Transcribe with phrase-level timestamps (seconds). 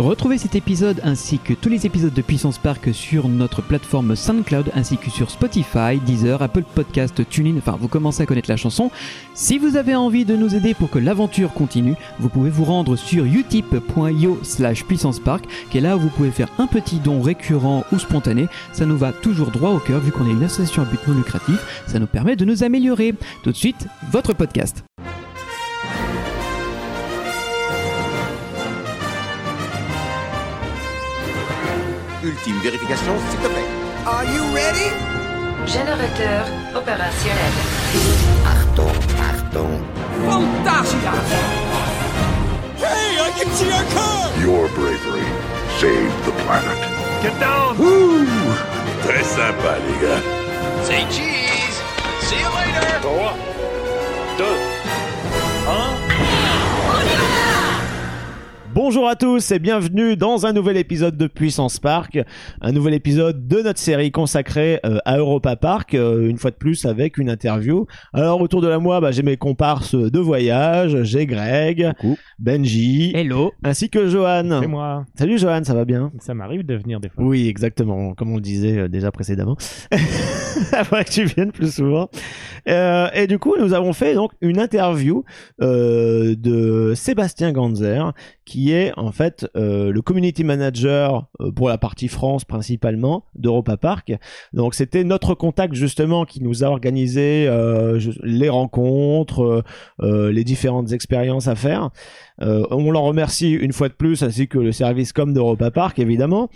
[0.00, 4.70] Retrouvez cet épisode ainsi que tous les épisodes de Puissance Park sur notre plateforme SoundCloud
[4.74, 8.90] ainsi que sur Spotify, Deezer, Apple Podcast, TuneIn, enfin vous commencez à connaître la chanson.
[9.34, 12.96] Si vous avez envie de nous aider pour que l'aventure continue, vous pouvez vous rendre
[12.96, 17.20] sur utip.io slash puissance park, qui est là où vous pouvez faire un petit don
[17.20, 18.48] récurrent ou spontané.
[18.72, 21.14] Ça nous va toujours droit au cœur vu qu'on est une association à but non
[21.14, 21.84] lucratif.
[21.86, 23.12] Ça nous permet de nous améliorer.
[23.42, 24.82] Tout de suite, votre podcast.
[32.30, 33.68] Ultime vérification, s'il te plaît.
[34.06, 34.88] Are you ready?
[35.66, 37.54] Générateur opérationnel.
[38.46, 38.98] Achtung,
[39.28, 39.82] Achtung.
[40.28, 41.12] Fantasia!
[42.78, 44.30] Hey, I can see our car!
[44.40, 45.26] Your bravery
[45.80, 46.78] saved the planet.
[47.20, 47.76] Get down!
[47.78, 48.24] Woo!
[49.02, 50.22] Très sympa, les gars.
[50.84, 51.78] Say cheese!
[52.28, 53.00] See you later!
[53.02, 53.34] 3,
[54.38, 54.44] 2,
[55.66, 56.19] 1.
[58.72, 62.20] Bonjour à tous et bienvenue dans un nouvel épisode de Puissance Park,
[62.60, 66.56] un nouvel épisode de notre série consacrée euh, à Europa Park, euh, une fois de
[66.56, 67.86] plus avec une interview.
[68.12, 71.90] Alors autour de la moi, bah, j'ai mes comparses de voyage, j'ai Greg,
[72.38, 73.52] Benji, Hello.
[73.64, 74.60] ainsi que Johan.
[74.62, 75.04] C'est moi.
[75.16, 76.12] Salut Johan, ça va bien?
[76.20, 77.24] Ça m'arrive de venir des fois.
[77.24, 79.56] Oui, exactement, comme on le disait euh, déjà précédemment.
[80.72, 82.08] Après que tu viennes plus souvent.
[82.68, 85.24] Euh, et du coup, nous avons fait donc une interview
[85.60, 88.12] euh, de Sébastien Ganzer,
[88.44, 93.76] qui est en fait euh, le community manager euh, pour la partie France principalement d'Europa
[93.76, 94.12] Park.
[94.52, 99.62] Donc c'était notre contact justement qui nous a organisé euh, les rencontres,
[100.02, 101.90] euh, les différentes expériences à faire.
[102.42, 106.48] On leur remercie une fois de plus, ainsi que le service com d'Europa Park évidemment.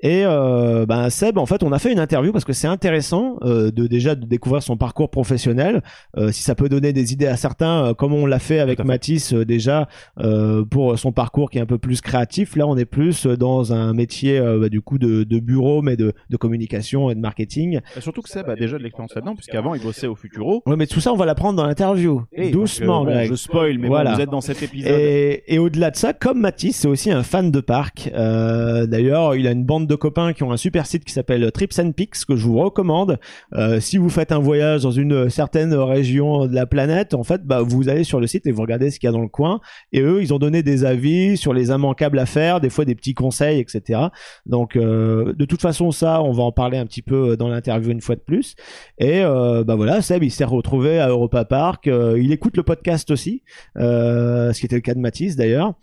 [0.00, 3.36] Et euh, ben Seb, en fait, on a fait une interview parce que c'est intéressant
[3.42, 5.82] euh, de déjà de découvrir son parcours professionnel.
[6.16, 8.78] Euh, si ça peut donner des idées à certains, euh, comme on l'a fait avec.
[8.84, 9.88] Mathis euh, déjà
[10.20, 12.54] euh, pour son parcours qui est un peu plus créatif.
[12.54, 15.96] Là, on est plus dans un métier euh, bah, du coup de, de bureau, mais
[15.96, 17.80] de, de communication et de marketing.
[17.96, 20.62] Et surtout que Seb a déjà de l'expérience là-dedans, puisqu'avant il bossait au Futuro.
[20.66, 23.04] Ouais, mais tout ça, on va l'apprendre dans l'interview, Et doucement.
[23.04, 23.28] bon, Greg.
[23.30, 24.10] je spoil, mais Voilà.
[24.10, 24.92] bon, vous êtes dans cet épisode.
[24.96, 28.10] Et, et au-delà de ça, comme Mathis, c'est aussi un fan de parc.
[28.14, 31.50] Euh, D'ailleurs, il a une bande de copains qui ont un super site qui s'appelle
[31.52, 33.18] Trips and Peaks que je vous recommande.
[33.54, 37.44] Euh, si vous faites un voyage dans une certaine région de la planète, en fait,
[37.44, 39.28] bah, vous allez sur le site et vous regardez ce qu'il y a dans le
[39.28, 39.60] coin.
[39.92, 42.94] Et eux, ils ont donné des avis sur les immanquables à faire, des fois des
[42.94, 44.00] petits conseils, etc.
[44.46, 47.90] Donc, euh, de toute façon, ça, on va en parler un petit peu dans l'interview
[47.90, 48.54] une fois de plus.
[48.98, 51.86] Et euh, bah voilà, Seb, il s'est retrouvé à Europa Park.
[51.86, 53.42] Euh, il écoute le podcast aussi,
[53.76, 55.74] euh, ce qui était le cas de Mathis d'ailleurs.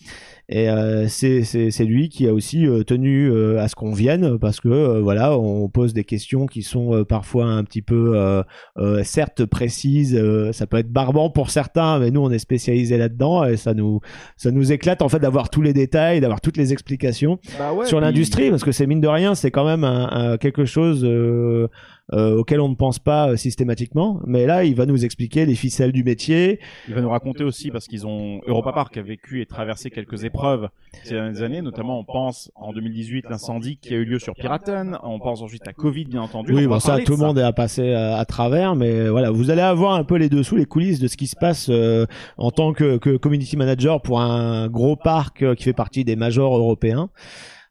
[0.47, 3.93] Et euh, c'est c'est c'est lui qui a aussi euh, tenu euh, à ce qu'on
[3.93, 7.81] vienne parce que euh, voilà, on pose des questions qui sont euh, parfois un petit
[7.81, 8.43] peu euh,
[8.77, 10.15] euh, certes précises.
[10.15, 13.73] euh, ça peut être barbant pour certains, mais nous on est spécialisé là-dedans et ça
[13.73, 14.01] nous
[14.37, 17.85] ça nous éclate en fait d'avoir tous les détails, d'avoir toutes les explications Bah ouais,
[17.87, 20.65] sur puis- l'industrie parce que c'est mine de rien c'est quand même un, un- quelque
[20.65, 21.03] chose
[22.13, 24.21] euh, euh, auquel on ne pense pas euh, systématiquement.
[24.25, 26.59] Mais là il va nous expliquer les ficelles du métier.
[26.87, 30.23] Il va nous raconter aussi parce qu'ils ont Europa Park a vécu et traversé quelques
[30.23, 30.69] épreuves
[31.03, 34.97] ces dernières années, notamment on pense en 2018 l'incendie qui a eu lieu sur Piraten,
[35.03, 36.53] on pense ensuite à Covid bien entendu.
[36.53, 39.31] oui On bon ça tout le monde est à passer à, à travers mais voilà
[39.31, 42.05] vous allez avoir un peu les dessous les coulisses de ce qui se passe euh,
[42.37, 46.15] en tant que, que community manager pour un gros parc euh, qui fait partie des
[46.15, 47.09] majors européens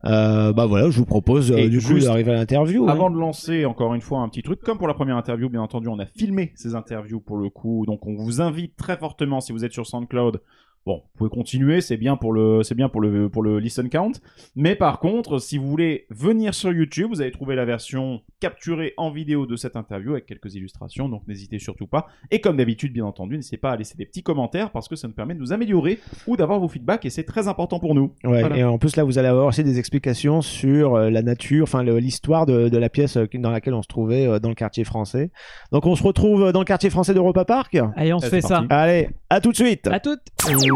[0.06, 2.92] euh, bah voilà je vous propose euh, du coup d'arriver à l'interview hein.
[2.92, 5.62] Avant de lancer encore une fois un petit truc, comme pour la première interview, bien
[5.62, 9.41] entendu, on a filmé ces interviews pour le coup, donc on vous invite très fortement
[9.41, 10.41] si vous êtes sur SoundCloud.
[10.87, 13.89] Bon, vous pouvez continuer, c'est bien pour le, c'est bien pour le, pour le listen
[13.89, 14.12] count.
[14.55, 18.93] Mais par contre, si vous voulez venir sur YouTube, vous allez trouver la version capturée
[18.99, 22.06] en vidéo de cette interview avec quelques illustrations, donc n'hésitez surtout pas.
[22.31, 25.09] Et comme d'habitude, bien entendu, n'hésitez pas à laisser des petits commentaires parce que ça
[25.09, 28.12] nous permet de nous améliorer ou d'avoir vos feedbacks et c'est très important pour nous.
[28.23, 28.56] Ouais, Voilà.
[28.59, 31.83] et en plus là vous allez avoir aussi des explications sur euh, la nature, enfin
[31.83, 34.84] l'histoire de, de la pièce euh, dans laquelle on se trouvait euh, dans le quartier
[34.84, 35.31] français.
[35.73, 37.78] Donc on se retrouve dans le quartier français d'Europa Park?
[37.97, 38.49] Allez, on se Ah, fait ça.
[38.56, 38.67] parti.
[38.71, 39.87] Allez, à tout de suite.
[39.87, 40.21] À toutes.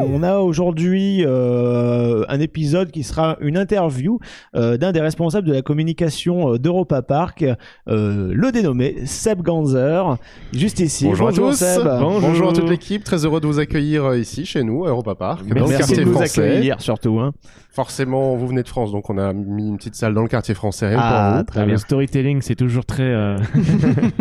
[0.00, 4.18] On a aujourd'hui euh, un épisode qui sera une interview
[4.54, 7.44] euh, d'un des responsables de la communication euh, d'Europa Park,
[7.88, 10.16] euh, le dénommé Seb Ganzer,
[10.52, 11.06] juste ici.
[11.06, 11.52] Bonjour, à tous.
[11.56, 11.82] Seb.
[12.00, 12.50] Bonjour.
[12.50, 13.04] à toute l'équipe.
[13.04, 16.04] Très heureux de vous accueillir ici, chez nous, à Europa Park, dans le Merci de
[16.04, 16.42] nous français.
[16.42, 17.18] accueillir surtout.
[17.20, 17.32] Hein.
[17.70, 20.54] Forcément, vous venez de France, donc on a mis une petite salle dans le quartier
[20.54, 21.44] français Ah, pour vous.
[21.44, 21.76] très Le bien.
[21.76, 23.02] storytelling, c'est toujours très.
[23.04, 23.36] euh,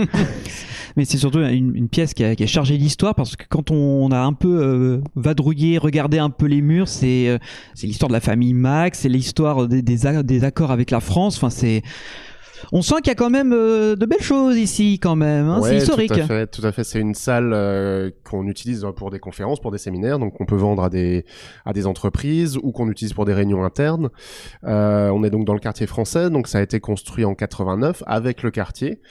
[0.95, 3.69] Mais c'est surtout une, une pièce qui a, qui a chargé l'histoire parce que quand
[3.69, 5.01] on a un peu euh,
[5.75, 7.37] regardé un peu les murs, c'est euh,
[7.73, 11.37] c'est l'histoire de la famille Max, c'est l'histoire des, des accords avec la France.
[11.37, 11.81] Enfin, c'est
[12.71, 15.47] On sent qu'il y a quand même euh, de belles choses ici, quand même.
[15.47, 16.11] hein, Ouais, c'est historique.
[16.13, 16.83] Tout à fait, tout à fait.
[16.83, 20.55] C'est une salle euh, qu'on utilise pour des conférences, pour des séminaires, donc on peut
[20.55, 21.25] vendre à des
[21.65, 24.09] à des entreprises ou qu'on utilise pour des réunions internes.
[24.63, 28.03] Euh, on est donc dans le quartier français, donc ça a été construit en 89
[28.07, 29.01] avec le quartier.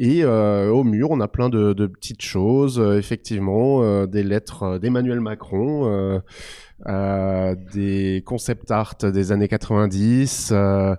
[0.00, 4.22] Et euh, au mur, on a plein de, de petites choses, euh, effectivement, euh, des
[4.22, 6.20] lettres euh, d'Emmanuel Macron, euh,
[6.86, 10.94] euh, des concept art des années 90, euh,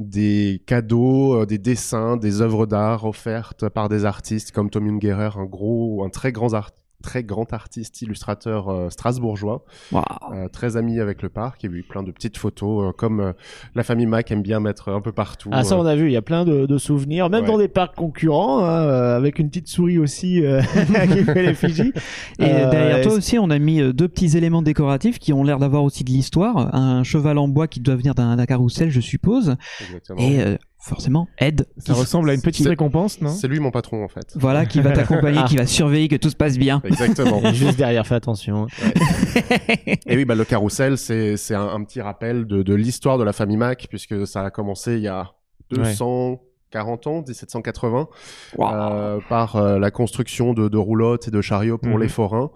[0.00, 5.30] des cadeaux, euh, des dessins, des œuvres d'art offertes par des artistes comme Tom Ungerer,
[5.38, 10.02] un gros, un très grand art- très grand artiste illustrateur euh, strasbourgeois, Waouh.
[10.32, 13.32] euh, très ami avec le parc, et puis plein de petites photos euh, comme euh,
[13.74, 15.48] la famille Mac aime bien mettre un peu partout.
[15.52, 17.46] Ah ça euh, on a vu, il y a plein de, de souvenirs, même Ouais.
[17.48, 20.60] dans des parcs concurrents, hein, euh, avec une petite souris aussi euh,
[21.12, 21.92] qui fait les Fidji.
[22.38, 25.58] Et Euh, derrière toi aussi, on a mis deux petits éléments décoratifs qui ont l'air
[25.58, 26.74] d'avoir aussi de l'histoire.
[26.74, 29.56] Un cheval en bois qui doit venir d'un d'un carrousel, je suppose.
[29.80, 30.18] Exactement.
[30.20, 31.66] Et euh, forcément, Ed.
[31.78, 34.32] Ça qui- ressemble à une petite récompense, non C'est lui mon patron en fait.
[34.34, 36.80] Voilà, qui va t'accompagner, qui va surveiller que tout se passe bien.
[36.84, 37.40] Exactement.
[37.42, 38.66] Et juste derrière, fais attention.
[40.06, 43.24] Et oui, bah, le carrousel, c'est c'est un, un petit rappel de, de l'histoire de
[43.24, 45.30] la famille Mac, puisque ça a commencé il y a
[46.70, 48.08] 240 ans, 1780,
[48.60, 52.00] euh, par euh, la construction de, de roulottes et de chariots pour Mhm.
[52.00, 52.50] les forains,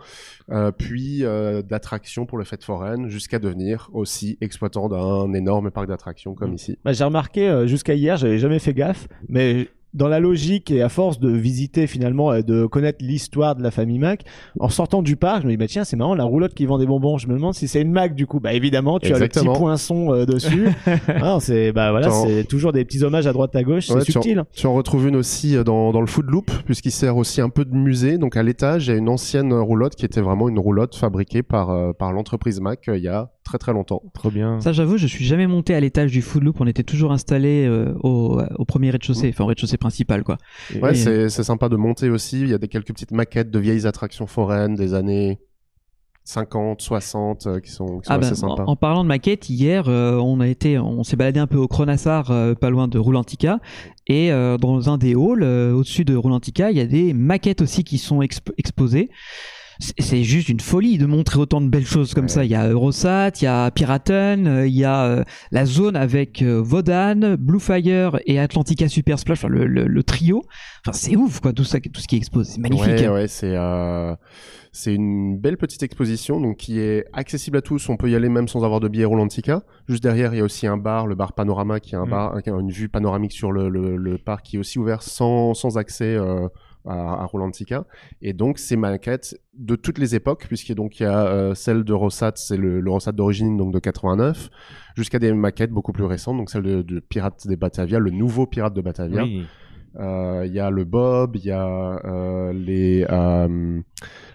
[0.51, 5.89] euh, puis euh, d'attractions pour les fêtes foraines, jusqu'à devenir aussi exploitant d'un énorme parc
[5.89, 6.79] d'attractions comme ici.
[6.85, 10.83] Bah, j'ai remarqué euh, jusqu'à hier, j'avais jamais fait gaffe, mais dans la logique et
[10.83, 14.25] à force de visiter finalement et de connaître l'histoire de la famille Mac,
[14.59, 16.79] en sortant du parc, je me dis bah tiens c'est marrant la roulotte qui vend
[16.79, 17.19] des bonbons.
[17.19, 18.41] Je me demande si c'est une Mac du coup.
[18.41, 20.69] Bah évidemment tu as le petit poinçon euh, dessus.
[21.09, 23.91] ah, c'est bah voilà c'est toujours des petits hommages à droite à gauche.
[23.91, 24.45] Ouais, c'est en- subtil.
[24.53, 27.49] Tu en retrouves une aussi euh, dans, dans le Food Loop, puisqu'il sert aussi un
[27.49, 28.19] peu de musée.
[28.19, 31.43] Donc à l'étage, il y a une ancienne roulotte qui était vraiment une roulotte fabriquée
[31.43, 34.03] par, euh, par l'entreprise Mac euh, il y a très très longtemps.
[34.15, 34.61] Trop bien.
[34.61, 36.61] Ça, j'avoue, je suis jamais monté à l'étage du Food Loop.
[36.61, 40.39] On était toujours installé euh, au, au premier rez-de-chaussée, enfin au rez-de-chaussée principal, quoi.
[40.81, 42.41] Ouais, c'est c'est sympa de monter aussi.
[42.41, 45.39] Il y a des quelques petites maquettes de vieilles attractions foraines des années
[46.27, 48.65] 50, 60 euh, qui sont, qui sont Ah bah, assez en, sympas.
[48.67, 51.69] en parlant de maquettes, hier, euh, on a été, on s'est baladé un peu au
[51.69, 53.59] Cronassar, euh, pas loin de Roulantica,
[54.07, 57.61] et euh, dans un des halls, euh, au-dessus de Roulantica, il y a des maquettes
[57.61, 59.11] aussi qui sont exp- exposées.
[59.79, 62.29] C'est- C'est juste une folie de montrer autant de belles choses comme Ouais.
[62.29, 62.45] ça.
[62.45, 65.97] Il y a Eurosat, il y a Piraten, euh, il y a euh, la zone
[65.97, 70.43] avec euh, Vodan, Bluefire et Atlantica Super Splash, enfin, le, le- le trio.
[70.87, 72.53] Enfin, c'est ouf, quoi, tout ça, tout ce qui est exposé.
[72.53, 72.87] C'est magnifique.
[72.89, 73.13] Ouais, hein.
[73.13, 74.15] ouais, c'est euh,
[74.73, 77.89] c'est une belle petite exposition donc qui est accessible à tous.
[77.89, 79.63] On peut y aller même sans avoir de billet Rolantica.
[79.89, 82.11] Juste derrière, il y a aussi un bar, le bar Panorama, qui a un Mm.
[82.11, 85.03] bar, qui a une vue panoramique sur le, le, le parc, qui est aussi ouvert
[85.03, 86.15] sans, sans accès.
[86.17, 86.49] euh,
[86.87, 87.85] à, à Rolantica
[88.23, 91.85] et donc ces maquettes de toutes les époques puisqu'il donc il y a euh, celle
[91.85, 94.51] de Rossat c'est le, le Rossat d'origine donc de 89
[94.97, 98.47] jusqu'à des maquettes beaucoup plus récentes donc celle de, de Pirates des Batavia le nouveau
[98.47, 99.45] Pirate de Batavia Oui.
[99.99, 103.81] euh, Il y a le Bob, il y a euh, les, euh,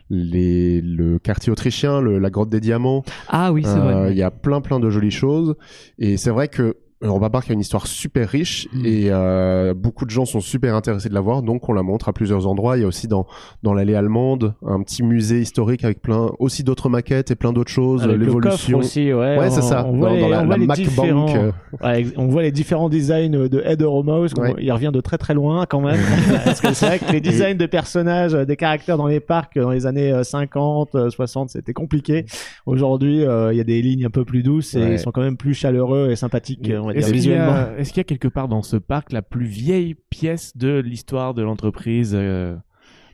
[0.09, 3.03] les, le quartier autrichien, le, la grotte des diamants.
[3.27, 4.11] Ah oui, c'est Euh, vrai.
[4.11, 5.55] Il y a plein plein de jolies choses.
[5.99, 8.85] Et c'est vrai que Europa Park a une histoire super riche Mm.
[8.85, 12.09] et euh, beaucoup de gens sont super intéressés de la voir, donc on la montre
[12.09, 12.77] à plusieurs endroits.
[12.77, 13.25] Il y a aussi dans
[13.63, 17.71] dans l'allée allemande un petit musée historique avec plein aussi d'autres maquettes et plein d'autres
[17.71, 18.79] choses, l'évolution.
[18.79, 19.37] aussi, ouais.
[19.37, 19.85] Ouais, c'est ça.
[19.87, 21.51] On voit, Dans- les, dans la- on voit la les Mac différents, Bank, euh.
[21.83, 24.33] ouais, on voit les différents designs de Ed Mouse.
[24.37, 24.53] Ouais.
[24.59, 25.99] Il revient de très très loin quand même.
[26.45, 29.55] Parce que c'est vrai que les designs de personnages, euh, des caractères dans les parcs
[29.57, 32.25] euh, dans les années euh, 50, euh, 60, c'était compliqué.
[32.65, 35.21] Aujourd'hui, euh, il y a des lignes un peu plus douces et ils sont quand
[35.21, 37.53] même plus chaleureux et sympathiques, euh, va dire Est-ce qu'il y, visuellement.
[37.53, 40.79] a- est-ce qu'il y a quelque part dans ce parc la plus vieille pièce de
[40.79, 42.55] l'histoire de l'entreprise euh,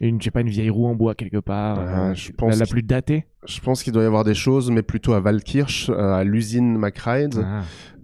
[0.01, 2.59] une, je sais pas, une vieille roue en bois quelque part euh, je la- pense
[2.59, 3.25] la, qu'il- plus datée?
[3.47, 6.77] Je pense qu'il doit y avoir des choses, mais plutôt à Valkirch, euh, à l'usine
[6.77, 7.35] McRide.
[7.45, 7.61] Ah.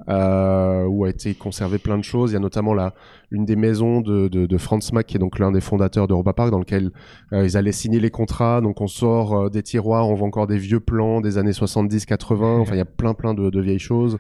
[0.10, 2.32] euh, où a été conservé plein de choses.
[2.32, 2.94] Il y a notamment la,
[3.30, 6.34] une des maisons de, de, de Franz Mack, qui est donc l'un des fondateurs d'Europa
[6.34, 6.90] Park, dans lequel
[7.34, 8.62] euh, ils allaient signer les contrats.
[8.62, 12.60] Donc on sort euh, des tiroirs, on voit encore des vieux plans des années 70-80.
[12.62, 14.18] Enfin, il y a plein plein de, de vieilles choses.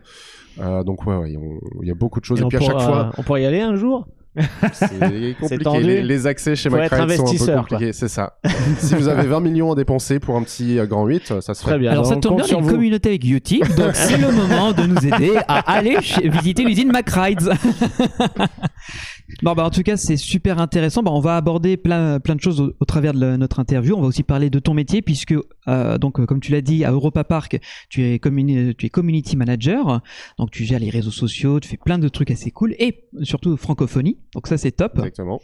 [0.59, 1.31] Euh, donc ouais, ouais,
[1.81, 2.41] il y a beaucoup de choses.
[2.41, 4.07] Et Et, puis à chaque fois, on pourrait y aller un jour?
[4.73, 5.79] c'est compliqué.
[5.81, 7.93] Les, les accès chez McRide sont un peu investisseur, compliqués.
[7.93, 8.37] C'est ça.
[8.77, 11.61] si vous avez 20 millions à dépenser pour un petit euh, grand 8, ça se
[11.63, 11.69] fait.
[11.71, 11.91] Très bien.
[11.91, 14.31] Alors ça tombe bien, il y a sur une communauté avec Utip, donc c'est le
[14.31, 17.49] moment de nous aider à aller chez- visiter l'usine McRides.
[19.43, 21.03] Bon, bah, en tout cas, c'est super intéressant.
[21.03, 23.95] Bah, on va aborder plein, plein de choses au, au travers de la- notre interview.
[23.95, 25.33] On va aussi parler de ton métier, puisque,
[25.67, 27.57] euh, donc, euh, comme tu l'as dit, à Europa Park,
[27.89, 30.01] tu es, communi- tu es community manager.
[30.37, 33.55] Donc, tu gères les réseaux sociaux, tu fais plein de trucs assez cool et surtout
[33.55, 34.17] francophonie.
[34.33, 34.93] Donc, ça, c'est top.
[34.97, 35.41] Exactement.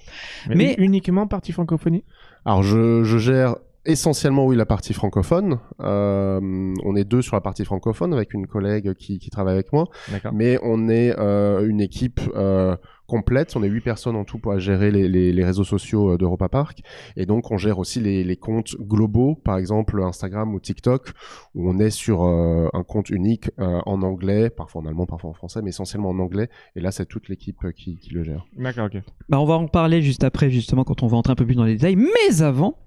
[0.49, 2.03] Mais- Mais uniquement partie francophonie?
[2.45, 3.55] Alors je, je gère
[3.85, 5.59] essentiellement oui la partie francophone.
[5.81, 6.39] Euh,
[6.83, 9.85] on est deux sur la partie francophone avec une collègue qui, qui travaille avec moi,
[10.11, 10.33] D'accord.
[10.33, 12.75] mais on est euh, une équipe euh,
[13.07, 13.55] complète.
[13.55, 16.49] On est huit personnes en tout pour gérer les, les, les réseaux sociaux euh, d'Europa
[16.49, 16.81] Park,
[17.15, 21.11] et donc on gère aussi les, les comptes globaux, par exemple Instagram ou TikTok,
[21.55, 25.29] où on est sur euh, un compte unique euh, en anglais, parfois en allemand, parfois
[25.29, 26.49] en français, mais essentiellement en anglais.
[26.75, 28.45] Et là, c'est toute l'équipe qui, qui le gère.
[28.57, 29.01] D'accord, ok.
[29.29, 31.55] Bah, on va en parler juste après, justement, quand on va entrer un peu plus
[31.55, 31.95] dans les détails.
[31.95, 32.77] Mais avant,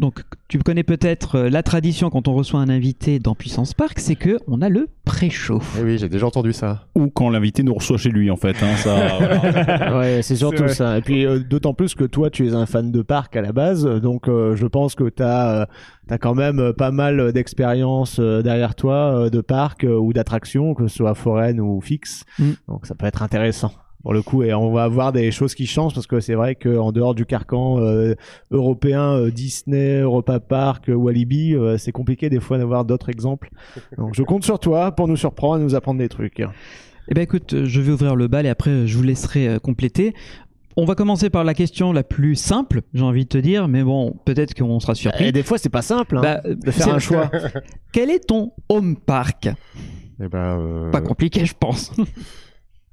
[0.00, 3.98] donc tu connais peut-être euh, la tradition quand on reçoit un invité dans Puissance Park,
[3.98, 5.60] c'est que on a le pré-show.
[5.78, 6.86] Eh oui, j'ai déjà entendu ça.
[6.94, 8.56] Ou quand l'invité nous reçoit chez lui, en fait.
[8.62, 9.98] Hein, ça, voilà.
[9.98, 10.98] ouais, c'est surtout ça.
[10.98, 13.52] Et puis euh, d'autant plus que toi, tu es un fan de parc à la
[13.52, 15.68] base, donc euh, je pense que tu as,
[16.20, 20.88] quand même pas mal d'expérience euh, derrière toi euh, de parc euh, ou d'attractions, que
[20.88, 22.24] ce soit foraine ou fixe.
[22.38, 22.50] Mm.
[22.68, 23.72] Donc ça peut être intéressant.
[24.02, 26.54] Pour le coup, et on va avoir des choses qui changent parce que c'est vrai
[26.54, 28.14] qu'en dehors du carcan euh,
[28.50, 33.50] européen, euh, Disney, Europa Park, euh, Walibi, euh, c'est compliqué des fois d'avoir d'autres exemples.
[33.98, 36.42] Donc je compte sur toi pour nous surprendre et nous apprendre des trucs.
[37.08, 40.14] Eh ben écoute, je vais ouvrir le bal et après je vous laisserai euh, compléter.
[40.76, 43.82] On va commencer par la question la plus simple, j'ai envie de te dire, mais
[43.82, 45.26] bon, peut-être qu'on sera surpris.
[45.26, 47.30] Et des fois, c'est pas simple hein, Bah, de faire un choix.
[47.92, 49.48] Quel est ton home park?
[50.22, 51.92] Eh ben, euh, Pas compliqué, je pense.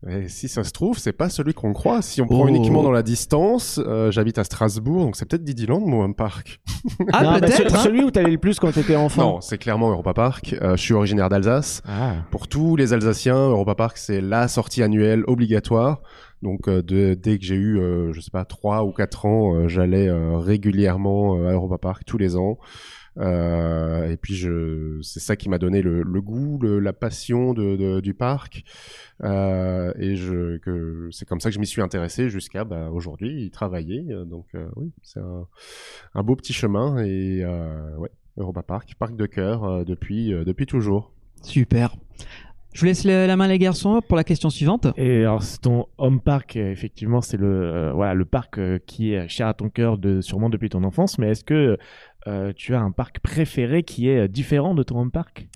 [0.08, 2.04] Et si ça se trouve, c'est pas celui qu'on croit.
[2.04, 2.48] Si on prend Oh.
[2.48, 6.60] uniquement dans la distance, euh, j'habite à Strasbourg, donc c'est peut-être Didiland, mon home park.
[7.14, 7.74] Ah, Non, peut-être.
[7.76, 7.80] hein.
[7.84, 9.22] celui où t'allais le plus quand t'étais enfant.
[9.24, 10.56] Non, c'est clairement Europa Park.
[10.62, 11.82] Euh, je suis originaire d'Alsace.
[11.88, 12.14] Ah.
[12.30, 16.02] Pour tous les Alsaciens, Europa Park, c'est la sortie annuelle obligatoire.
[16.44, 19.56] Donc, euh, de- dès que j'ai eu, euh, je sais pas, trois ou quatre ans,
[19.56, 22.60] euh, j'allais euh, régulièrement euh, à Europa Park tous les ans.
[23.20, 27.54] Euh, et puis, je, c'est ça qui m'a donné le, le goût, le- la passion
[27.54, 28.64] de, de- du parc.
[29.24, 33.46] Euh, et je, que c'est comme ça que je m'y suis intéressé jusqu'à bah, aujourd'hui
[33.46, 34.04] y travailler.
[34.26, 35.48] Donc, euh, oui, c'est un,
[36.14, 36.98] un beau petit chemin.
[37.04, 41.12] Et euh, ouais, Europa Park, parc de cœur euh, depuis, euh, depuis toujours.
[41.42, 41.96] Super.
[42.74, 44.86] Je vous laisse la la main les garçons pour la question suivante.
[44.98, 49.14] Et alors, c'est ton home park, effectivement, c'est le, euh, voilà, le parc euh, qui
[49.14, 51.18] est cher à ton cœur de, sûrement depuis ton enfance.
[51.18, 51.80] Mais est-ce que
[52.28, 55.48] euh, tu as un parc préféré qui est euh, différent de ton home park?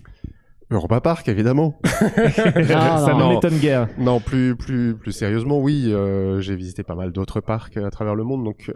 [0.70, 1.78] Europa Park, évidemment.
[1.84, 3.28] Ça non.
[3.28, 3.88] ne m'étonne guère.
[3.98, 8.14] Non, plus, plus, plus sérieusement, oui, euh, j'ai visité pas mal d'autres parcs à travers
[8.14, 8.72] le monde, donc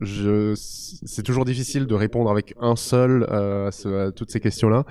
[0.00, 4.40] je, c'est toujours difficile de répondre avec un seul euh, à, ce- à toutes ces
[4.40, 4.84] questions-là,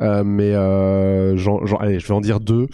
[0.00, 2.68] Euh, mais euh, j'en, j'en- allez, je vais en dire deux.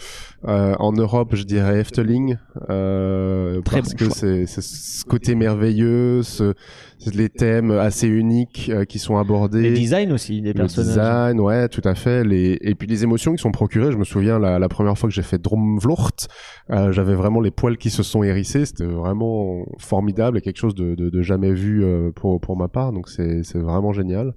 [0.47, 2.37] Euh, en Europe, je dirais Efteling,
[2.69, 6.53] euh, Très parce bon que c'est ce côté merveilleux, ce,
[6.99, 9.61] c'est les thèmes assez uniques euh, qui sont abordés.
[9.61, 10.89] Les designs aussi, des Le personnages.
[10.89, 12.23] design, ouais, tout à fait.
[12.23, 12.57] Les...
[12.61, 13.91] Et puis les émotions qui sont procurées.
[13.91, 16.27] Je me souviens la, la première fois que j'ai fait Dromvlocht,
[16.71, 18.65] euh, j'avais vraiment les poils qui se sont hérissés.
[18.65, 22.67] C'était vraiment formidable et quelque chose de, de, de jamais vu euh, pour, pour ma
[22.67, 22.91] part.
[22.91, 24.33] Donc c'est c'est vraiment génial.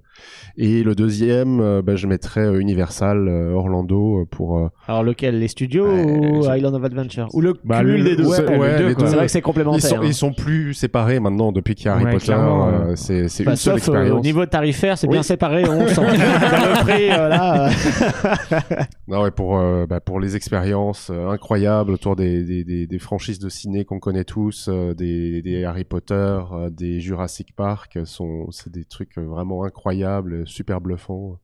[0.57, 4.57] Et le deuxième, euh, bah, je mettrais euh, Universal euh, Orlando pour.
[4.59, 5.39] euh, Alors lequel?
[5.39, 7.27] Les studios ou Island of Adventure?
[7.33, 8.95] Ou le Bah, cumul le- des deux ouais, ouais, deux.
[9.05, 9.81] C'est vrai que c'est ils, complémentaire.
[9.89, 10.01] sont, hein.
[10.05, 12.31] ils sont plus séparés maintenant depuis qu'il y a Harry Ouais, Potter.
[12.61, 12.95] Euh, ouais.
[12.95, 14.23] c'est c'est Bah, une seule euh, au expérience.
[14.23, 15.13] niveau tarifaire, c'est Oui.
[15.13, 16.01] bien séparé, on sent.
[16.01, 17.69] Le prix, là.
[19.07, 23.49] Non, ouais, pour, bah, pour les expériences incroyables autour des, des, des, des franchises de
[23.49, 26.39] ciné qu'on connaît tous, des, des Harry Potter,
[26.71, 31.37] des Jurassic Park, sont, c'est des trucs vraiment incroyables, super bluffants.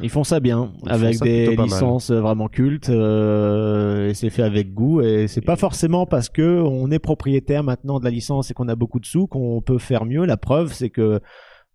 [0.00, 1.64] Ils font ça bien, Ils avec ça des mal.
[1.66, 6.60] licences vraiment cultes, euh, et c'est fait avec goût, et c'est pas forcément parce que
[6.62, 9.78] on est propriétaire maintenant de la licence et qu'on a beaucoup de sous qu'on peut
[9.78, 10.26] faire mieux.
[10.26, 11.20] La preuve, c'est que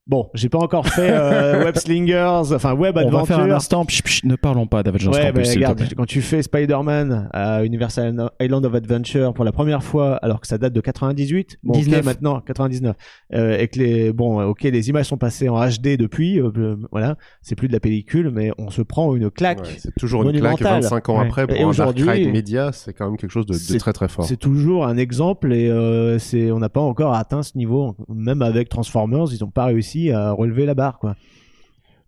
[0.08, 3.28] Bon, j'ai pas encore fait euh, Web Slingers, enfin Web On va Adventure.
[3.28, 3.86] faire un instant.
[3.86, 5.88] Psh, psh, ne parlons pas d'Avengers Ouais, Campus, regarde, plaît.
[5.96, 10.48] quand tu fais Spider-Man à Universal Island of Adventure pour la première fois, alors que
[10.48, 12.04] ça date de 98, bon, ok, 19.
[12.04, 12.96] maintenant 99,
[13.36, 16.78] euh, et que les, bon, ok, les images sont passées en HD depuis, euh, euh,
[16.92, 19.60] voilà, c'est plus de la pellicule, mais on se prend une claque.
[19.62, 20.82] Ouais, c'est toujours une claque monumentale.
[20.82, 21.28] 25 ans Ouais.
[21.28, 24.26] après pour Et un Dark Media, c'est quand même quelque chose de, très très fort.
[24.26, 27.96] C'est toujours un exemple et euh, c'est, on n'a pas encore atteint ce niveau.
[28.10, 31.16] Même avec Transformers, ils n'ont pas réussi à relever la barre, quoi.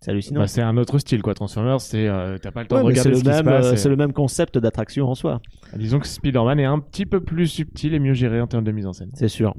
[0.00, 0.40] C'est hallucinant.
[0.40, 1.32] Bah, c'est un autre style, quoi.
[1.34, 3.44] Transformers, c'est euh, t'as pas le temps Ouais, de regarder le ce qui se même,
[3.44, 3.66] passe.
[3.66, 5.40] euh, et- c'est le même concept d'attraction en soi.
[5.76, 8.72] Disons que Spider-Man est un petit peu plus subtil et mieux géré en termes de
[8.72, 9.10] mise en scène.
[9.14, 9.54] C'est sûr.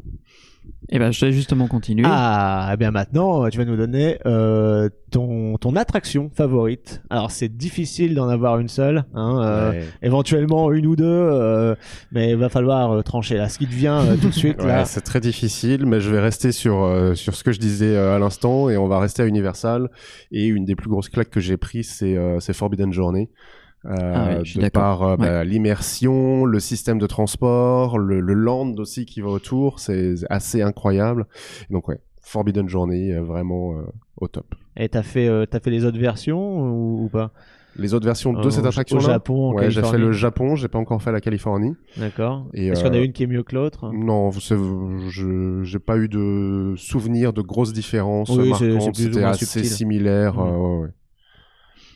[0.90, 2.04] Et ben, je vais justement continuer.
[2.06, 7.02] Ah, eh bien maintenant, tu vas nous donner euh, ton, ton attraction favorite.
[7.10, 9.84] Alors, c'est difficile d'en avoir une seule, hein, euh, Ouais.
[10.04, 11.74] éventuellement une ou deux, euh,
[12.12, 13.50] mais il va falloir euh, trancher là.
[13.50, 14.86] Ce qui te vient euh, tout de suite Ouais, là.
[14.86, 18.16] c'est très difficile, mais je vais rester sur euh, sur ce que je disais euh,
[18.16, 19.90] à l'instant et on va rester à Universal.
[20.32, 23.30] Et une des plus grosses claques que j'ai prises, c'est euh, c'est Forbidden Journey.
[23.86, 25.18] Euh, Ah je suis de par euh, Ouais.
[25.18, 30.62] bah, l'immersion, le système de transport, le, le land aussi qui va autour, c'est assez
[30.62, 31.28] incroyable.
[31.70, 33.84] Et donc ouais, Forbidden Journey, euh, vraiment euh,
[34.18, 34.56] au top.
[34.78, 37.32] Et t'as fait, euh, t'as fait les autres versions ou, ou pas?
[37.78, 39.04] Les autres versions de Au- cette au attraction-là?
[39.04, 41.76] Japon, en Ouais, j'ai fait le Japon, j'ai pas encore fait la Californie.
[41.98, 42.48] D'accord.
[42.54, 43.92] Est-ce qu'il y en a euh, une qui est mieux que l'autre?
[43.94, 44.62] Non, vous savez,
[45.10, 48.96] je j'ai pas eu de souvenir de grosses différences Oui, marquantes.
[48.96, 49.70] C'était assez subtil.
[49.70, 50.36] similaire.
[50.36, 50.40] Mm.
[50.40, 50.90] euh, ouais, ouais.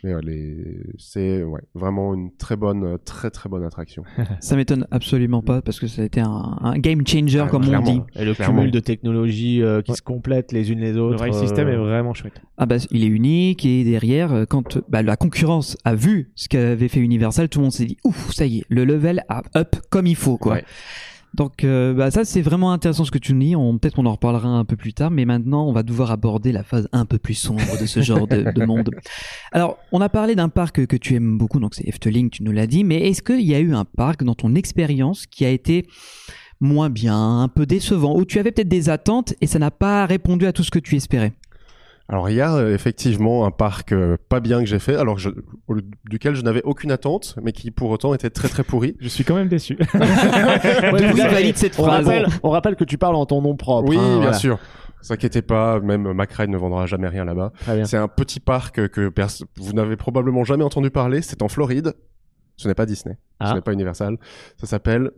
[0.04, 4.04] Mais les- c'est ouais, vraiment une très bonne, euh, très très bonne attraction.
[4.40, 7.64] Ça m'étonne absolument pas parce que ça a été un, un game changer, Ah, comme
[7.66, 7.90] clairement.
[7.90, 8.02] on dit.
[8.16, 8.60] Et le Clairement.
[8.60, 9.98] cumul de technologies euh, qui Ouais.
[9.98, 11.20] se complètent les unes les Le autres.
[11.20, 12.42] rail euh, system est vraiment chouette.
[12.58, 16.32] Ah bah, il est unique et derrière, euh, quand euh, bah, la concurrence a vu
[16.36, 19.24] ce qu'avait fait Universal, tout le monde s'est dit ouf, ça y est, le level
[19.30, 20.54] a up comme il faut quoi.
[20.54, 20.66] Ouais.
[21.34, 23.56] Donc euh, bah, ça c'est vraiment intéressant ce que tu nous dis.
[23.56, 26.52] On peut-être qu'on en reparlera un peu plus tard, mais maintenant on va devoir aborder
[26.52, 28.90] la phase un peu plus sombre de ce genre de, de monde.
[29.52, 32.52] Alors on a parlé d'un parc que tu aimes beaucoup, donc c'est Efteling, tu nous
[32.52, 32.84] l'as dit.
[32.84, 35.86] Mais est-ce qu'il y a eu un parc dans ton expérience qui a été
[36.60, 40.06] moins bien, un peu décevant, où tu avais peut-être des attentes et ça n'a pas
[40.06, 41.34] répondu à tout ce que tu espérais?
[42.12, 45.20] Alors il y a euh, effectivement un parc euh, pas bien que j'ai fait, alors
[45.20, 45.30] je-
[45.68, 45.76] au-
[46.10, 48.98] duquel je n'avais aucune attente, mais qui pour autant était très très pourri.
[49.00, 49.78] Je suis quand même déçu.
[49.94, 52.06] Ouais, là, valide cette on phrase.
[52.06, 53.90] rappelle, on rappelle que tu parles en ton nom propre.
[53.90, 54.34] Oui, hein, bien voilà.
[54.34, 54.58] sûr.
[55.10, 57.54] Ne inquiétez pas, même McRae ne vendra jamais rien là-bas.
[57.62, 57.86] Très bien.
[57.86, 61.22] C'est un petit parc que pers- vous n'avez probablement jamais entendu parler.
[61.22, 61.94] C'est en Floride.
[62.58, 63.18] Ce n'est pas Disney.
[63.40, 63.52] Ah.
[63.52, 64.18] Ce n'est pas Universal.
[64.60, 65.12] Ça s'appelle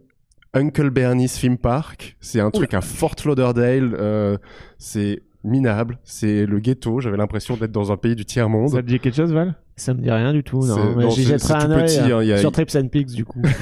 [0.53, 2.15] Uncle Bernie's Theme Park.
[2.19, 3.95] C'est un truc à Fort Lauderdale.
[3.97, 4.37] Euh,
[4.77, 5.99] c'est minable.
[6.03, 6.99] C'est le ghetto.
[6.99, 8.69] J'avais l'impression d'être dans un pays du tiers monde.
[8.69, 9.55] Ça te dit quelque chose, Val?
[9.75, 10.65] Ça me dit rien du tout.
[10.65, 13.41] Non, mais j'y jetterai un œil hein, a- sur Trips and Pigs du coup.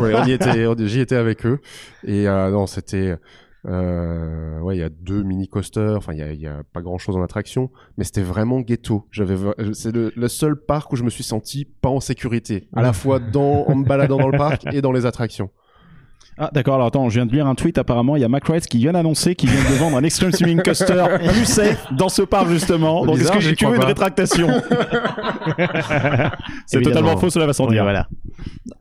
[0.00, 1.60] ouais, on y était, on- j'y étais avec eux.
[2.04, 3.16] Et euh, non, c'était,
[3.66, 5.96] euh, ouais, il y a deux mini coasters.
[5.96, 8.60] Enfin, il y a, il y a pas grand chose en attraction, mais c'était vraiment
[8.60, 9.06] ghetto.
[9.10, 9.36] J'avais,
[9.72, 12.92] c'est le, le seul parc où je me suis senti pas en sécurité, à la
[12.92, 15.50] fois dans, en me baladant dans le parc et dans les attractions.
[16.40, 18.44] Ah d'accord, alors attends, je viens de lire un tweet apparemment, il y a Mac
[18.68, 22.22] qui vient d'annoncer qu'il vient de vendre un Extreme Swimming Coaster plus safe dans ce
[22.22, 23.04] parc justement.
[23.04, 24.48] Donc est-ce que veux crois une rétractation
[26.66, 27.82] C'est totalement faux, cela va sans Oui, dire.
[27.82, 28.08] voilà.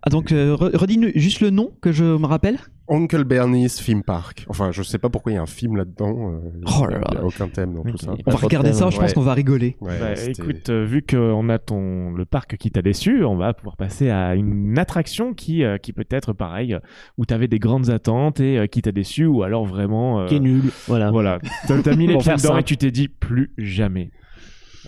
[0.04, 2.58] Ah, donc, euh, re- redis-nous juste le nom que je me rappelle.
[2.90, 4.46] Uncle Bernie's Theme Park.
[4.48, 6.32] Enfin, je sais pas pourquoi il y a un film là-dedans.
[6.32, 6.40] euh,
[6.80, 7.26] Oh là il y a là.
[7.26, 8.14] aucun thème dans tout ça.
[8.26, 9.76] On va regarder ça, je pense qu'on va rigoler.
[9.82, 13.54] Ouais, Bah, écoute, euh, vu qu'on a ton le parc qui t'a déçu, on va
[13.54, 16.78] pouvoir passer à une attraction qui euh, qui peut être pareil,
[17.18, 20.22] où t'avais des grandes attentes et euh, qui t'a déçu, ou alors vraiment.
[20.22, 20.64] euh, Qui est nul.
[20.88, 21.12] Voilà.
[21.12, 24.12] Voilà, t'as t'as mis les pieds dedans et tu t'es dit plus jamais.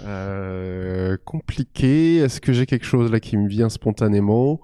[0.06, 2.18] Euh, compliqué.
[2.18, 4.62] Est-ce que j'ai quelque chose là qui me vient spontanément?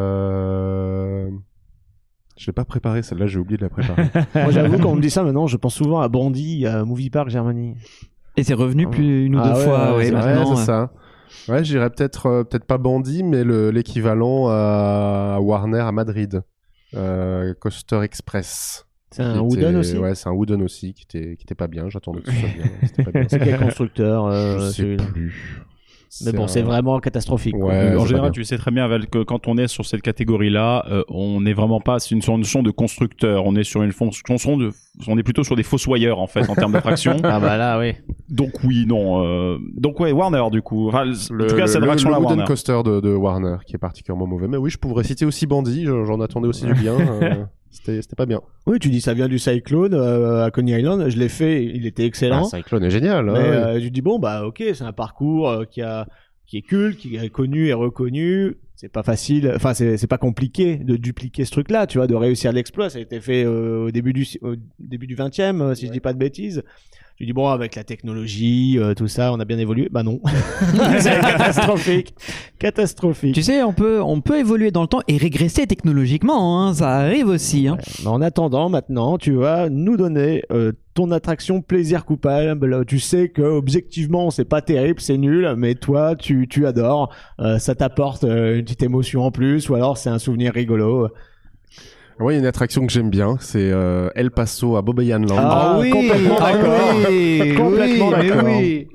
[0.00, 1.30] Euh...
[2.36, 4.08] Je l'ai pas préparé, celle-là, j'ai oublié de la préparer.
[4.34, 7.10] Moi j'avoue quand on me dit ça maintenant, je pense souvent à Bandit, à Movie
[7.10, 7.74] Park Germany.
[8.36, 9.90] Et c'est revenu plus une ou Ah deux ouais, fois.
[9.96, 10.90] ouais, ouais, c'est euh, ça.
[11.48, 16.42] Ouais, j'irais peut-être euh, peut-être pas Bandit, mais le- l'équivalent à Warner à Madrid.
[16.94, 18.86] Euh, Coaster Express.
[19.12, 21.88] C'est un Wooden aussi Ouais, c'est un Wooden aussi qui était qui était pas bien.
[21.88, 22.64] J'attendais que ce soit bien.
[22.86, 23.26] c'était pas bien.
[23.28, 25.62] C'est quel constructeur euh, Je sais celui-là plus.
[26.24, 27.54] Mais bon, c'est vraiment catastrophique.
[27.56, 30.84] Ouais, en général, tu sais très bien Val, que quand on est sur cette catégorie-là,
[30.90, 33.46] euh, on n'est vraiment pas sur une, notion de constructeur.
[33.46, 34.72] On est sur une fonction de,
[35.06, 37.16] on est plutôt sur des fossoyeurs en fait en termes d'attraction.
[37.22, 37.92] Ah bah là, oui.
[38.28, 39.24] Donc oui, non.
[39.24, 40.88] euh, donc ouais, Warner du coup.
[40.88, 42.44] Enfin, Le, en tout cas, cette attraction-là, Wooden Warner.
[42.44, 44.48] Coaster de, de Warner qui est particulièrement mauvais.
[44.48, 45.84] Mais oui, je pourrais citer aussi Bandit.
[45.86, 46.94] je- J'en attendais aussi du bien.
[47.22, 48.40] euh, C'était c'était pas bien.
[48.66, 51.08] Oui, tu dis ça vient du Cyclone euh, à Coney Island.
[51.08, 52.48] Je l'ai fait, il était excellent.
[52.52, 53.26] Ah, Cyclone est génial.
[53.26, 53.38] mais ouais.
[53.38, 56.06] euh, tu dis bon bah ok, c'est un parcours euh, qui a
[56.46, 58.56] qui est culte, qui est connu et reconnu.
[58.74, 62.14] C'est pas facile, enfin c'est c'est pas compliqué de dupliquer ce truc-là, tu vois, de
[62.14, 62.88] réussir l'exploit.
[62.90, 65.92] Ça a été fait euh, au début du au début du 20e, euh, si je
[65.92, 66.62] dis pas de bêtises.
[67.20, 69.90] Tu dis bon avec la technologie, euh, tout ça, on a bien évolué.
[69.92, 70.22] Bah non,
[71.00, 72.14] c'est catastrophique,
[72.58, 73.34] catastrophique.
[73.34, 76.62] Tu sais, on peut, on peut évoluer dans le temps et régresser technologiquement.
[76.62, 77.68] hein, Ça arrive aussi.
[77.68, 77.76] hein.
[78.00, 82.86] Mais en attendant, maintenant, tu vas nous donner euh, ton attraction plaisir coupable.
[82.86, 87.12] Tu sais que objectivement, c'est pas terrible, c'est nul, mais toi, tu, tu adores.
[87.38, 91.08] Euh, ça t'apporte euh, une petite émotion en plus, ou alors c'est un souvenir rigolo.
[92.20, 93.36] Ouais, il y a une attraction que j'aime bien.
[93.40, 95.36] C'est euh, El Paso à Bobayan Land.
[95.38, 96.80] Ah, complètement ah d'accord.
[97.08, 98.44] oui, Complètement oui, mais d'accord.
[98.46, 98.88] oui.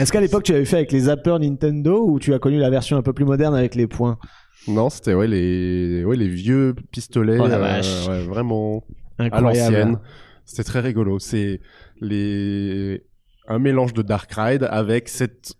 [0.00, 2.70] Est-ce qu'à l'époque, tu avais fait avec les zappers Nintendo ou tu as connu la
[2.70, 4.18] version un peu plus moderne avec les points?
[4.68, 7.38] Non, c'était ouais les ouais les vieux pistolets.
[7.40, 8.08] Oh la euh, vache.
[8.08, 8.84] ouais, vraiment
[9.18, 9.74] à Incroyable.
[9.76, 9.98] l'ancienne.
[10.44, 11.18] C'était très rigolo.
[11.18, 11.60] C'est
[12.00, 13.02] les
[13.48, 15.54] un mélange de Dark Ride avec cette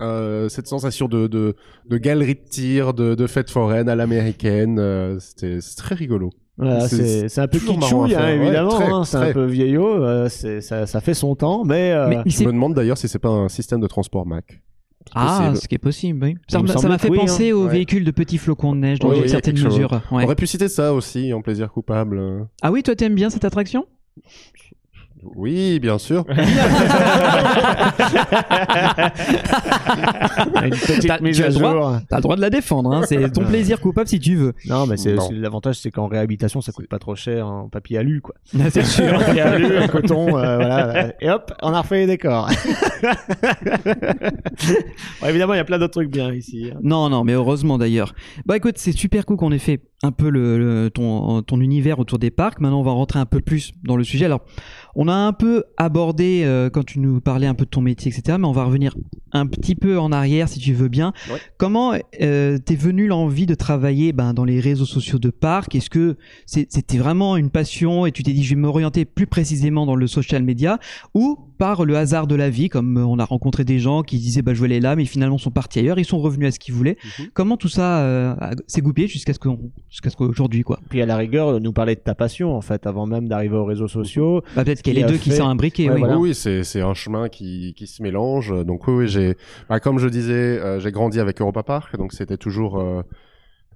[0.00, 1.54] euh, cette sensation de, de,
[1.88, 4.78] de galerie de tir, de, de fête foraine à l'américaine.
[4.78, 6.30] euh, C'était c'est très rigolo.
[6.56, 8.20] Voilà, C'est- un peu kitschouille, hein.
[8.22, 8.98] Ouais, évidemment.
[9.00, 10.02] hein, c'est un peu vieillot.
[10.04, 13.08] euh, c'est- ça, ça fait son temps, mais, euh, Mais, Je me demande d'ailleurs si
[13.08, 14.60] c'est pas un système de transport Mac.
[15.14, 15.56] Ah, possible.
[15.62, 16.36] ce qui est possible, oui.
[16.48, 17.72] Ça m'a- ça fait oui, penser aux Ouais.
[17.72, 20.00] véhicules de petits flocons de neige dans Oui, une oui, certaine mesure.
[20.10, 22.46] On aurait pu citer ça aussi en plaisir coupable.
[22.62, 23.84] Ah oui, toi t'aimes bien cette attraction?
[25.36, 26.24] Oui, bien sûr.
[30.64, 31.72] Une petite T'as- mise à le droit.
[31.72, 31.96] jour.
[32.08, 33.02] T'as le droit de la défendre, hein.
[33.06, 34.52] c'est ton plaisir coupable si tu veux.
[34.66, 38.20] Non, mais c'est l'avantage, c'est qu'en réhabilitation, ça coûte pas trop cher en papier alu,
[38.20, 38.34] quoi.
[38.70, 39.18] c'est sûr.
[39.18, 41.12] papier alu, un coton, euh, voilà.
[41.20, 42.48] Et hop, on a refait les décors.
[45.20, 46.70] Bon, évidemment, il y a plein d'autres trucs bien ici.
[46.74, 46.78] hein.
[46.82, 48.14] Non, non, mais heureusement d'ailleurs.
[48.46, 51.98] Bah écoute, c'est super cool qu'on ait fait un peu le, le- ton, ton univers
[51.98, 52.60] autour des parcs.
[52.60, 54.26] Maintenant, on va rentrer un peu plus dans le sujet.
[54.26, 54.40] Alors,
[54.94, 58.12] on a un peu abordé euh, quand tu nous parlais un peu de ton métier,
[58.12, 58.36] etc.
[58.38, 58.94] Mais on va revenir
[59.32, 61.12] un petit peu en arrière, si tu veux bien.
[61.30, 61.38] Ouais.
[61.56, 65.74] Comment euh, t'es venu l'envie de travailler ben, dans les réseaux sociaux de parcs?
[65.74, 69.86] Est-ce que c'était vraiment une passion et tu t'es dit je vais m'orienter plus précisément
[69.86, 70.78] dans le social media?
[71.14, 74.18] Ou par le hasard de la vie, comme euh, on a rencontré des gens qui
[74.18, 76.50] disaient bah, je vais aller là, mais finalement sont partis ailleurs, ils sont revenus à
[76.50, 76.96] ce qu'ils voulaient.
[77.18, 77.26] Mhm.
[77.34, 79.58] Comment tout ça euh, a- s'est goupillé jusqu'à ce qu'on
[79.90, 80.80] jusqu'à ce qu'aujourd'hui quoi?
[80.90, 83.64] Puis à la rigueur, nous parler de ta passion, en fait, avant même d'arriver aux
[83.64, 84.42] réseaux sociaux.
[84.56, 85.88] bah, Peut-être qu'il y a les a deux qui sont imbriqués.
[85.88, 86.00] Ouais, oui.
[86.00, 86.18] voilà.
[86.18, 88.52] Oui, oui, c'est c'est un chemin qui, qui se mélange.
[88.64, 89.36] Donc oui, oui j'ai,
[89.68, 93.02] bah, comme je disais, euh, j'ai grandi avec Europa Park, donc c'était toujours, euh,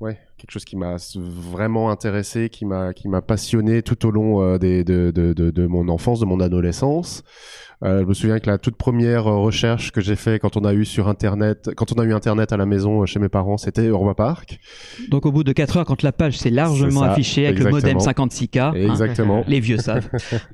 [0.01, 4.43] ouais, quelque chose qui m'a vraiment intéressé, qui m'a qui m'a passionné tout au long
[4.43, 7.23] euh, des, de, de, de, de mon enfance, de mon adolescence.
[7.85, 10.65] Euh, je me souviens que la toute première euh, recherche que j'ai fait quand on
[10.65, 13.29] a eu sur internet, quand on a eu internet à la maison euh, chez mes
[13.29, 14.59] parents, c'était Europa Park.
[15.11, 17.71] Donc au bout de 4 heures, quand la page s'est largement ça, affichée avec le
[17.71, 18.27] modem exactement.
[18.29, 19.45] 56K, hein, Exactement.
[19.47, 20.09] les vieux savent.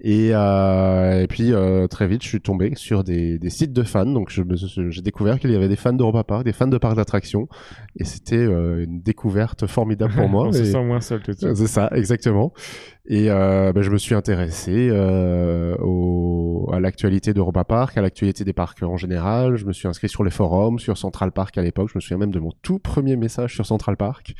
[0.00, 3.82] Et, euh, et puis euh, très vite, je suis tombé sur des, des sites de
[3.82, 4.04] fans.
[4.04, 7.48] Donc j'ai découvert qu'il y avait des fans d'Europa Park, des fans de parcs d'attractions,
[7.96, 10.48] et c'était euh, une découverte formidable pour moi.
[10.48, 11.54] On se Et- sent moins seul tout de suite.
[11.54, 12.52] C'est ça, exactement.
[13.10, 18.44] Et euh, ben, je me suis intéressé euh, au, à l'actualité d'Europa Park, à l'actualité
[18.44, 19.56] des parcs en général.
[19.56, 21.88] Je me suis inscrit sur les forums, sur Central Park à l'époque.
[21.90, 24.34] Je me souviens même de mon tout premier message sur Central Park.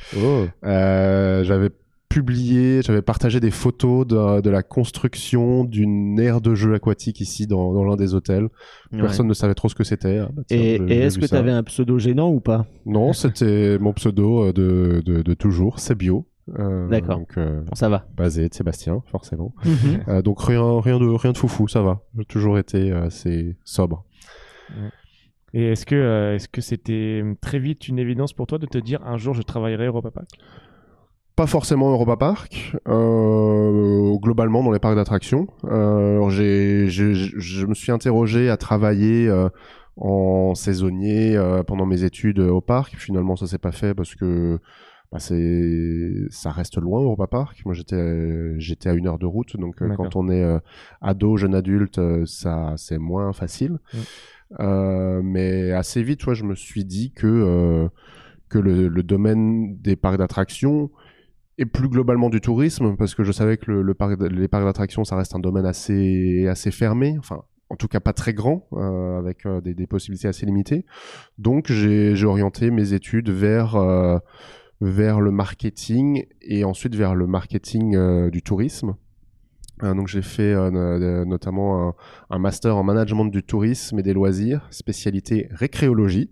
[0.63, 1.71] Euh, j'avais
[2.09, 7.47] publié, j'avais partagé des photos de, de la construction d'une aire de jeu aquatique ici
[7.47, 8.49] dans, dans l'un des hôtels.
[8.91, 10.19] Personne ne savait trop ce que c'était.
[10.19, 12.67] Ah, bah, tiens, Et, est-ce que tu avais un pseudo gênant ou pas?
[12.85, 16.27] Non, c'était mon pseudo euh, de, de, de toujours, c'est bio.
[16.57, 17.17] Euh, D'accord.
[17.19, 18.05] Donc, euh, Bon, ça va.
[18.15, 19.53] basé de Sébastien, forcément.
[19.65, 20.03] Mhm.
[20.07, 22.01] Euh, donc rien, rien de, rien de foufou, ça va.
[22.17, 24.03] J'ai toujours été assez sobre.
[25.53, 28.77] Et est-ce que euh, est-ce que c'était très vite une évidence pour toi de te
[28.77, 30.27] dire un jour je travaillerai Europa Park?
[31.35, 35.47] Pas forcément Europa Park, euh, globalement dans les parcs d'attractions.
[35.65, 39.49] Euh, alors j'ai, j'ai- je me suis interrogé à travailler euh,
[39.97, 42.95] en saisonnier euh, pendant mes études au parc.
[42.97, 44.59] Finalement, ça s'est pas fait parce que
[45.11, 47.61] bah, c'est, ça reste loin Europa Park.
[47.65, 50.59] Moi, j'étais, j'étais à une heure de route, donc euh, quand on est euh,
[51.01, 53.79] ado, jeune adulte, euh, ça, c'est moins facile.
[53.93, 53.97] Mm.
[54.59, 57.87] Euh, mais assez vite, ouais, je me suis dit que euh,
[58.49, 60.89] que le, le domaine des parcs d'attractions
[61.59, 64.63] et plus globalement du tourisme, parce que je savais que le, le parc, les parcs
[64.63, 68.65] d'attractions, ça reste un domaine assez, assez fermé, enfin, en tout cas pas très grand,
[68.73, 70.85] euh, avec euh, des, des possibilités assez limitées.
[71.37, 74.17] Donc, j'ai j'ai orienté mes études vers, euh,
[74.81, 78.95] vers le marketing et ensuite vers le marketing euh, du tourisme.
[79.83, 81.95] Euh, donc, j'ai fait euh, no- notamment
[82.29, 86.29] un master en management du tourisme et des loisirs, spécialité récréologie.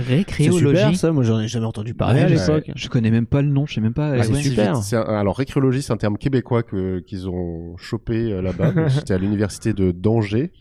[0.00, 0.76] C'est Récréologie.
[0.76, 2.70] super ça, moi j'en ai jamais entendu parler Ouais, à je, l'époque.
[2.74, 4.10] je connais même pas le nom, je sais même pas.
[4.18, 4.42] Ah, c'est ouais.
[4.42, 4.74] super.
[4.76, 8.72] Un- alors, récréologie, c'est un terme québécois que, qu'ils ont chopé euh, là-bas.
[8.72, 10.52] Donc, J'étais à l'université de d'Angers,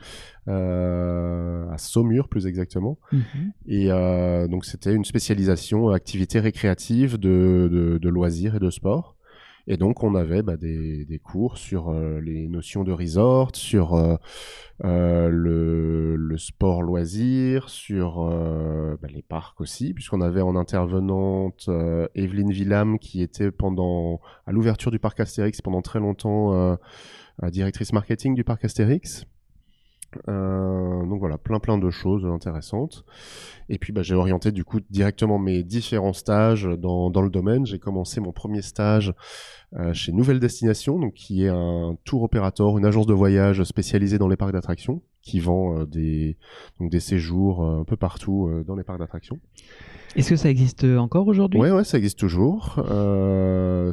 [0.48, 2.98] euh, à Saumur plus exactement.
[3.12, 3.22] Mhm.
[3.68, 9.17] Et euh, donc, c'était une spécialisation activité récréative de, de, de loisirs et de sport.
[9.68, 13.96] Et donc, on avait bah, des, des cours sur euh, les notions de resort, sur
[13.96, 14.16] euh,
[14.86, 21.66] euh, le, le sport loisir, sur euh, bah, les parcs aussi, puisqu'on avait en intervenante
[21.68, 26.78] euh, Evelyne Villam qui était pendant à l'ouverture du parc Astérix pendant très longtemps
[27.52, 29.26] directrice marketing du parc Astérix.
[30.28, 33.06] Euh, donc voilà, plein plein de choses intéressantes.
[33.70, 37.66] Et puis bah, j'ai orienté du coup directement mes différents stages dans, dans le domaine.
[37.66, 39.14] J'ai commencé mon premier stage
[39.76, 44.18] euh, chez Nouvelle Destination, donc qui est un tour opérateur, une agence de voyage spécialisée
[44.18, 46.38] dans les parcs d'attractions, qui vend euh, des
[46.80, 49.40] donc des séjours un peu partout dans les parcs d'attractions.
[50.16, 51.60] Est-ce que ça existe encore aujourd'hui?
[51.60, 52.76] Ouais, ouais, ça existe toujours.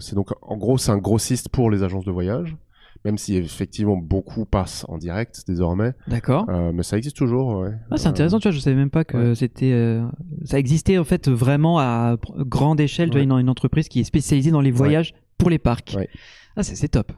[0.00, 2.56] C'est donc, en gros, c'est un grossiste pour les agences de voyage,
[3.04, 5.92] même si effectivement beaucoup passent en direct désormais.
[6.08, 6.46] D'accord.
[6.48, 7.72] Euh, mais ça existe toujours, ouais.
[7.90, 9.72] Ah, c'est intéressant, tu vois, je savais même pas que c'était.
[9.72, 10.06] euh,
[10.44, 13.24] ça existait en fait vraiment à grande échelle, tu vois, Ouais.
[13.24, 15.94] une, une entreprise qui est spécialisée dans les voyages pour les parcs.
[15.96, 16.08] Ouais.
[16.56, 17.12] Ah, c'est top.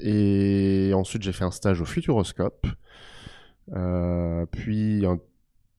[0.00, 2.66] Et ensuite, j'ai fait un stage au Futuroscope.
[3.74, 5.18] Euh, puis un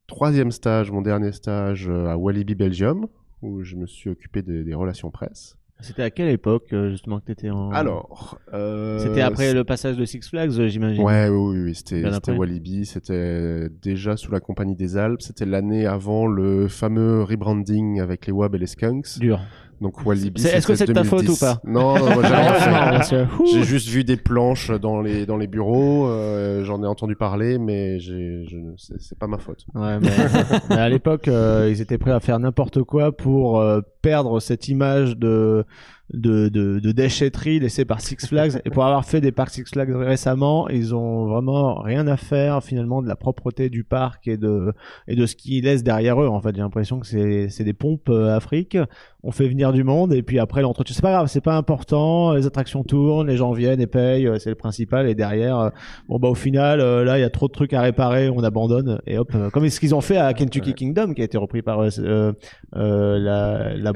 [0.08, 3.08] troisième stage, mon dernier stage euh, à Walibi Belgium,
[3.42, 5.56] où je me suis occupé des, des relations presse.
[5.82, 9.96] C'était à quelle époque euh, justement que t'étais en Alors, euh, C'était après le passage
[9.96, 11.02] de Six Flags, euh, j'imagine.
[11.02, 12.04] Ouais, oui, oui, oui, c'était.
[12.32, 18.28] Walibi, c'était déjà sous la compagnie des Alpes, c'était l'année avant le fameux rebranding avec
[18.28, 19.20] les Wab et les Skunks.
[19.20, 19.40] Dur.
[19.82, 20.46] Donc Walibi.
[20.46, 21.36] Est-ce que c'était c'est de ta faute 2010.
[21.36, 23.64] ou pas Non, non, moi, j'ai rien fait.
[23.64, 28.00] Juste vu des planches dans les dans les bureaux, euh, j'en ai entendu parler, mais
[28.00, 29.66] j'ai je c'est c'est pas ma faute.
[29.76, 30.10] Ouais, mais,
[30.70, 34.68] mais à l'époque, euh, ils étaient prêts à faire n'importe quoi pour euh, perdre cette
[34.68, 35.66] image de
[36.14, 38.62] de, de, de déchetterie laissée par Six Flags.
[38.66, 42.64] Et pour avoir fait des parcs Six Flags récemment, ils ont vraiment rien à faire
[42.64, 44.74] finalement de la propreté du parc et de
[45.08, 46.28] et de ce qu'ils laissent derrière eux.
[46.28, 48.78] En fait, j'ai l'impression que c'est des pompes euh, Afrique.
[49.22, 52.34] On fait venir du monde et puis après l'entretien, c'est pas grave, c'est pas important.
[52.34, 55.10] Les attractions tournent, les gens viennent et payent, euh, c'est le principal.
[55.10, 55.70] Et derrière, euh,
[56.08, 58.42] bon bah au final, euh, là il y a trop de trucs à réparer, on
[58.44, 61.62] abandonne et hop, comme ce qu'ils ont fait à Kentucky Kingdom, qui a été repris
[61.62, 62.32] par la
[62.74, 63.92] la.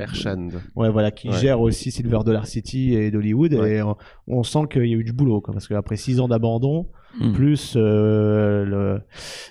[0.76, 1.38] Ouais, voilà, qui Ouais.
[1.40, 3.54] gère aussi Silver Dollar City et d'Hollywood.
[3.54, 3.76] Ouais.
[3.76, 3.96] Et on,
[4.28, 6.88] on sent qu'il y a eu du boulot, quoi, parce qu'après six ans d'abandon,
[7.20, 7.32] Mm.
[7.34, 9.02] plus euh, le,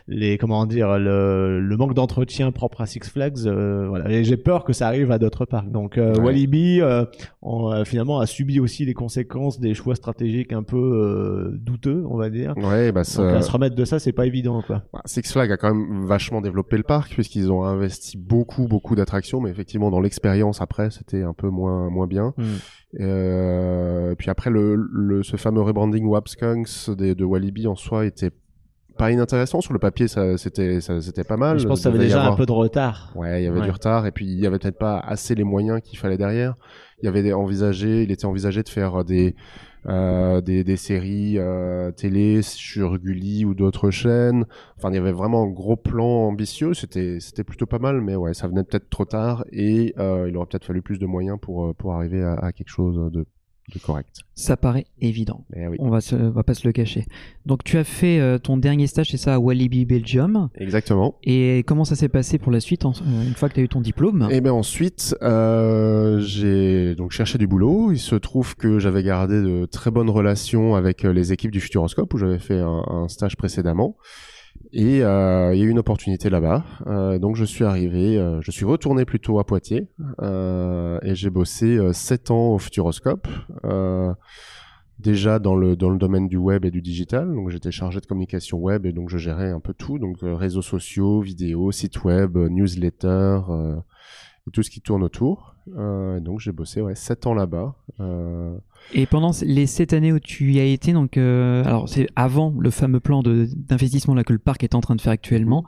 [0.08, 4.10] les comment dire le, le manque d'entretien propre à Six Flags, euh, voilà.
[4.10, 5.70] Et j'ai peur que ça arrive à d'autres parcs.
[5.70, 6.24] Donc euh, Ouais.
[6.26, 7.04] Walibi, euh,
[7.40, 12.04] en, euh, finalement, a subi aussi les conséquences des choix stratégiques un peu euh, douteux,
[12.08, 12.54] on va dire.
[12.56, 14.82] Ouais, bah Donc ça, à se remettre de ça, c'est pas évident, quoi.
[14.92, 18.94] Bah, Six Flags a quand même vachement développé le parc puisqu'ils ont investi beaucoup beaucoup
[18.96, 22.34] d'attractions, mais effectivement dans l'expérience après c'était un peu moins moins bien.
[22.36, 22.42] Mm.
[23.00, 28.30] Euh, puis après le, le ce fameux rebranding Wapskunks de, de Walibi en soi était
[28.98, 31.58] pas inintéressant sur le papier, ça c'était ça c'était pas mal.
[31.58, 33.10] je pense que ça avait déjà un peu de retard.
[33.14, 33.64] Ouais, il y avait Ouais.
[33.64, 36.54] du retard et puis il y avait peut-être pas assez les moyens qu'il fallait derrière.
[37.02, 39.34] Il avait envisagé, il était envisagé de faire des
[39.86, 44.44] euh, des, des séries euh, télé sur Gulli ou d'autres chaînes.
[44.76, 46.74] Enfin, il y avait vraiment un gros plan ambitieux.
[46.74, 50.36] C'était c'était plutôt pas mal, mais ouais, ça venait peut-être trop tard et euh, il
[50.36, 53.26] aurait peut-être fallu plus de moyens pour euh, pour arriver à quelque chose de,
[53.74, 54.08] de correct.
[54.34, 55.44] Ça paraît évident.
[55.54, 55.76] Eh oui.
[55.78, 57.04] On va, se, on va pas se le cacher.
[57.46, 60.48] Donc tu as fait euh, ton dernier stage, c'est ça, à Walibi Belgium.
[60.56, 61.16] Exactement.
[61.22, 63.62] Et comment ça s'est passé pour la suite en- euh, une fois que tu as
[63.62, 64.28] eu ton diplôme?
[64.30, 67.92] Et bien ensuite, euh, j'ai donc cherché du boulot.
[67.92, 71.60] Il se trouve que j'avais gardé de très bonnes relations avec euh, les équipes du
[71.60, 73.96] Futuroscope où j'avais fait un, un stage précédemment.
[74.74, 76.64] Et euh, il y a eu une opportunité là-bas.
[76.86, 79.88] Euh, donc je suis arrivé, euh, je suis retourné plutôt à Poitiers
[80.22, 83.28] et j'ai bossé euh, sept ans au Futuroscope.
[84.98, 87.26] Déjà dans le dans le domaine du web et du digital.
[87.34, 90.34] Donc j'étais chargé de communication web et donc je gérais un peu tout, donc euh,
[90.34, 93.76] réseaux sociaux, vidéos, sites web, euh, newsletter, euh,
[94.52, 95.56] tout ce qui tourne autour.
[95.66, 97.74] Donc j'ai bossé ouais sept ans là-bas.
[98.92, 102.54] Et pendant les sept années où tu y as été, donc euh, alors c'est avant
[102.58, 105.64] le fameux plan d'investissement que le parc est en train de faire actuellement.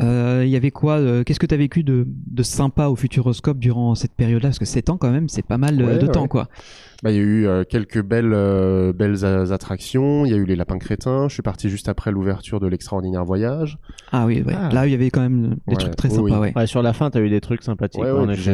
[0.00, 2.96] Euh, Il y avait quoi euh, Qu'est-ce que tu as vécu de, de sympa au
[2.96, 4.48] Futuroscope durant cette période-là?
[4.48, 6.12] Parce que 7 ans quand même, c'est pas mal Ouais, de ouais.
[6.12, 6.48] temps quoi.
[7.02, 8.92] Bah, il y a eu euh, quelques belles, euh,
[9.50, 10.24] attractions.
[10.24, 11.28] Il y a eu les lapins crétins.
[11.28, 13.76] Je suis parti juste après l'ouverture de l'extraordinaire voyage.
[14.12, 14.54] Ah oui, ouais.
[14.56, 14.70] Ah.
[14.72, 16.24] là il y avait quand même des Ouais, trucs très oui, sympas.
[16.24, 16.38] oui.
[16.38, 16.52] Ouais.
[16.56, 18.02] Ouais, sur la fin, t'as eu des trucs sympathiques.
[18.34, 18.50] J'ai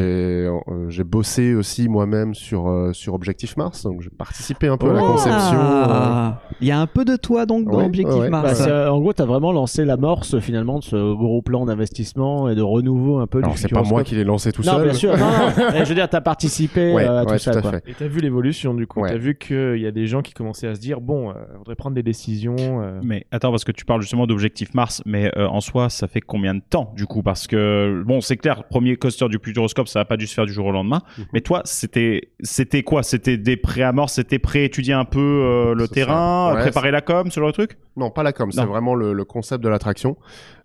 [0.49, 4.93] euh, bossé aussi moi-même sur euh, sur Objectif Mars, donc j'ai participé un peu à
[4.95, 5.13] la Oh.
[5.13, 5.59] conception.
[5.61, 8.19] Ah, Il y a un peu de toi donc dans Ouais, Objectif.
[8.31, 8.65] Bah, Mars.
[8.67, 10.97] euh, en gros, t'as vraiment lancé l'amorce finalement de ce
[11.29, 14.51] gros plan d'investissement et de renouveau un peu Alors c'est pas moi qui l'ai lancé
[14.53, 14.85] tout non, seul.
[14.85, 15.17] bien sûr.
[15.17, 15.53] Non, non.
[15.73, 17.53] Mais je veux dire, t'as participé Ouais, euh, à ouais, tout ça.
[17.53, 17.71] tout à quoi.
[17.73, 17.85] fait.
[17.89, 19.11] Et t'as vu l'évolution du coup, Ouais.
[19.11, 21.59] t'as vu qu'il y a des gens qui commençaient à se dire bon, euh, on
[21.59, 22.57] voudrait prendre des décisions.
[22.59, 26.09] euh, Mais attends, parce que tu parles justement d'objectif Mars, mais euh, en soi, ça
[26.09, 27.23] fait combien de temps du coup?
[27.23, 30.47] Parce que bon, c'est clair, premier coaster du Futuroscope, ça a pas dû se faire
[30.47, 31.03] du jour au lendemain.
[31.19, 31.25] Mhm.
[31.33, 33.03] Mais toi, c'était c'était quoi?
[33.03, 37.49] C'était des pré-amorces, c'était pré-étudier un peu euh, le terrain, préparer la com, ce genre
[37.49, 37.79] de truc?
[37.97, 40.17] Non, pas la com, c'est vraiment le, le concept de l'attraction.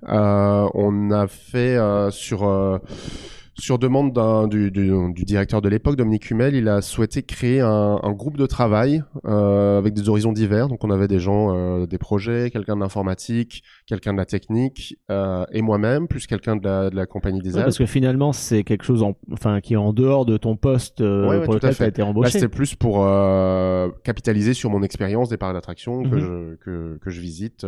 [0.10, 2.78] Euh, on a fait euh, sur euh,
[3.56, 4.14] sur demande
[4.50, 8.36] du, du, du directeur de l'époque, Dominique Hummel, il a souhaité créer un, un groupe
[8.36, 10.68] de travail euh, avec des horizons divers.
[10.70, 14.98] Donc on avait des gens euh, des projets, quelqu'un de l'informatique, quelqu'un de la technique
[15.12, 18.34] euh, et moi-même, plus quelqu'un de la, de la compagnie des Ouais, parce que finalement,
[18.34, 21.46] c'est quelque chose en, enfin, qui est en dehors de ton poste euh, Ouais, ouais,
[21.46, 22.32] pour lequel été embauché.
[22.32, 26.20] c'était plus pour euh, capitaliser sur mon expérience des parcs d'attraction que, Mhm.
[26.20, 27.68] je, que, que je visite.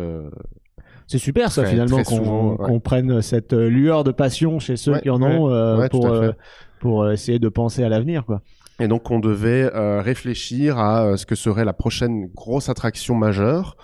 [1.06, 2.80] Euh, C'est super ça Très- finalement qu'on ouais.
[2.80, 6.32] prenne cette euh, lueur de passion chez ceux Ouais, qui en ont euh, pour euh,
[6.80, 8.42] pour euh, essayer de penser à l'avenir quoi.
[8.78, 13.14] Et donc on devait euh, réfléchir à euh, ce que serait la prochaine grosse attraction
[13.14, 13.76] majeure.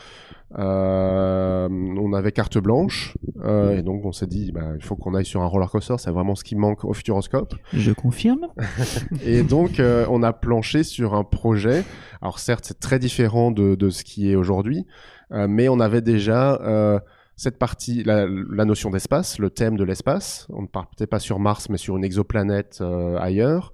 [0.59, 5.15] Euh, on avait carte blanche euh, et donc on s'est dit bah, il faut qu'on
[5.15, 7.55] aille sur un roller coaster, c'est vraiment ce qui manque au Futuroscope.
[7.73, 8.49] Je confirme.
[9.25, 11.85] Et donc euh, on a planché sur un projet.
[12.21, 16.03] Alors certes c'est très différent de, de ce qui est aujourd'hui, euh, mais on avait
[16.03, 16.99] déjà euh,
[17.37, 20.47] cette partie, la, la notion d'espace, le thème de l'espace.
[20.51, 23.73] On ne partait pas sur Mars mais sur une exoplanète euh, ailleurs.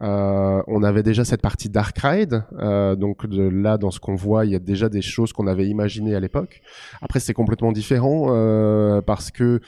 [0.00, 4.14] Euh, on avait déjà cette partie Dark Ride, euh, donc de là dans ce qu'on
[4.14, 6.62] voit, il y a déjà des choses qu'on avait imaginées à l'époque.
[7.02, 9.60] Après, c'est complètement différent euh, parce que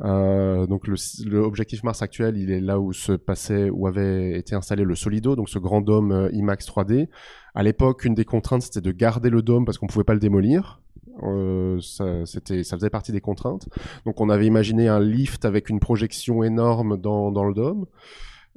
[0.00, 4.38] euh, donc le, le objectif Mars actuel, il est là où se passait, où avait
[4.38, 7.08] été installé le Solido, donc ce grand dôme euh, IMAX 3D.
[7.54, 10.20] À l'époque, une des contraintes, c'était de garder le dôme parce qu'on pouvait pas le
[10.20, 10.80] démolir.
[11.22, 13.68] Euh, ça, ça faisait partie des contraintes.
[14.06, 17.86] Donc, on avait imaginé un lift avec une projection énorme dans, dans le dôme.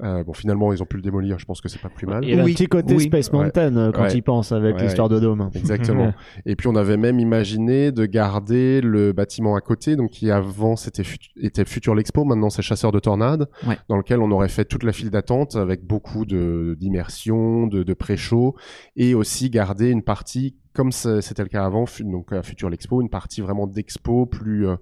[0.04, 1.40] Euh, bon, finalement, ils ont pu le démolir.
[1.40, 2.24] Je pense que c'est pas plus mal.
[2.26, 4.14] Il y a un petit côté Space Mountain euh, quand Ouais.
[4.14, 4.84] il pense avec Ouais.
[4.84, 5.50] l'histoire de Dôme.
[5.56, 6.14] Exactement.
[6.46, 10.76] Et puis on avait même imaginé de garder le bâtiment à côté, donc qui avant
[10.76, 13.78] c'était fut- était Future l'Expo, maintenant c'est Chasseur de Tornades, Ouais.
[13.88, 17.94] dans lequel on aurait fait toute la file d'attente avec beaucoup de d'immersion, de, de
[17.94, 18.56] pré-show,
[18.98, 23.10] et aussi garder une partie comme c'était le cas avant, donc à Future l'Expo, une
[23.10, 24.76] partie vraiment d'expo plus euh,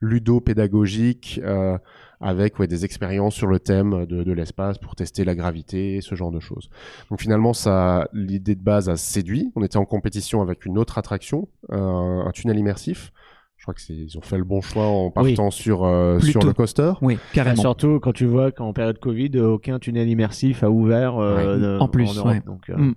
[0.00, 1.76] ludo-pédagogique, euh,
[2.20, 6.14] avec ouais, des expériences sur le thème de, de l'espace pour tester la gravité, ce
[6.14, 6.68] genre de choses.
[7.10, 9.52] Donc finalement, ça, l'idée de base a séduit.
[9.56, 13.12] On était en compétition avec une autre attraction, euh, un tunnel immersif.
[13.56, 16.42] Je crois que c'est, ils ont fait le bon choix en partant sur euh, sur
[16.42, 16.92] le coaster.
[17.02, 17.60] Oui, carrément.
[17.60, 21.60] surtout quand tu vois qu'en période Covid, aucun tunnel immersif a ouvert euh, Ouais.
[21.60, 22.42] de- En plus, Europe, ouais.
[22.46, 22.94] donc, euh, Mm.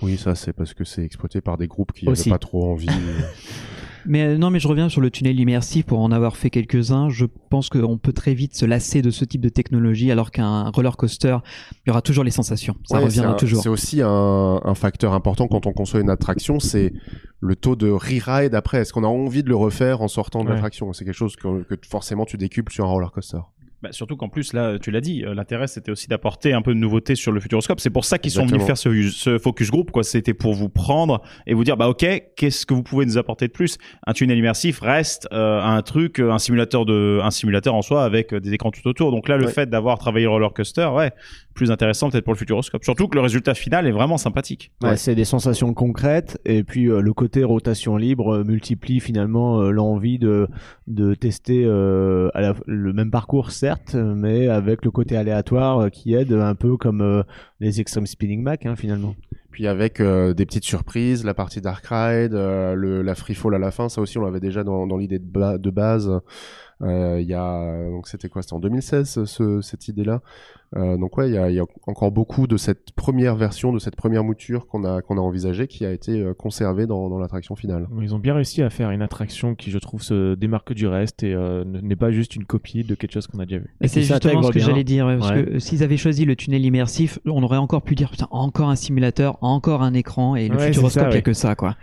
[0.00, 2.86] Oui, ça c'est parce que c'est exploité par des groupes qui n'avaient pas trop envie.
[4.06, 7.08] Mais euh, non, mais je reviens sur le tunnel immersif pour en avoir fait quelques-uns.
[7.08, 10.70] Je pense qu'on peut très vite se lasser de ce type de technologie, alors qu'un
[10.70, 11.38] roller coaster,
[11.84, 12.74] il y aura toujours les sensations.
[12.84, 13.62] Ça Ouais, c'est reviendra un- toujours.
[13.62, 16.92] C'est aussi un, un facteur important quand on conçoit une attraction, c'est
[17.40, 18.78] le taux de re-ride après.
[18.78, 20.54] Est-ce qu'on a envie de le refaire en sortant de Ouais.
[20.54, 20.92] l'attraction?
[20.92, 23.38] C'est quelque chose que, que forcément tu décuples sur un roller coaster.
[23.84, 26.72] Bah, surtout qu'en plus, là, tu l'as dit, euh, l'intérêt c'était aussi d'apporter un peu
[26.74, 27.80] de nouveauté sur le Futuroscope.
[27.80, 30.02] C'est pour ça qu'ils sont venus faire ce, ce focus group, quoi.
[30.02, 33.46] C'était pour vous prendre et vous dire, bah ok, qu'est-ce que vous pouvez nous apporter
[33.46, 33.76] de plus?
[34.06, 38.04] Un tunnel immersif reste euh, un truc, euh, un simulateur de, un simulateur en soi
[38.04, 39.10] avec des écrans tout autour.
[39.10, 39.52] Donc là, le Ouais.
[39.52, 41.12] fait d'avoir travaillé le roller coaster, ouais,
[41.52, 42.82] plus intéressant peut-être pour le Futuroscope.
[42.84, 44.72] Surtout que le résultat final est vraiment sympathique.
[44.82, 49.60] Ouais, C'est des sensations concrètes et puis euh, le côté rotation libre euh, multiplie finalement
[49.60, 50.48] euh, l'envie de,
[50.86, 55.88] de tester euh, à la- le même parcours certes, mais avec le côté aléatoire euh,
[55.88, 57.22] qui aide un peu comme euh,
[57.60, 59.14] les Extreme Spinning Mac hein, finalement.
[59.50, 63.70] Puis avec euh, des petites surprises, la partie Dark Ride, la Free Fall à la
[63.70, 66.10] fin, ça aussi on l'avait déjà dans, l'idée de base.
[66.84, 68.42] Euh, Il y a donc c'était quoi?
[68.42, 70.20] C'était en 2016 ce- cette idée-là.
[70.76, 73.72] Euh, donc ouais, il y a, il y a encore beaucoup de cette première version,
[73.72, 77.08] de cette première mouture qu'on a qu'on a envisagée, qui a été euh, conservée dans,
[77.08, 77.86] dans l'attraction finale.
[78.02, 81.22] Ils ont bien réussi à faire une attraction qui, je trouve, se démarque du reste
[81.22, 83.72] et euh, n'est pas juste une copie de quelque chose qu'on a déjà vu.
[83.80, 85.44] Et c'est justement ce que j'allais dire, ouais, parce Ouais.
[85.44, 88.76] que s'ils avaient choisi le tunnel immersif, on aurait encore pu dire putain, encore un
[88.76, 91.22] simulateur, encore un écran, et le Ouais, Futuroscope, il y a ouais.
[91.22, 91.76] que ça, quoi.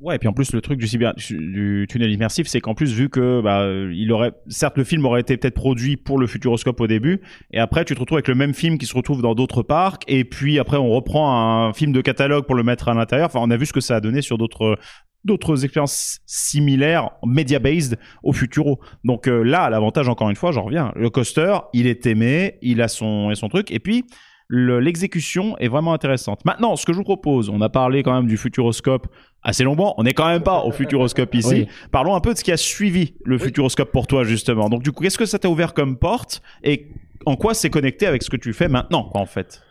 [0.00, 3.40] Ouais, et puis en plus le truc du, tunnel immersif, c'est qu'en plus vu que
[3.40, 7.20] bah il aurait, certes le film aurait été peut-être produit pour le Futuroscope au début,
[7.52, 10.02] et après tu te retrouves avec le même film qui se retrouve dans d'autres parcs,
[10.08, 13.26] et puis après on reprend un film de catalogue pour le mettre à l'intérieur.
[13.26, 14.78] Enfin, on a vu ce que ça a donné sur d'autres
[15.24, 18.80] d'autres expériences similaires, media based au Futuro.
[19.04, 22.82] Donc euh, là, l'avantage encore une fois, j'en reviens, le coaster, il est aimé, il
[22.82, 24.04] a son et son truc, et puis
[24.48, 26.44] le- l'exécution est vraiment intéressante.
[26.44, 29.06] Maintenant, ce que je vous propose, on a parlé quand même du Futuroscope
[29.42, 29.94] assez longuement.
[29.98, 31.48] On n'est quand même pas au Futuroscope ici.
[31.48, 31.68] Oui.
[31.90, 34.68] Parlons un peu de ce qui a suivi le Futuroscope pour toi, justement.
[34.68, 36.88] Donc, du coup, qu'est-ce que ça t'a ouvert comme porte et
[37.26, 39.62] en quoi c'est connecté avec ce que tu fais maintenant, quoi, en fait?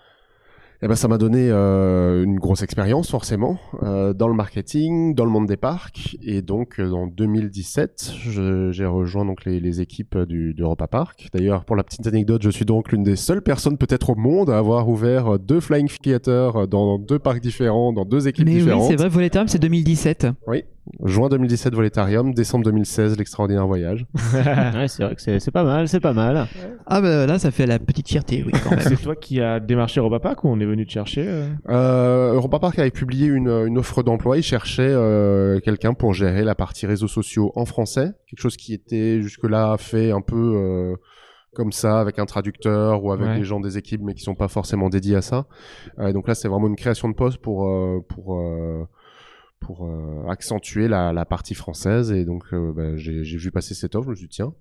[0.84, 5.26] Eh ben, ça m'a donné euh, une grosse expérience forcément euh, dans le marketing, dans
[5.26, 9.82] le monde des parcs, et donc euh, en 2017, je- j'ai rejoint donc les, les
[9.82, 11.28] équipes du d'Europa Park.
[11.34, 14.50] D'ailleurs, pour la petite anecdote, je suis donc l'une des seules personnes peut-être au monde
[14.50, 18.54] à avoir ouvert euh, deux Flying Theater dans deux parcs différents, dans deux équipes Mais
[18.54, 18.88] oui, différentes.
[18.90, 20.28] c'est vrai, Voletarium, c'est 2017.
[20.48, 20.64] Oui.
[21.04, 24.06] Juin 2017 Voletarium, décembre 2016 l'extraordinaire voyage.
[24.34, 26.48] ouais, c'est vrai que c'est c'est pas mal, c'est pas mal.
[26.88, 28.80] Ah bah là, ça fait la petite fierté, oui, quand même.
[28.82, 32.34] C'est toi qui as démarché Europa Park ou on est venu te chercher euh Euh,
[32.34, 34.38] Europa Park avait publié une, une offre d'emploi.
[34.38, 38.74] Il cherchait euh, quelqu'un pour gérer la partie réseaux sociaux en français, quelque chose qui
[38.74, 40.96] était jusque-là fait un peu euh,
[41.54, 43.38] comme ça, avec un traducteur ou avec Ouais.
[43.38, 45.46] des gens des équipes, mais qui sont pas forcément dédiés à ça.
[46.00, 48.84] Euh, donc là, c'est vraiment une création de poste pour euh, pour euh,
[49.62, 52.12] pour euh, accentuer la, la partie française.
[52.12, 54.08] Et donc, euh, bah, j'ai j'ai vu passer cette offre.
[54.08, 54.54] Je me suis dit tiens,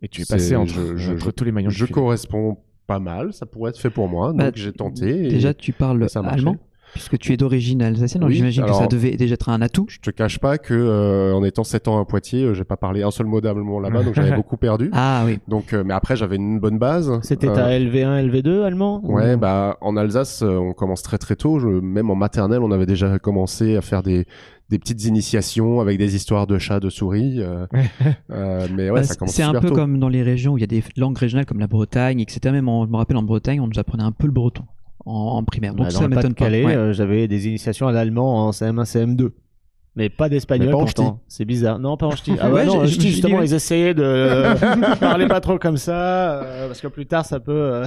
[0.00, 1.92] Et tu es passé entre, je- je- entre je- tous les maillons je filet.
[1.94, 3.32] corresponds pas mal.
[3.34, 4.32] Ça pourrait être fait pour moi.
[4.32, 5.26] Bah, donc j'ai tenté.
[5.26, 6.38] et- Déjà, tu parles et ça a marché.
[6.38, 6.56] allemand,
[6.94, 9.84] puisque tu es d'origine alsacienne, donc Oui, j'imagine que ça devait déjà être un atout.
[9.90, 12.76] Je te cache pas que euh, en étant 7 ans à Poitiers, euh, j'ai pas
[12.78, 14.88] parlé un seul mot d'allemand là-bas, donc j'avais beaucoup perdu.
[14.94, 15.38] Ah oui.
[15.48, 17.12] Donc, euh, mais après j'avais une bonne base.
[17.22, 21.18] C'était Euh, ta LV1, LV2 allemand ou- Ouais, bah en Alsace, euh, on commence très
[21.18, 21.58] très tôt.
[21.58, 24.24] Je, même en maternelle, on avait déjà commencé à faire des
[24.70, 27.36] des petites initiations avec des histoires de chats, de souris.
[27.42, 27.66] euh,
[28.30, 29.74] euh, mais ouais, Bah, ça commence c'est un peu tôt.
[29.74, 32.40] comme dans les régions où il y a des langues régionales comme la Bretagne, etc.
[32.50, 34.64] Même en- je me rappelle en Bretagne, on nous apprenait un peu le breton.
[35.06, 35.74] En, en primaire.
[35.74, 36.44] Donc Bah, dans ça m'étonne pas.
[36.74, 39.30] Euh, j'avais des initiations à l'allemand en CM1, CM2.
[39.96, 41.20] Mais pas d'espagnol Mais pas en pourtant.
[41.28, 41.78] C'est bizarre.
[41.78, 42.32] Non, pas en ch'ti.
[42.40, 44.44] Ah ouais, Ouais, non, je ch'ti, justement, ils essayaient de
[45.00, 47.86] parler pas trop comme ça, euh, parce que plus tard, ça peut euh,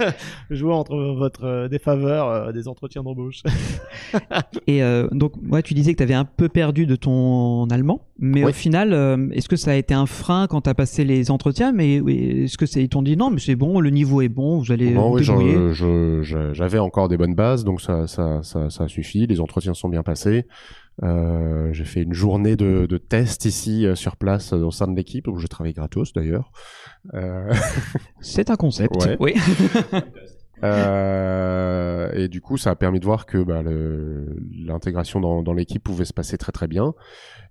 [0.50, 3.42] jouer entre votre euh, défaveur euh, des entretiens d'embauche.
[4.66, 8.02] Et euh, donc, ouais, tu disais que tu avais un peu perdu de ton allemand,
[8.18, 8.50] mais Oui.
[8.50, 11.30] au final, euh, est-ce que ça a été un frein quand tu as passé les
[11.30, 11.72] entretiens?
[11.72, 14.28] Mais oui, est-ce que c'est ils t'ont dit non, mais c'est bon, le niveau est
[14.28, 18.68] bon, vous allez Non, vous oui, j'avais encore des bonnes bases, donc ça, ça, ça,
[18.70, 19.26] ça suffit.
[19.26, 20.46] Les entretiens sont bien passés.
[21.02, 24.86] Euh, j'ai fait une journée de, de test ici euh, sur place euh, au sein
[24.88, 26.50] de l'équipe où je travaille gratos d'ailleurs.
[27.14, 27.52] Euh,
[28.20, 29.04] C'est un concept.
[29.04, 29.16] Ouais.
[29.20, 29.34] Oui.
[30.64, 35.52] Euh, et du coup, ça a permis de voir que bah, le- l'intégration dans, dans
[35.52, 36.94] l'équipe pouvait se passer très très bien.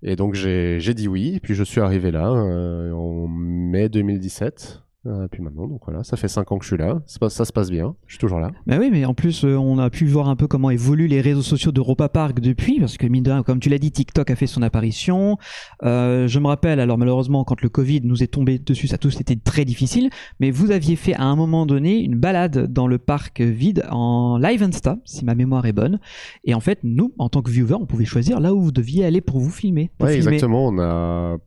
[0.01, 1.33] Et donc j'ai j'ai dit oui.
[1.35, 4.81] Et puis je suis arrivé là euh, en mai 2017.
[5.07, 6.99] Euh, puis maintenant, donc voilà, ça fait cinq ans que je suis là.
[7.05, 7.95] Ça, se passe bien.
[8.07, 8.51] Je suis toujours là.
[8.65, 11.21] Bah oui, mais en plus, euh, on a pu voir un peu comment évoluent les
[11.21, 14.31] réseaux sociaux d'Europa Park depuis, parce que mine de rien, comme tu l'as dit, TikTok
[14.31, 15.37] a fait son apparition.
[15.83, 18.97] Euh, je me rappelle, alors malheureusement, quand le Covid nous est tombé dessus, ça a
[18.97, 22.87] tous été très difficile, mais vous aviez fait à un moment donné une balade dans
[22.87, 25.99] le parc vide en live Insta, si ma mémoire est bonne.
[26.45, 29.05] Et en fait, nous, en tant que viewer, on pouvait choisir là où vous deviez
[29.05, 29.91] aller pour vous filmer.
[29.97, 30.33] pour Ouais, filmer.
[30.35, 30.67] exactement.
[30.67, 31.37] On a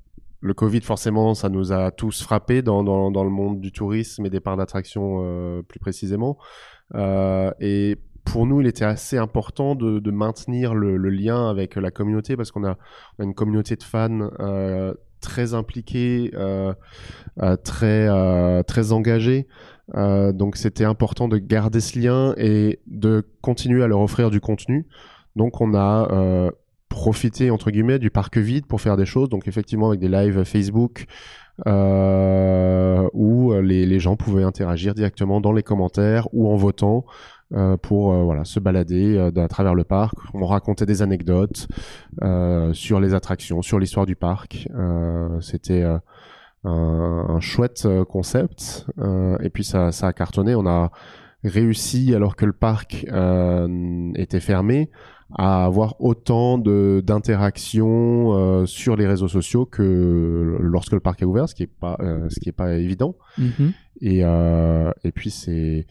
[0.40, 4.30] le Covid, forcément, ça nous a tous frappés dans, dans, le monde du tourisme et
[4.30, 6.38] des parcs d'attraction euh, plus précisément.
[6.94, 12.36] Euh, et pour nous, il était assez important de, maintenir le, lien avec la communauté
[12.36, 12.76] parce qu'on a,
[13.18, 16.72] une communauté de fans euh, très impliquée, euh,
[17.64, 19.48] très, très engagée.
[19.94, 24.86] Donc c'était important de garder ce lien et de continuer à leur offrir du contenu.
[25.34, 26.50] Donc on a
[26.88, 29.28] profité entre guillemets du parc vide pour faire des choses.
[29.28, 31.06] Donc effectivement avec des lives Facebook
[31.66, 37.04] euh, où les, les gens pouvaient interagir directement dans les commentaires ou en votant
[37.54, 40.14] euh, pour euh, voilà se balader euh, à travers le parc.
[40.34, 41.66] On racontait des anecdotes
[42.22, 44.68] euh, sur les attractions, sur l'histoire du parc.
[45.40, 46.02] C'était un,
[46.64, 48.86] un chouette concept.
[49.40, 50.54] Et puis ça, ça a cartonné.
[50.54, 50.90] On a
[51.44, 53.06] réussi alors que le parc
[54.16, 54.90] était fermé
[55.34, 61.26] à avoir autant de d'interactions euh, sur les réseaux sociaux que lorsque le parc est
[61.26, 63.14] ouvert, ce qui est pas euh, ce qui est pas évident.
[63.36, 63.72] Mhm.
[64.00, 65.86] Et euh, et puis c'est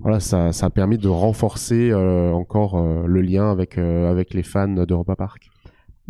[0.00, 5.16] voilà ça ça a permis de renforcer encore le lien avec avec les fans d'Europa
[5.16, 5.50] Park.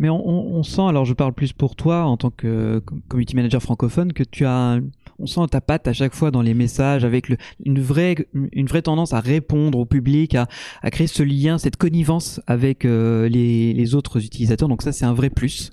[0.01, 3.01] Mais on, on- on sent, alors je parle plus pour toi en tant que com-
[3.09, 4.79] community manager francophone, que tu as,
[5.19, 7.31] on sent ta patte à chaque fois dans les messages avec
[7.65, 10.47] une vraie, une vraie tendance à répondre au public, à,
[10.91, 14.69] créer ce lien, cette connivence avec euh, les, autres utilisateurs.
[14.69, 15.71] Donc ça, c'est un vrai plus.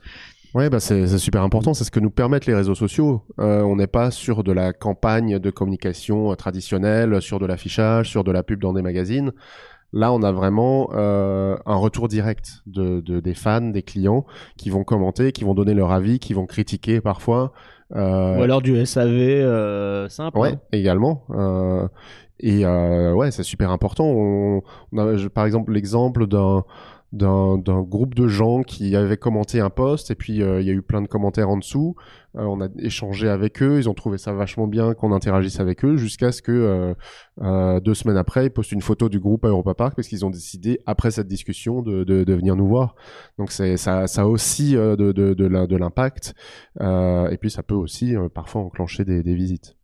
[0.55, 1.75] Ouais, bah c'est super important.
[1.75, 3.23] C'est ce que nous permettent les réseaux sociaux.
[3.39, 8.09] Euh, on n'est pas sur de la campagne de communication euh, traditionnelle, sur de l'affichage,
[8.09, 9.33] sur de la pub dans des magazines.
[9.93, 14.27] Là, on a vraiment un retour direct de- des fans, des clients
[14.59, 17.53] qui vont commenter, qui vont donner leur avis, qui vont critiquer parfois.
[17.95, 20.39] Euh, Ou alors du SAV euh, simple.
[20.39, 20.61] Ouais, hein.
[20.73, 21.23] également.
[21.31, 21.87] Euh,
[22.41, 24.05] et euh, ouais, c'est super important.
[24.07, 24.63] On,
[24.93, 26.65] on a, je- par exemple, l'exemple d'un
[27.13, 30.73] d'un groupe de gens qui avaient commenté un post et puis euh, il y a
[30.73, 31.95] eu plein de commentaires en dessous.
[32.37, 35.85] Euh, on a échangé avec eux, ils ont trouvé ça vachement bien qu'on interagisse avec
[35.85, 36.95] eux jusqu'à ce que euh,
[37.43, 40.27] euh, deux semaines après, ils postent une photo du groupe à Europa Park parce qu'ils
[40.27, 42.95] ont décidé après cette discussion de, de, de venir nous voir.
[43.39, 46.35] Donc c'est ça, ça aussi euh, de, de, de l'impact
[46.81, 49.77] et puis ça peut aussi parfois enclencher des, des visites.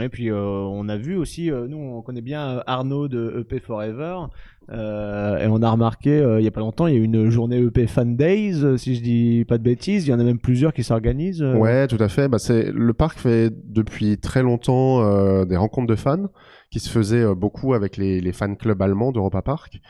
[0.00, 3.40] Et puis euh, on a vu aussi, euh, nous on connaît bien euh, Arnaud de
[3.40, 4.26] EP Forever,
[4.72, 7.58] et on a remarqué il y a pas longtemps, il y a eu une journée
[7.58, 10.72] EP Fan Days, si je dis pas de bêtises, il y en a même plusieurs
[10.72, 11.42] qui s'organisent.
[11.42, 12.28] Ouais, tout à fait.
[12.28, 16.30] Bah, le parc fait depuis très longtemps des rencontres de fans
[16.70, 19.80] qui se faisaient beaucoup avec les, les fan clubs allemands d'Europa Park.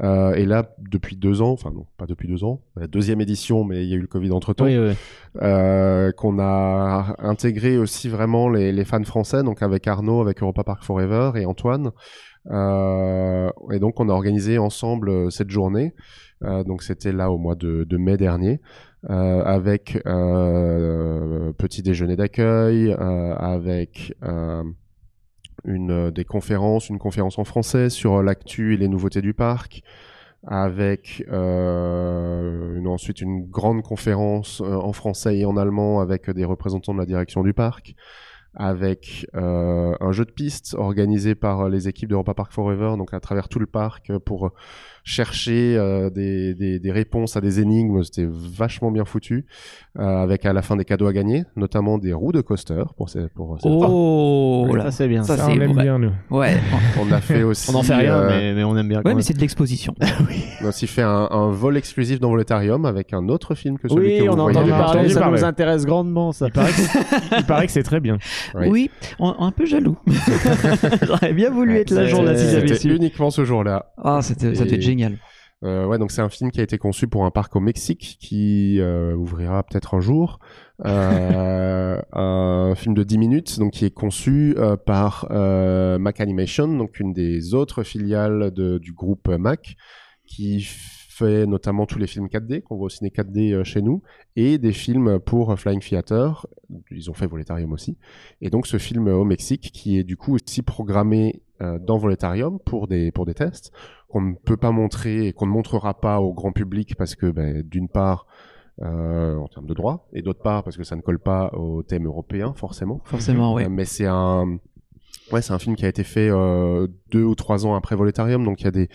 [0.00, 3.64] Euh, et là, depuis deux ans, enfin non, pas depuis deux ans, la deuxième édition,
[3.64, 4.92] mais il y a eu le Covid entre temps, Oui, oui.
[5.42, 10.62] euh, qu'on a intégré aussi vraiment les, les fans français, donc avec Arnaud, avec Europa
[10.62, 11.90] Park Forever et Antoine.
[12.50, 15.94] Euh, et donc on a organisé ensemble euh, cette journée.
[16.44, 18.60] Euh, donc c'était là au mois de, de mai dernier,
[19.10, 24.62] euh, avec euh, petit déjeuner d'accueil, euh, avec euh,
[25.64, 29.82] une euh, des conférences, une conférence en français sur l'actu et les nouveautés du parc,
[30.46, 36.44] avec euh, une, ensuite une grande conférence euh, en français et en allemand avec des
[36.44, 37.94] représentants de la direction du parc,
[38.54, 43.14] avec euh, un jeu de piste organisé par euh, les équipes d'Europa Park Forever, donc
[43.14, 44.50] à travers tout le parc, euh, pour
[45.08, 48.02] chercher euh, des, des, des réponses à des énigmes.
[48.04, 49.46] C'était vachement bien foutu,
[49.98, 53.08] euh, avec à la fin des cadeaux à gagner, notamment des roues de coaster pour
[53.08, 54.90] ces, pour ces- Oh Ça, là.
[54.90, 55.22] c'est bien.
[55.22, 56.12] Ça, Ça, c'est on aime bien, nous.
[56.30, 56.56] Ouais.
[57.00, 57.70] On a fait aussi.
[57.70, 58.98] On en fait rien, euh, mais, mais on aime bien.
[58.98, 59.22] quand Ouais, mais même.
[59.22, 59.94] c'est de l'exposition.
[60.60, 63.88] On a aussi fait un, un vol exclusif dans Voletarium avec un autre film que
[63.88, 64.78] celui Oui, que vous on en voyez entend déjà.
[64.78, 66.46] parler, ça nous intéresse grandement, ça.
[66.48, 68.18] Il paraît que, il paraît que c'est très bien.
[68.54, 68.66] Oui.
[68.68, 69.96] Oui, on- un peu jaloux.
[71.02, 72.94] J'aurais bien voulu Ouais, être là jour là si c'était- j'avais C'était su.
[72.96, 73.86] uniquement ce jour-là.
[74.02, 74.68] Ah, c'était, ça Et-
[75.64, 78.16] Euh, ouais, donc c'est un film qui a été conçu pour un parc au Mexique
[78.20, 80.38] qui euh, ouvrira peut-être un jour.
[80.84, 87.12] Euh, un film de 10 minutes, donc qui est conçu par Mac Animation, donc une
[87.12, 89.76] des autres filiales du groupe Mac,
[90.26, 90.64] qui
[91.18, 94.02] fait notamment tous les films 4D qu'on voit au ciné 4D euh, chez nous,
[94.36, 96.46] et des films pour Flying Theater.
[96.90, 97.98] Ils ont fait Voletarium aussi.
[98.40, 102.58] Et donc ce film au Mexique qui est du coup aussi programmé euh, dans Voletarium
[102.60, 103.72] pour des pour des tests
[104.08, 107.30] qu'on ne peut pas montrer et qu'on ne montrera pas au grand public parce que
[107.30, 108.26] ben, d'une part
[108.80, 111.82] euh, en termes de droit et d'autre part parce que ça ne colle pas au
[111.82, 113.00] thème européen forcément.
[113.04, 113.66] Forcément, ouais.
[113.66, 114.58] Euh, mais c'est un
[115.32, 118.44] ouais c'est un film qui a été fait euh, deux ou trois ans après Voletarium
[118.44, 118.88] donc il y a des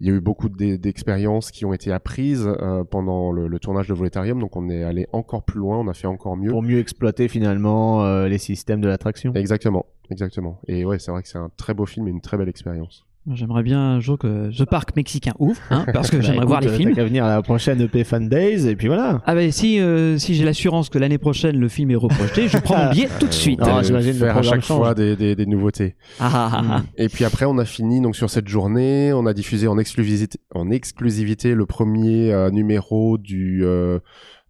[0.00, 3.58] il y a eu beaucoup d'e- d'expériences qui ont été apprises euh, pendant le, le
[3.58, 6.50] tournage de Voletarium, donc on est allé encore plus loin, on a fait encore mieux.
[6.50, 9.32] Pour mieux exploiter finalement euh, les systèmes de l'attraction.
[9.34, 10.60] Exactement, exactement.
[10.68, 13.06] Et ouais, c'est vrai que c'est un très beau film et une très belle expérience.
[13.30, 16.60] J'aimerais bien un jour que ce parc mexicain ouvre, hein, parce que Bah, j'aimerais voir
[16.62, 16.90] les films.
[16.90, 19.20] T'as qu'à venir à la prochaine EP Fan Days et puis voilà.
[19.26, 22.56] Ah ben si euh, si j'ai l'assurance que l'année prochaine le film est reprojeté, je
[22.58, 23.60] prends mon billet tout de suite.
[23.60, 24.78] Non, j'imagine le faire à chaque change.
[24.78, 25.96] fois des, des, des nouveautés.
[26.18, 26.82] Ah, ah, ah, ah.
[26.96, 29.12] Et puis après, on a fini donc sur cette journée.
[29.12, 33.98] On a diffusé en exclusivité, en exclusivité le premier euh, numéro du euh,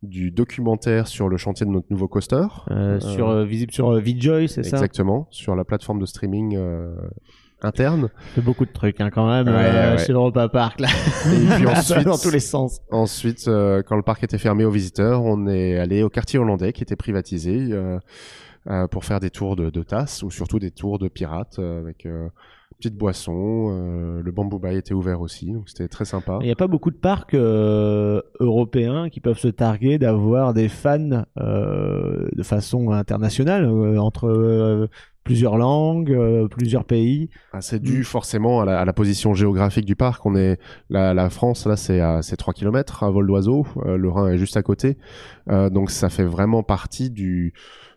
[0.03, 2.47] du documentaire sur le chantier de notre nouveau coaster.
[2.71, 4.77] Euh, sur euh, visible sur euh, VJoy, c'est ça?
[4.77, 6.95] Exactement, sur la plateforme de streaming euh,
[7.63, 8.09] interne.
[8.35, 10.05] fait beaucoup de trucs hein, quand même Ouais, euh, ouais.
[10.05, 10.89] chez l'Europa Park là.
[11.33, 12.81] Et puis ensuite, dans tous les sens.
[12.91, 16.73] Ensuite, euh, quand le parc était fermé aux visiteurs, on est allé au quartier hollandais
[16.73, 17.99] qui était privatisé euh,
[18.69, 21.81] euh, pour faire des tours de, de tasses ou surtout des tours de pirates euh,
[21.81, 22.29] avec euh,
[22.79, 23.69] petites boissons.
[23.71, 26.39] euh, le bamboo bay était ouvert aussi, donc c'était très sympa.
[26.41, 30.69] Il n'y a pas beaucoup de parcs euh, européens qui peuvent se targuer d'avoir des
[30.69, 33.67] fans euh, de façon internationale
[33.99, 34.89] entre
[35.25, 37.29] plusieurs langues, euh, plusieurs pays.
[37.53, 40.25] Ah, c'est dû forcément à la, à la position géographique du parc.
[40.27, 40.59] On est
[40.89, 43.67] la, la France là, c'est à c'est 3 km à vol d'oiseau.
[43.87, 44.97] Euh, le Rhin est juste à côté,
[45.49, 47.53] Euh, donc ça fait vraiment partie du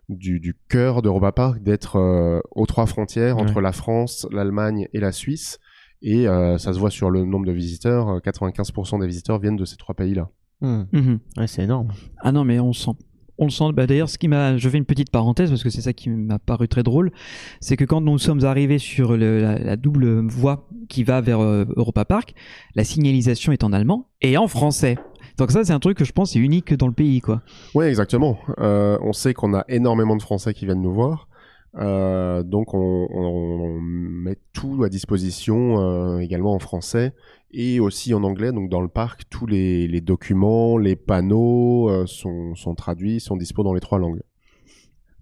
[0.10, 5.00] du, du cœur d'Europa Park d'être euh, aux trois frontières entre la France, l'Allemagne et
[5.00, 5.60] la Suisse.
[6.02, 8.10] Et euh, ça se voit sur le nombre de visiteurs.
[8.10, 10.30] euh, 95% des visiteurs viennent de ces trois pays-là.
[10.60, 10.84] Hmm.
[10.92, 11.20] Mhm.
[11.38, 11.88] Ouais, c'est énorme.
[12.20, 12.92] Ah non mais on sent.
[13.38, 13.72] On le sent.
[13.74, 16.10] Bah, D'ailleurs, ce qui m'a, je fais une petite parenthèse parce que c'est ça qui
[16.10, 17.12] m'a paru très drôle,
[17.60, 22.06] c'est que quand nous sommes arrivés sur la double voie qui va vers euh, Europa
[22.06, 22.34] Park,
[22.76, 24.98] la signalisation est en allemand et en français.
[25.38, 27.42] Donc ça, c'est un truc que je pense est unique dans le pays, quoi.
[27.74, 28.38] Oui, exactement.
[28.60, 31.28] Euh, on sait qu'on a énormément de Français qui viennent nous voir.
[31.76, 37.14] Euh, donc on, met tout à disposition euh, également en français
[37.52, 38.52] et aussi en anglais.
[38.52, 43.74] Donc dans le parc, tous les, documents, les panneaux euh, sont, traduits, sont dispo dans
[43.74, 44.22] les trois langues.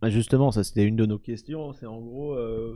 [0.01, 1.73] Bah, justement, ça c'était une de nos questions.
[1.73, 2.35] C'est en gros,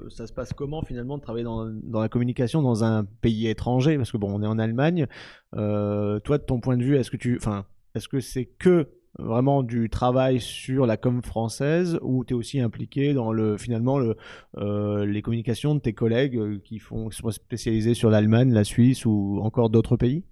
[0.09, 3.97] ça se passe comment finalement de travailler dans, dans la communication dans un pays étranger?
[3.97, 5.07] Parce que bon, on est en Allemagne.
[5.53, 7.65] Toi, de ton point de vue, est-ce que tu, enfin,
[7.95, 12.59] est-ce que c'est que vraiment du travail sur la com française ou tu es aussi
[12.59, 14.17] impliqué dans le finalement le,
[14.57, 18.63] euh, les communications de tes collègues euh, qui font qui sont spécialisés sur l'Allemagne, la
[18.65, 20.23] Suisse ou encore d'autres pays?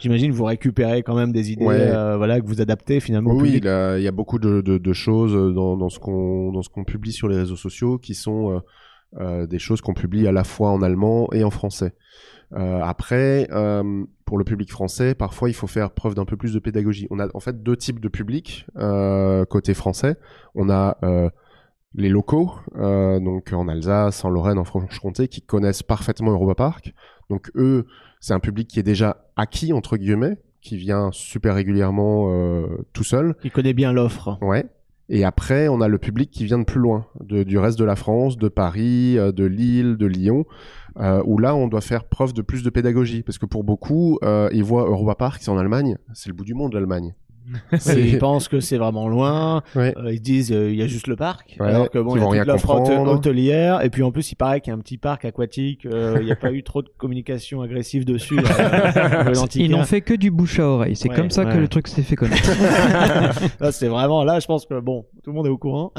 [0.00, 1.76] J'imagine vous récupérez quand même des idées, Ouais.
[1.80, 3.30] euh, voilà, que vous adaptez finalement.
[3.32, 5.98] Oui, il y a, il y a beaucoup de, de- de choses dans, dans ce
[6.00, 8.60] qu'on dans ce qu'on publie sur les réseaux sociaux qui sont
[9.20, 11.94] euh, des choses qu'on publie à la fois en allemand et en français.
[12.56, 16.52] Euh, après, euh, pour le public français, parfois il faut faire preuve d'un peu plus
[16.54, 17.06] de pédagogie.
[17.10, 20.16] On a en fait deux types de public euh, côté français.
[20.54, 21.28] On a euh,
[21.94, 26.94] les locaux, euh, donc en Alsace, en Lorraine, en Franche-Comté, qui connaissent parfaitement Europa Park.
[27.30, 27.86] Donc eux,
[28.20, 33.04] c'est un public qui est déjà acquis entre guillemets, qui vient super régulièrement euh, tout
[33.04, 33.34] seul.
[33.42, 34.38] Qui connaît bien l'offre.
[34.42, 34.64] Ouais.
[35.10, 37.84] Et après, on a le public qui vient de plus loin, de- du reste de
[37.84, 40.46] la France, de Paris, de Lille, de Lyon,
[41.00, 44.18] euh, où là, on doit faire preuve de plus de pédagogie, parce que pour beaucoup,
[44.22, 47.14] euh, ils voient Europa Park, c'est en Allemagne, c'est le bout du monde, l'Allemagne.
[47.94, 49.62] Ils pensent que c'est vraiment loin.
[49.76, 49.92] Ouais.
[49.98, 51.58] Euh, ils disent euh, il y a juste le parc.
[51.60, 53.84] Ouais, alors que bon, qu'ils il y a vont toute l'offre hôtelière.
[53.84, 55.84] Et puis en plus, il paraît qu'il y a un petit parc aquatique.
[55.84, 58.40] euh, Il n'y a pas eu trop de communication agressive dessus.
[59.56, 60.96] Ils n'ont fait que du bouche à oreille.
[60.96, 62.50] C'est Ouais, comme ça que le truc s'est fait connaître.
[63.60, 64.40] Là, c'est vraiment là.
[64.40, 65.92] Je pense que bon, tout le monde est au courant.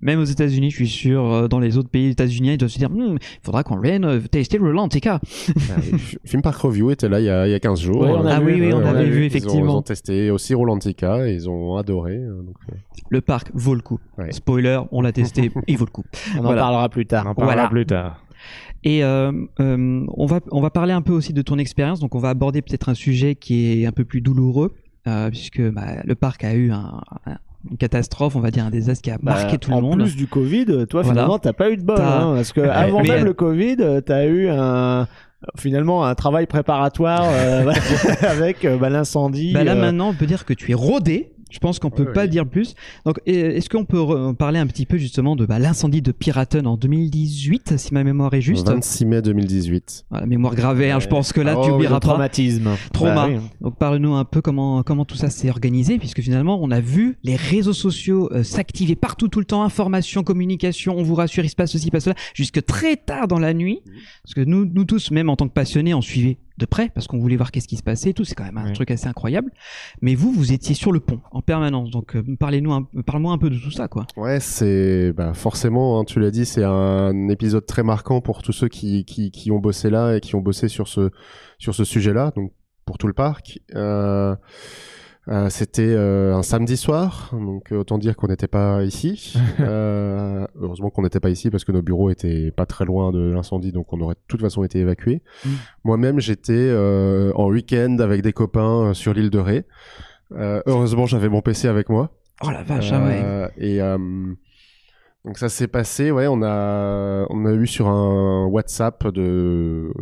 [0.00, 2.78] Même aux États-Unis, je suis sûr, euh, dans les autres pays états-uniens, ils doivent se
[2.78, 5.20] dire, Hmm, il faudra qu'on vienne euh, tester le Lantica.
[6.24, 8.00] Film Park Review était là il y a, il y a 15 jours.
[8.02, 9.72] Ouais, on a Ah vu, oui, oui, on avait vu Ils ont- effectivement.
[9.74, 12.16] Ils ont testé aussi Rolantica et ils ont adoré.
[12.18, 12.74] donc, euh,
[13.10, 13.98] Le parc vaut le coup.
[14.18, 14.32] Ouais.
[14.32, 16.04] Spoiler, on l'a testé, il vaut le coup.
[16.38, 16.62] On Voilà.
[16.62, 17.24] en parlera plus tard.
[17.26, 17.68] On en parlera Voilà.
[17.68, 18.24] plus tard.
[18.84, 22.00] Et euh, euh, on va on va parler un peu aussi de ton expérience.
[22.00, 24.74] Donc on va aborder peut-être un sujet qui est un peu plus douloureux,
[25.06, 27.36] euh, puisque bah, le parc a eu un, un-
[27.70, 30.00] une catastrophe, on va dire un désastre qui a Bah, marqué tout en le monde.
[30.00, 31.08] plus du Covid, toi Voilà.
[31.10, 34.26] finalement t'as pas eu de bol, hein, parce que avant même le Covid, euh, t'as
[34.26, 35.06] eu un
[35.56, 37.72] finalement un travail préparatoire euh,
[38.22, 39.52] avec euh, bah, l'incendie.
[39.52, 41.31] Bah là euh, maintenant, on peut dire que tu es rodé.
[41.52, 42.28] Je pense qu'on peut Ouais, pas oui.
[42.30, 42.74] dire plus.
[43.06, 46.66] Donc, est-ce qu'on peut re- parler un petit peu justement de bah, l'incendie de Piraten
[46.66, 48.66] en 2018, si ma mémoire est juste?
[48.68, 50.06] 26 mai 2018.
[50.10, 52.08] Voilà, Mémoire gravée, hein, je pense que là, oh, tu oui, oublieras le pas.
[52.08, 52.70] traumatisme.
[52.92, 53.14] Trauma.
[53.14, 53.36] Bah oui.
[53.60, 57.18] Donc parle-nous un peu comment comment tout ça s'est organisé, puisque finalement on a vu
[57.22, 61.50] les réseaux sociaux euh, s'activer partout tout le temps, information, communication, on vous rassure, il
[61.50, 63.80] se passe ceci, il se passe cela, jusque très tard dans la nuit,
[64.24, 67.06] parce que nous nous tous, même en tant que passionnés, on suivait de près parce
[67.06, 68.72] qu'on voulait voir qu'est-ce qui se passait et tout, c'est quand même un Oui.
[68.74, 69.50] truc assez incroyable.
[70.00, 73.38] Mais vous, vous étiez sur le pont en permanence, donc euh, parlez-nous, un- parle-moi un
[73.38, 74.06] peu de tout ça, quoi.
[74.16, 78.52] Ouais, c'est bah, forcément, hein, tu l'as dit, c'est un épisode très marquant pour tous
[78.52, 81.10] ceux qui, qui, qui ont bossé là et qui ont bossé sur ce,
[81.58, 82.52] sur ce sujet-là, donc
[82.84, 83.60] pour tout le parc.
[83.74, 84.34] Euh,
[85.28, 89.34] euh, C'était euh, un samedi soir, donc euh, autant dire qu'on n'était pas ici.
[89.60, 93.70] Heureusement qu'on n'était pas ici parce que nos bureaux étaient pas très loin de l'incendie,
[93.72, 95.22] donc on aurait de toute façon été évacués.
[95.44, 95.48] Mm.
[95.84, 96.72] Moi-même, j'étais
[97.34, 99.64] en week-end avec des copains sur l'île de Ré.
[100.32, 102.10] Heureusement, j'avais mon PC avec moi.
[102.42, 103.50] Oh la vache, ah ouais.
[103.58, 103.78] Et
[105.24, 109.92] donc ça s'est passé, ouais, on a on a eu sur un WhatsApp de,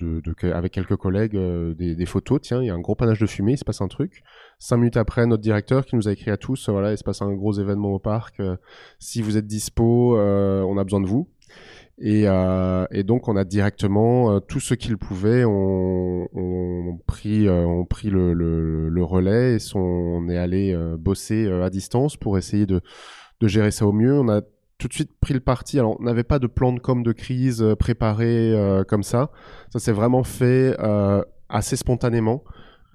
[0.00, 1.36] de, de- avec quelques collègues
[1.76, 2.40] des, des photos.
[2.40, 4.22] Tiens, il y a un gros panache de fumée, il se passe un truc.
[4.62, 7.02] Cinq minutes après, notre directeur qui nous a écrit à tous, euh, voilà, il se
[7.02, 8.40] passe un gros événement au parc.
[8.40, 8.56] euh,
[8.98, 11.28] si vous êtes dispo, euh, on a besoin de vous.
[11.98, 17.48] Et, euh, et donc on a directement euh, tout ce qu'ils pouvaient, on, on pris,
[17.48, 22.66] euh, le, le, le relais et son, on est allé bosser à distance pour essayer
[22.66, 22.82] de,
[23.40, 24.18] de gérer ça au mieux.
[24.18, 24.42] On a
[24.76, 25.78] tout de suite pris le parti.
[25.78, 28.54] Alors on n'avait pas de plan de com de crise préparé
[28.88, 29.30] comme ça.
[29.70, 30.76] Ça s'est vraiment fait
[31.48, 32.44] assez spontanément.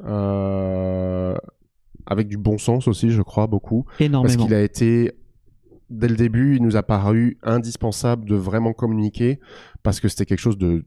[0.03, 1.35] Euh,
[2.05, 3.83] avec du bon sens aussi, je crois, beaucoup.
[3.83, 4.45] Parce Énormément.
[4.45, 5.11] qu'il a été,
[5.89, 9.39] dès le début, il nous a paru indispensable de vraiment communiquer
[9.83, 10.83] parce que c'était quelque chose de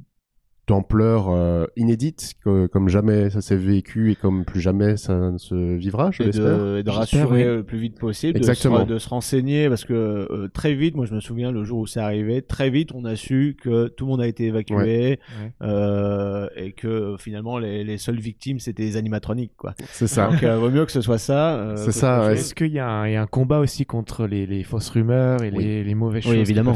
[0.69, 5.39] d'ampleur euh, inédite, que- comme jamais ça s'est vécu et comme plus jamais ça ne
[5.39, 6.59] se vivra, je et l'espère.
[6.59, 7.57] de, et de rassurer oui.
[7.57, 8.81] le plus vite possible, Exactement.
[8.81, 11.65] De, se, de se renseigner parce que euh, très vite, moi je me souviens le
[11.65, 14.45] jour où c'est arrivé, très vite on a su que tout le monde a été
[14.47, 15.19] évacué Ouais.
[15.63, 19.75] euh, et que finalement les, les seules victimes c'était les animatroniques quoi.
[19.91, 20.29] C'est ça.
[20.29, 21.57] Donc euh, vaut mieux que ce soit ça.
[21.57, 22.35] euh, C'est ça, ouais.
[22.35, 24.91] Est-ce qu'il y, a un- il y a un combat aussi contre les, les fausses
[24.91, 25.65] rumeurs et Oui.
[25.65, 26.75] les, les mauvaises Oui, choses évidemment.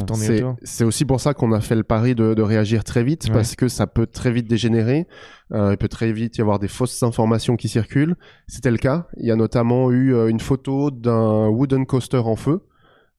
[0.63, 3.35] C'est aussi pour ça qu'on a fait le pari de, de réagir très vite, Ouais.
[3.35, 5.07] parce que ça peut très vite dégénérer.
[5.53, 8.17] Euh, il peut très vite y avoir des fausses informations qui circulent.
[8.47, 9.07] C'était le cas.
[9.17, 12.63] Il y a notamment eu euh, une photo d'un wooden coaster en feu.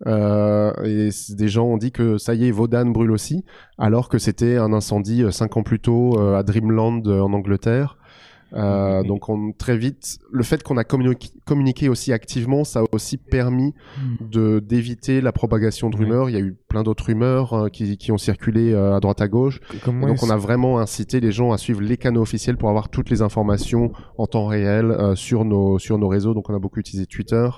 [0.06, 3.46] Euh, et des gens ont dit que ça y est, Vaudan brûle aussi,
[3.78, 7.98] alors que c'était un incendie cinq ans plus tôt à Dreamland en Angleterre.
[8.56, 9.08] Euh, Mhm.
[9.08, 13.18] Donc on, très vite, le fait qu'on a communi- communiqué aussi activement, ça a aussi
[13.18, 13.74] permis
[14.22, 16.30] de d'éviter la propagation de rumeurs.
[16.30, 19.22] Il y a eu plein d'autres rumeurs euh, qui, qui ont circulé euh, à droite
[19.22, 19.60] à gauche.
[20.10, 23.10] Donc on a vraiment incité les gens à suivre les canaux officiels pour avoir toutes
[23.10, 26.34] les informations en temps réel euh, sur nos sur nos réseaux.
[26.34, 27.50] Donc on a beaucoup utilisé Twitter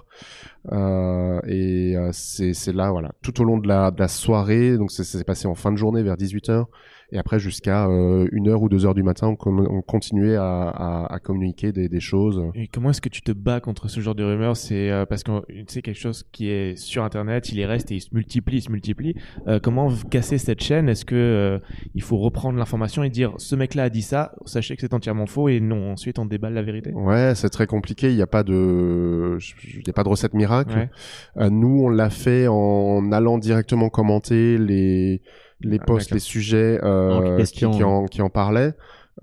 [0.71, 4.77] Euh, et euh, c'est là voilà tout au long de la de la soirée.
[4.77, 6.65] Donc c'est passé en fin de journée vers 18 h
[7.11, 10.35] et après jusqu'à euh, une heure ou deux heures du matin on, com- on continuait
[10.35, 12.41] à, à, à communiquer des, des choses.
[12.55, 14.57] Et comment est-ce que tu te bats contre ce genre de rumeurs?
[14.57, 15.31] C'est euh, parce que
[15.67, 18.61] c'est quelque chose qui est sur Internet, il y reste et il se multiplie, il
[18.61, 19.15] se multiplie.
[19.47, 20.89] Euh, comment casser cette chaîne?
[20.89, 21.59] Est-ce que euh,
[21.93, 25.25] il faut reprendre l'information et dire ce mec-là a dit ça, sachez que c'est entièrement
[25.25, 26.91] faux et non, ensuite on déballe la vérité?
[26.93, 28.09] Ouais, c'est très compliqué.
[28.09, 30.75] Il n'y a pas de, il y a pas de recette miracle.
[30.75, 30.89] Ouais.
[31.37, 35.21] Euh, nous, on l'a fait en allant directement commenter les
[35.61, 38.73] les Ah, posts, les sujets euh, qui, qui en, qui en parlaient.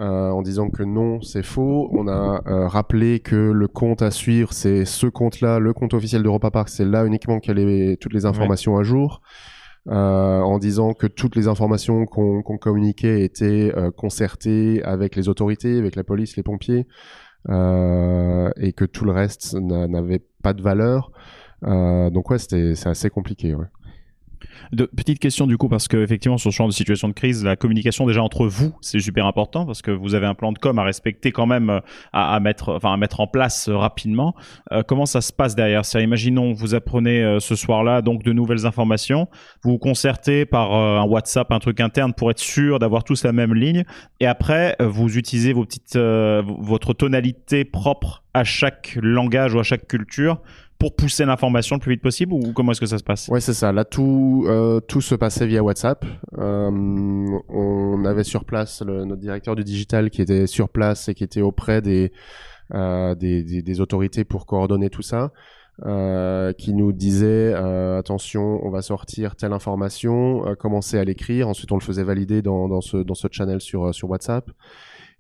[0.01, 1.91] euh, en disant que non, c'est faux.
[1.93, 6.23] On a euh, rappelé que le compte à suivre, c'est ce compte-là, le compte officiel
[6.23, 9.21] d'Europa Park, c'est là uniquement qu'il y a toutes les informations à jour.
[9.89, 15.29] Euh, en disant que toutes les informations qu'on qu'on communiquait étaient euh, concertées avec les
[15.29, 16.87] autorités, avec la police, les pompiers.
[17.51, 21.11] euh, et que tout le reste n'a- n'avait pas de valeur.
[21.65, 23.55] Euh, donc ouais, c'était c'est assez compliqué.
[23.55, 23.67] Ouais.
[24.73, 27.45] De, petite question du coup, parce que effectivement sur ce genre de situation de crise,
[27.45, 30.59] la communication déjà entre vous, c'est super important parce que vous avez un plan de
[30.59, 31.81] com à respecter quand même, euh,
[32.13, 34.35] à, mettre, enfin à mettre en place euh, rapidement.
[34.73, 35.85] Euh, comment ça se passe derrière?
[35.85, 39.29] Ça Imaginons vous apprenez ce soir-là donc de nouvelles informations,
[39.63, 43.33] vous vous concertez par un WhatsApp, un truc interne pour être sûr d'avoir tous la
[43.33, 43.85] même ligne,
[44.21, 49.87] et après vous utilisez vos petites, votre tonalité propre à chaque langage ou à chaque
[49.87, 50.41] culture
[50.83, 53.29] pour pousser l'information le plus vite possible ou comment est-ce que ça se passe?
[53.29, 53.71] Ouais, c'est ça.
[53.71, 56.05] Là, tout, euh, tout se passait via WhatsApp.
[56.39, 56.71] Euh,
[57.49, 61.23] on avait sur place le- notre directeur du digital qui était sur place et qui
[61.23, 62.11] était auprès des,
[62.75, 65.31] euh, des, des, des autorités pour coordonner tout ça.
[65.87, 71.49] Euh, qui nous disait euh, attention, on va sortir telle information, euh, commencez à l'écrire.
[71.49, 74.51] Ensuite, on le faisait valider dans, dans ce dans ce channel sur sur WhatsApp.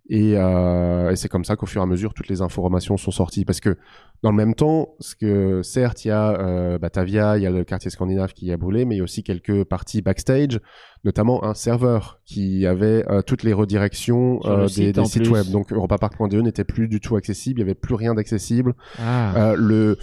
[0.08, 3.10] Et, euh, et c'est comme ça qu'au fur et à mesure, toutes les informations sont
[3.10, 3.44] sorties.
[3.44, 3.76] Parce que
[4.22, 7.50] dans le même temps, ce que certes, il y a euh, Batavia, il y a
[7.50, 10.60] le quartier scandinave qui a brûlé, mais il y a aussi quelques parties backstage,
[11.04, 15.32] notamment un serveur qui avait euh, toutes les redirections le euh, site, des, sites plus.
[15.32, 15.46] web.
[15.50, 18.74] Donc europapark.de n'était plus du tout accessible, il y avait plus rien d'accessible.
[19.00, 19.54] Ah.
[19.56, 19.98] Le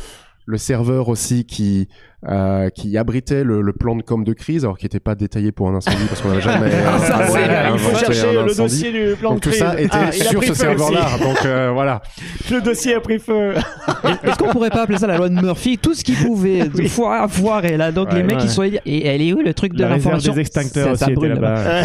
[0.50, 1.88] le serveur aussi qui
[2.28, 5.54] euh, qui abritait le, le plan de com de crise, alors qui n'était pas détaillé
[5.54, 8.34] pour un incendie parce qu'on n'avait jamais euh, Ça, c'est- inventé il faut un chercher
[8.34, 8.58] le incendie.
[8.58, 9.86] dossier du plan Donc de tout ça crise.
[9.86, 11.06] était Ah, sur ce serveur-là.
[11.22, 12.02] Donc euh, voilà.
[12.52, 13.54] Le dossier a pris feu.
[14.24, 15.78] Est-ce qu'on pourrait pas appeler ça la loi de Murphy?
[15.78, 16.90] Tout ce qui pouvait Oui.
[16.90, 17.94] foire, foirer là.
[17.94, 18.16] Donc Ouais.
[18.18, 18.44] les mecs Ouais.
[18.44, 20.34] ils sont allés dire et elle est où le truc de l'information?
[20.34, 21.84] des extincteurs aussi était là-bas.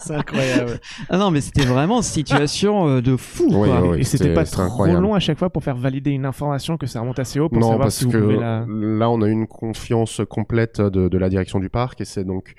[0.00, 0.78] C'est incroyable.
[1.08, 3.46] Ah non mais c'était vraiment situation euh, de fou.
[3.50, 3.96] Oui, quoi.
[3.98, 6.86] et c'était pas c'était trop long à chaque fois pour faire valider une information que
[6.86, 8.66] ça remonte assez haut pour non, savoir parce si vous que la...
[8.68, 12.54] là, on a une confiance complète de, de la direction du parc et c'est donc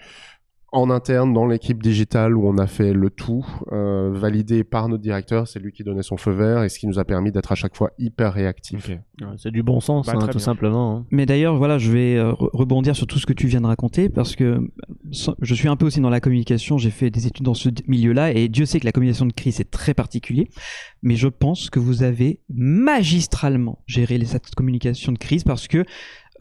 [0.73, 5.03] en interne dans l'équipe digitale où on a fait le tout, euh, validé par notre
[5.03, 7.51] directeur, c'est lui qui donnait son feu vert et ce qui nous a permis d'être
[7.51, 8.89] à chaque fois hyper réactifs.
[8.89, 9.27] Ok.
[9.37, 10.39] C'est du bon sens, Bah, hein, tout bien.
[10.39, 10.95] simplement.
[10.97, 11.05] hein.
[11.11, 13.67] Mais d'ailleurs, voilà, je vais euh, re- rebondir sur tout ce que tu viens de
[13.67, 14.59] raconter parce que
[15.41, 16.77] je suis un peu aussi dans la communication.
[16.77, 19.59] J'ai fait des études dans ce milieu-là et Dieu sait que la communication de crise
[19.59, 20.47] est très particulier.
[21.03, 25.83] Mais je pense que vous avez magistralement géré les- cette communication de crise parce que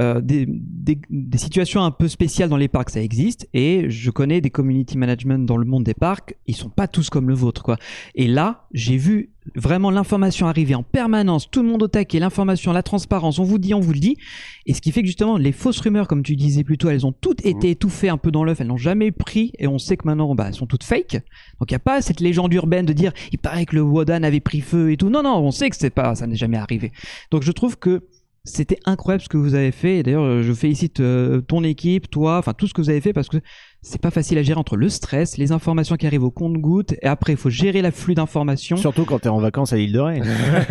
[0.01, 3.49] euh, des, des, des situations un peu spéciales dans les parcs, ça existe.
[3.55, 6.37] Et je connais des community management dans le monde des parcs.
[6.47, 7.77] Ils sont pas tous comme le vôtre, quoi.
[8.15, 12.73] Et là, j'ai vu vraiment l'information arriver en permanence, tout le monde au taquet, l'information,
[12.73, 14.17] la transparence, on vous dit, on vous le dit.
[14.67, 17.07] Et ce qui fait que justement, les fausses rumeurs, comme tu disais plus tôt, elles
[17.07, 19.97] ont toutes été étouffées un peu dans l'œuf, elles n'ont jamais pris, et on sait
[19.97, 21.23] que maintenant, bah, elles sont toutes fake.
[21.59, 24.23] Donc il n'y a pas cette légende urbaine de dire, il paraît que le Wodan
[24.23, 25.11] avait pris feu et tout.
[25.11, 26.93] Non, non, on sait que c'est pas, ça n'est jamais arrivé.
[27.31, 28.05] Donc je trouve que
[28.45, 30.03] c'était incroyable ce que vous avez fait.
[30.03, 33.13] D'ailleurs, euh, je félicite euh, ton équipe, toi, enfin tout ce que vous avez fait
[33.13, 33.39] parce que
[33.83, 37.07] c'est pas facile à gérer entre le stress, les informations qui arrivent au compte-gouttes, et
[37.07, 38.77] après il faut gérer l'afflux d'informations.
[38.77, 40.21] Surtout quand t'es en vacances à l'île de Ré.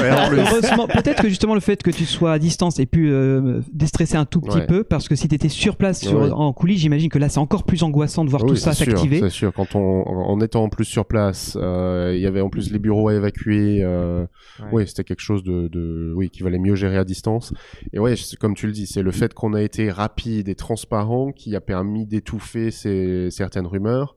[0.00, 4.16] Heureusement, peut-être que justement le fait que tu sois à distance ait pu euh, déstresser
[4.16, 4.66] un tout petit Ouais.
[4.66, 6.30] peu, parce que si tu étais sur place sur- Ouais.
[6.32, 9.20] en coulisses, j'imagine que là c'est encore plus angoissant de voir Oui, tout ça s'activer.
[9.20, 12.50] C'est sûr, quand on, en étant en plus sur place, euh, il y avait en
[12.50, 13.82] plus les bureaux à évacuer.
[13.82, 14.26] Euh,
[14.60, 14.66] Ouais.
[14.72, 17.54] Oui, c'était quelque chose de, de, oui, qui valait mieux gérer à distance.
[17.94, 21.32] Et ouais, comme tu le dis, c'est le fait qu'on a été rapide et transparent
[21.32, 24.16] qui a permis d'étouffer ces, certaines rumeurs.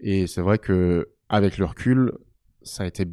[0.00, 2.12] Et c'est vrai que avec le recul,
[2.62, 3.06] ça a été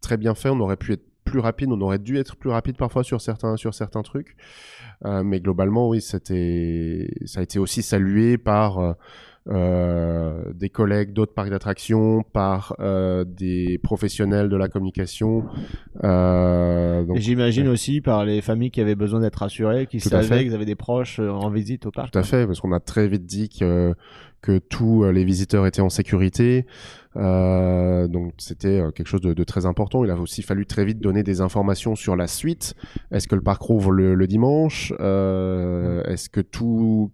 [0.00, 0.48] très bien fait.
[0.48, 3.56] On aurait pu être plus rapide, on aurait dû être plus rapide parfois sur certains
[3.56, 4.36] sur certains trucs.
[5.04, 8.96] Euh, mais globalement, oui, ça a été aussi salué par
[9.50, 15.44] euh, des collègues d'autres parcs d'attractions, par euh, des professionnels de la communication.
[16.04, 20.08] Euh, donc, Et j'imagine aussi par les familles qui avaient besoin d'être rassurées, qui Tout
[20.08, 22.12] savaient qu'ils avaient des proches euh, en visite au parc.
[22.12, 23.94] Tout à fait, parce qu'on a très vite dit que
[24.42, 26.64] que tous euh, les visiteurs étaient en sécurité.
[27.16, 30.02] Euh, donc c'était quelque chose de, de très important.
[30.02, 32.74] Il a aussi fallu très vite donner des informations sur la suite.
[33.10, 34.94] Est-ce que le parc rouvre le, le dimanche?
[35.00, 37.12] Euh, Est-ce que tout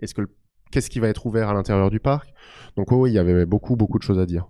[0.00, 0.30] Est-ce que le-
[0.70, 2.32] qu'est-ce qui va être ouvert à l'intérieur du parc?
[2.76, 4.46] Donc oui, il y avait beaucoup beaucoup de choses à dire.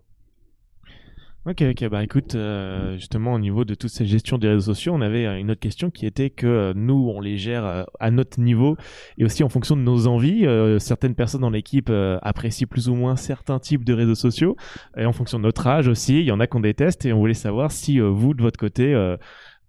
[1.46, 4.92] Ok, ok, bah écoute, euh, justement au niveau de toute cette gestion des réseaux sociaux,
[4.94, 8.10] on avait euh, une autre question qui était que euh, nous, on les gère à
[8.10, 8.76] notre niveau
[9.16, 10.46] et aussi en fonction de nos envies.
[10.78, 11.90] Certaines personnes dans l'équipe
[12.20, 14.54] apprécient plus ou moins certains types de réseaux sociaux
[14.98, 17.18] et en fonction de notre âge aussi, il y en a qu'on déteste et on
[17.18, 18.94] voulait savoir si vous, de votre côté,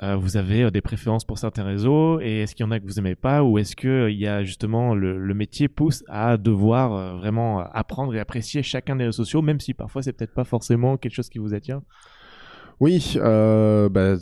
[0.04, 2.80] euh, vous avez euh, des préférences pour certains réseaux et est-ce qu'il y en a
[2.80, 6.38] que vous aimez pas ou est-ce que euh, y a justement le, métier pousse à
[6.38, 10.44] devoir vraiment apprendre et apprécier chacun des réseaux sociaux, même si parfois c'est peut-être pas
[10.44, 11.82] forcément quelque chose qui vous attire?
[12.80, 14.16] Oui, bah,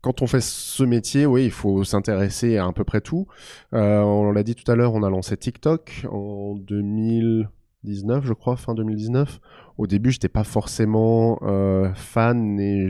[0.00, 3.26] quand on fait ce métier, oui, il faut s'intéresser à à peu près tout.
[3.72, 7.48] On l'a dit tout à l'heure, on a lancé TikTok en 2000
[7.86, 9.40] 2019, je crois, fin 2019.
[9.78, 12.88] Au début, j'étais pas forcément euh, fan et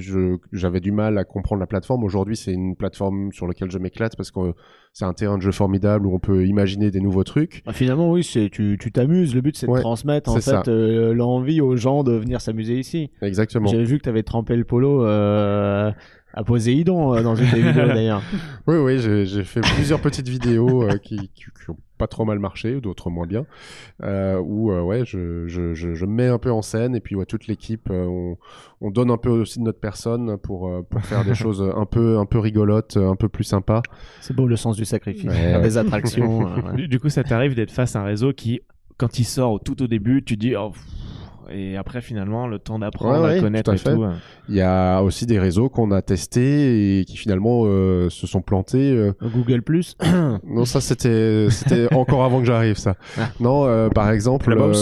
[0.53, 2.05] j'avais du mal à comprendre la plateforme.
[2.05, 4.55] Aujourd'hui, c'est une plateforme sur laquelle je m'éclate parce que
[4.93, 7.63] c'est un terrain de jeu formidable où on peut imaginer des nouveaux trucs.
[7.67, 9.35] Ah, finalement, oui, c'est tu t'amuses.
[9.35, 13.11] Le but, c'est de transmettre en fait euh, l'envie aux gens de venir s'amuser ici.
[13.21, 13.69] Exactement.
[13.69, 15.91] J'avais vu que tu avais trempé le polo euh,
[16.37, 18.23] à Poséidon euh, dans une des vidéos d'ailleurs.
[18.67, 22.25] Oui, oui, j'ai j'ai fait plusieurs petites vidéos euh, qui, qui, qui ont pas trop
[22.25, 23.47] mal marché, d'autres moins bien,
[24.03, 27.01] euh, où euh, ouais, je, je, je, je me mets un peu en scène et
[27.01, 28.37] puis ouais, toute l'équipe, euh, on,
[28.81, 31.87] on donne un peu aussi de notre personne pour euh, pour faire des choses un
[31.87, 33.83] peu un peu rigolotes, un peu plus sympas.
[34.21, 35.31] C'est beau le sens du sacrifice.
[35.31, 36.47] Ouais, des attractions.
[36.47, 36.77] euh, ouais.
[36.77, 38.61] Du, du coup, ça t'arrive d'être face à un réseau qui,
[38.97, 40.83] quand il sort tout au début, tu dis oh, pff,
[41.51, 43.95] et après finalement le temps d'apprendre Ouais, ouais, à connaître tout à et fait.
[43.95, 44.03] tout.
[44.05, 44.13] euh.
[44.49, 48.43] Il y a aussi des réseaux qu'on a testés et qui finalement euh, se sont
[48.43, 48.91] plantés.
[48.93, 49.97] euh, Google Plus.
[50.47, 52.95] non, ça c'était c'était encore avant que j'arrive ça.
[53.19, 53.29] Ah.
[53.41, 54.53] Non, euh, par exemple.
[54.53, 54.73] Euh,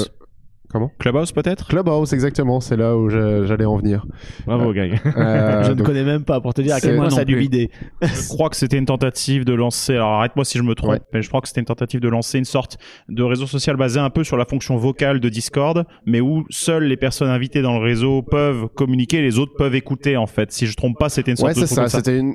[0.74, 1.68] Comment Clubhouse peut-être?
[1.68, 4.04] Clubhouse, exactement, c'est là où j'allais en venir.
[4.44, 5.00] Bravo, Greg.
[5.16, 7.36] Euh, je ne connais même pas pour te dire à quel point ça a dû
[7.36, 7.70] vider.
[8.02, 11.00] Je crois que c'était une tentative de lancer, alors arrête-moi si je me trompe, Ouais.
[11.12, 12.76] mais je crois que c'était une tentative de lancer une sorte
[13.08, 16.84] de réseau social basé un peu sur la fonction vocale de Discord, mais où seules
[16.84, 20.50] les personnes invitées dans le réseau peuvent communiquer, les autres peuvent écouter en fait.
[20.50, 21.86] Si je trompe pas, c'était une sorte Ouais, de ça.
[21.88, 22.34] C'était une...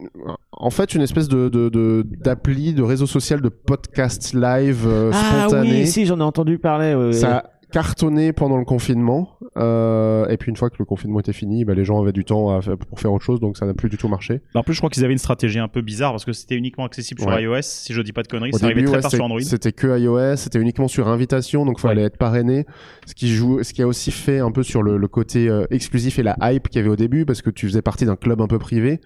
[0.54, 5.12] en fait une espèce de de- de- d'appli, de, réseau social, de podcast live euh,
[5.14, 5.70] Ah spontané.
[5.82, 6.96] oui, si j'en ai entendu parler.
[6.96, 7.12] ouais, ouais.
[7.14, 9.38] Ça a cartonné pendant le confinement.
[9.58, 12.24] euh, et puis une fois que le confinement était fini, bah, les gens avaient du
[12.24, 14.42] temps à faire- pour faire autre chose, donc ça n'a plus du tout marché.
[14.56, 16.86] En plus, je crois qu'ils avaient une stratégie un peu bizarre parce que c'était uniquement
[16.86, 17.44] accessible sur Ouais.
[17.44, 18.52] iOS, si je dis pas de conneries.
[18.54, 19.42] Au ça arrivait très ouais, tard sur Android.
[19.42, 22.66] C'était que iOS, c'était uniquement sur invitation, donc fallait être parrainé.
[23.06, 25.66] Ce qui joue, ce qui a aussi fait un peu sur le, le côté euh,
[25.72, 28.16] exclusif et la hype qu'il y avait au début, parce que tu faisais partie d'un
[28.16, 29.00] club un peu privé,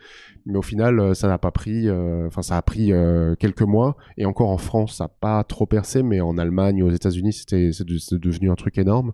[0.46, 1.88] mais au final, euh, ça n'a pas pris.
[1.88, 5.44] euh, Enfin, ça a pris euh, quelques mois, et encore en France, ça n'a pas
[5.44, 9.14] trop percé, mais en Allemagne, aux États-Unis, c'était c'est de- c'est devenu un truc énorme.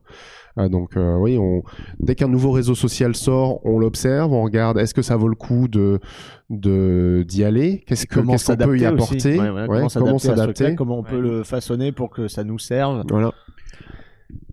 [0.57, 1.63] Euh, donc euh, oui, on,
[1.99, 5.35] dès qu'un nouveau réseau social sort, on l'observe, on regarde est-ce que ça vaut le
[5.35, 5.99] coup de
[6.49, 10.17] de d'y aller, qu'est-ce que comment qu'est-ce qu'on peut y apporter, Ouais, voilà, Ouais, comment
[10.17, 13.03] s'adapter, truc-là, comment on peut le façonner pour que ça nous serve?
[13.09, 13.31] Voilà.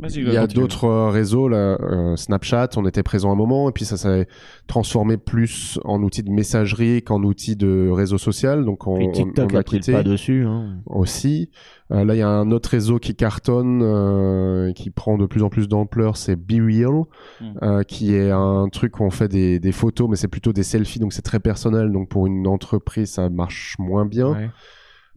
[0.08, 3.72] Il y a d'autres euh, réseaux, là, euh, Snapchat, on était présent un moment, et
[3.72, 4.26] puis ça s'est
[4.66, 8.64] transformé plus en outil de messagerie qu'en outil de réseau social.
[8.64, 10.44] Donc on, TikTok on a pris le quitté pas dessus.
[10.46, 10.78] Hein.
[10.86, 11.50] aussi.
[11.92, 15.42] Euh, là, il y a un autre réseau qui cartonne, euh, qui prend de plus
[15.42, 17.04] en plus d'ampleur, c'est Be Real,
[17.40, 17.44] Mm.
[17.62, 20.62] euh, qui est un truc où on fait des, des photos, mais c'est plutôt des
[20.62, 21.92] selfies, donc c'est très personnel.
[21.92, 24.30] Donc pour une entreprise, ça marche moins bien.
[24.32, 24.50] Ouais.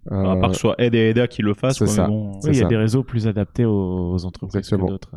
[0.09, 1.77] À part Euh, que ce soit Ed et Eda qui le fassent.
[1.79, 2.03] c'est quoi, ça.
[2.03, 2.39] mais bon.
[2.41, 2.69] C'est Oui, il y a ça.
[2.69, 4.87] des réseaux plus adaptés aux, aux entreprises Exactement.
[4.87, 5.11] que d'autres.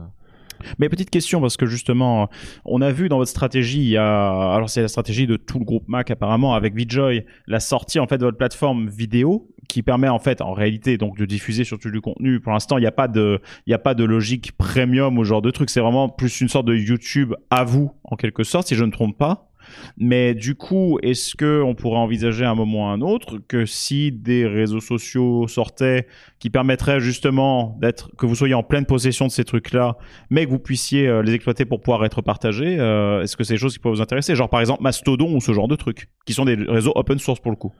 [0.79, 2.29] Mais petite question parce que justement,
[2.65, 5.59] on a vu dans votre stratégie, il y a alors c'est la stratégie de tout
[5.59, 9.83] le groupe Mac apparemment avec VJoy, la sortie en fait de votre plateforme vidéo qui
[9.83, 12.39] permet en fait en réalité donc de diffuser surtout du contenu.
[12.39, 15.25] Pour l'instant, il n'y a pas de il y a pas de logique premium ou
[15.25, 18.69] genre de truc, c'est vraiment plus une sorte de YouTube à vous en quelque sorte
[18.69, 19.49] si je ne me trompe pas.
[19.97, 23.39] Mais du coup, est-ce que on pourrait envisager à un moment ou à un autre
[23.49, 26.07] que si des réseaux sociaux sortaient
[26.39, 27.79] qui permettraient justement
[28.19, 29.97] que vous soyez en pleine possession de ces trucs-là,
[30.31, 33.55] mais que vous puissiez euh, les exploiter pour pouvoir être partagés, euh, est-ce que c'est
[33.55, 34.35] des choses qui peuvent vous intéresser?
[34.35, 37.41] Genre par exemple Mastodon ou ce genre de trucs, qui sont des réseaux open source
[37.41, 37.73] pour le coup.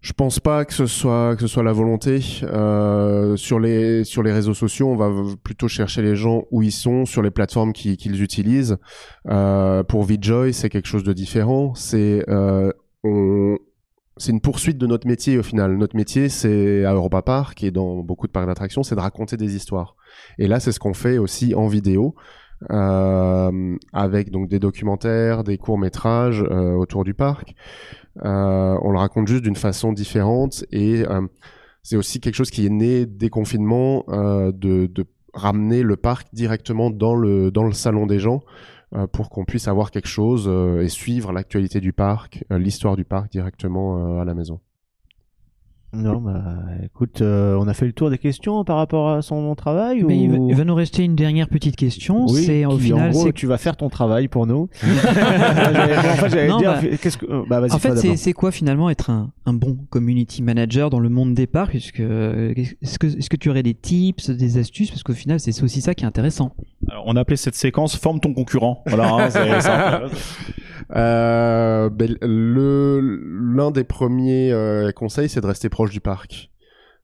[0.00, 2.20] Je pense pas que ce soit que ce soit la volonté.
[2.44, 5.10] Euh, sur les sur les réseaux sociaux, on va
[5.42, 8.76] plutôt chercher les gens où ils sont sur les plateformes qui- qu'ils utilisent.
[9.28, 11.74] Euh, pour VJoy, c'est quelque chose de différent.
[11.74, 12.70] C'est euh,
[13.02, 13.56] on
[14.20, 15.76] c'est une poursuite de notre métier au final.
[15.76, 19.36] Notre métier, c'est à Europa Park et dans beaucoup de parcs d'attractions, c'est de raconter
[19.36, 19.94] des histoires.
[20.38, 22.14] Et là, c'est ce qu'on fait aussi en vidéo.
[22.70, 27.54] Euh, avec donc des documentaires, des courts métrages euh, autour du parc.
[28.24, 31.04] Euh, on le raconte juste d'une façon différente et
[31.82, 34.90] c'est aussi quelque chose qui est né des confinements de,
[35.34, 38.40] ramener le parc directement dans le dans le salon des gens
[38.94, 43.04] euh, pour qu'on puisse avoir quelque chose euh, et suivre l'actualité du parc, l'histoire du
[43.04, 44.60] parc directement à la maison.
[45.94, 46.42] Non, bah
[46.84, 50.18] écoute, euh, on a fait le tour des questions par rapport à son travail Mais
[50.18, 50.50] il, va, ou...
[50.50, 52.26] il va nous rester une dernière petite question.
[52.26, 54.68] Oui, c'est au qui, final, en gros, c'est tu vas faire ton travail pour nous.
[54.82, 58.32] En fait, j'allais Non, dire, bah, qu'est-ce que, euh, bah, vas-y, En fait, toi, c'est
[58.34, 61.70] quoi finalement être un, un bon community manager dans le monde des parcs?
[61.70, 64.90] Puisque Est-ce que, est que tu aurais des tips, des astuces?
[64.90, 66.52] Parce qu'au final, c'est aussi ça qui est intéressant.
[66.90, 68.82] Alors, on a appelé cette séquence Forme ton concurrent.
[68.86, 69.48] Voilà, hein, c'est.
[70.96, 76.50] Euh, ben, le l'un des premiers euh, conseils, c'est de rester proche du parc.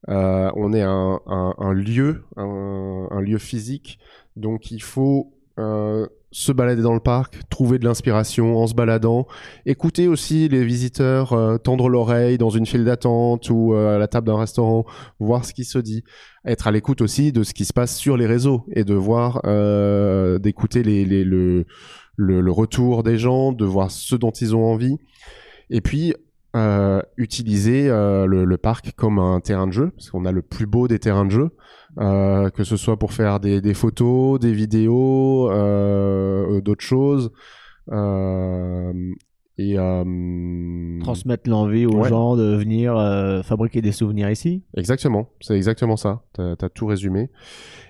[0.09, 4.01] Euh, on est un, lieu, un, lieu physique,
[4.35, 9.29] donc il faut euh, se balader dans le parc, trouver de l'inspiration en se baladant,
[9.65, 14.27] écouter aussi les visiteurs, euh, tendre l'oreille dans une file d'attente ou à la table
[14.27, 14.85] d'un restaurant,
[15.21, 16.03] voir ce qui se dit,
[16.45, 19.41] être à l'écoute aussi de ce qui se passe sur les réseaux et de voir,
[20.41, 21.23] d'écouter le,
[22.17, 24.97] le, le retour des gens, de voir ce dont ils ont envie,
[25.71, 26.13] et puis
[26.55, 30.43] euh, utiliser euh, le, le parc comme un terrain de jeu, parce qu'on a le
[30.43, 31.51] plus beau des terrains de jeu,
[31.99, 37.33] euh, que ce soit pour faire des, des photos, des vidéos, euh, euh, d'autres choses.
[37.93, 38.93] Euh,
[39.57, 42.09] et euh, Transmettre l'envie aux Ouais.
[42.09, 44.65] gens de venir euh, fabriquer des souvenirs ici.
[44.77, 46.23] Exactement, c'est exactement ça.
[46.33, 47.31] T'as as tout résumé.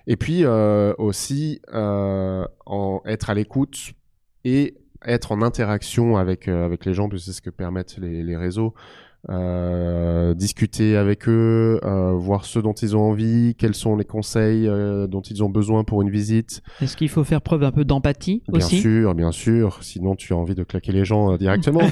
[0.07, 3.93] Et puis euh, aussi euh, en être à l'écoute
[4.45, 4.77] et
[5.07, 8.37] être en interaction avec euh, avec les gens, puisque c'est ce que permettent les, les
[8.37, 8.75] réseaux.
[9.31, 14.67] Euh, discuter avec eux, euh, voir ce dont ils ont envie, quels sont les conseils
[14.69, 16.63] euh, dont ils ont besoin pour une visite.
[16.81, 19.79] Est-ce qu'il faut faire preuve un peu d'empathie Bien aussi sûr, bien sûr.
[19.83, 21.81] Sinon, tu as envie de claquer les gens euh, directement.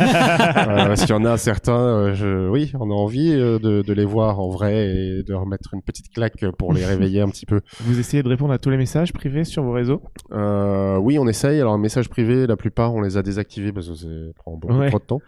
[0.62, 2.49] Euh, parce qu'il y en a certains, euh, je...
[2.49, 5.74] oui, on a envie euh, de, de les voir en vrai et de leur mettre
[5.74, 7.61] une petite claque pour les réveiller un petit peu.
[7.80, 10.03] Vous essayez de répondre à tous les messages privés sur vos réseaux?
[10.33, 11.61] Euh, oui, on essaye.
[11.61, 14.07] Alors, un message privé, la plupart, on les a désactivés parce que ça
[14.37, 14.89] prend beaucoup Ouais.
[14.89, 15.20] trop de temps.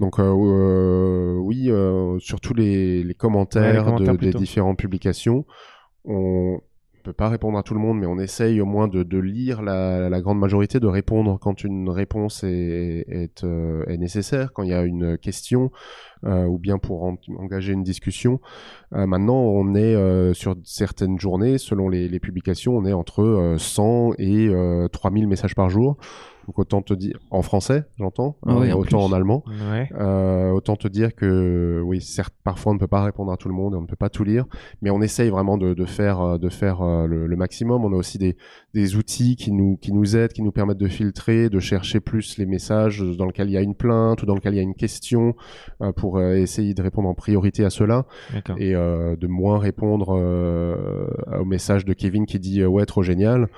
[0.00, 4.78] Donc, euh, euh, oui, euh, surtout les, les commentaires, Ouais, les commentaires de- des différentes
[4.78, 5.44] publications.
[6.04, 6.60] On
[7.02, 9.62] peut pas répondre à tout le monde, mais on essaye au moins de, de lire
[9.62, 14.62] la, la grande majorité, de répondre quand une réponse est, est, euh, est nécessaire, quand
[14.62, 15.70] il y a une question,
[16.24, 18.40] euh, ou bien pour en- engager une discussion.
[18.94, 23.22] Euh, maintenant, on est euh, sur certaines journées, selon les, les publications, on est entre
[23.22, 25.96] euh, 100 et euh, 3000 messages par jour.
[26.46, 29.06] Donc autant te dire en français, j'entends, Ah oui, en autant plus.
[29.06, 29.44] en allemand.
[29.70, 29.88] Ouais.
[30.00, 33.48] Euh, autant te dire que oui, certes, parfois on ne peut pas répondre à tout
[33.48, 34.46] le monde et on ne peut pas tout lire,
[34.82, 37.84] mais on essaye vraiment de, de faire, de faire le, le maximum.
[37.84, 38.36] On a aussi des,
[38.74, 42.36] des outils qui nous, qui nous aident, qui nous permettent de filtrer, de chercher plus
[42.38, 44.64] les messages dans lesquels il y a une plainte ou dans lesquels il y a
[44.64, 45.34] une question
[45.82, 48.04] euh, pour euh, essayer de répondre en priorité à cela
[48.58, 51.06] et euh, de moins répondre euh,
[51.38, 53.48] au message de Kevin qui dit ouais trop génial.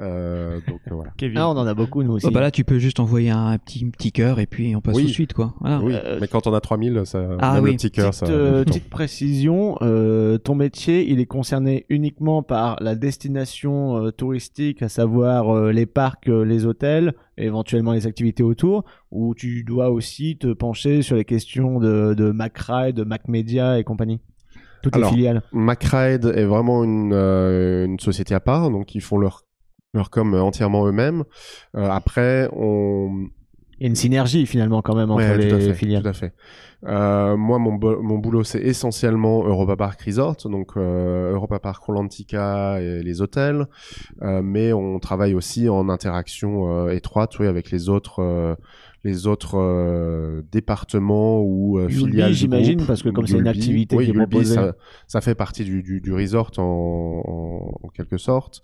[0.00, 1.10] Euh, donc euh, voilà.
[1.16, 1.38] Kevin.
[1.38, 2.26] Ah, on en a beaucoup nous aussi.
[2.26, 4.94] Oh, bah là, tu peux juste envoyer un petit, petit cœur et puis on passe
[4.96, 5.02] Oui.
[5.02, 5.54] tout de suite, quoi.
[5.60, 5.80] Voilà.
[5.82, 7.70] Oui, Euh, mais quand on a 3000, ça, Ah même oui.
[7.72, 8.26] le petit cœur, ça.
[8.26, 14.10] Petite, euh, petite précision, euh, ton métier, il est concerné uniquement par la destination euh,
[14.10, 19.34] touristique, à savoir euh, les parcs, euh, les hôtels, et éventuellement les activités autour, ou
[19.34, 24.20] tu dois aussi te pencher sur les questions de, de MacRide, de MacMedia et compagnie?
[24.82, 25.42] Toutes Alors, les filiales.
[25.52, 29.42] MacRide est vraiment une, euh, une société à part, donc ils font leur
[29.94, 31.24] leur com entièrement eux-mêmes.
[31.76, 33.28] Euh, après, on
[33.78, 36.02] Il y a une synergie finalement quand même entre Ouais, les tout à fait, filiales.
[36.02, 36.32] Tout à fait.
[36.86, 42.80] Euh, moi, mon, mon boulot, c'est essentiellement Europa Park Resort, donc euh, Europa Park Rolantica
[42.80, 43.66] et les hôtels,
[44.22, 48.54] Euh, mais on travaille aussi en interaction euh, étroite, oui, avec les autres, euh,
[49.04, 52.32] les autres euh, départements ou euh, filiales.
[52.32, 54.54] j'imagine, parce que comme c'est une activité oui, qui est proposée.
[54.54, 54.74] ça,
[55.06, 58.62] ça fait partie du, du, du resort en, en, en quelque sorte,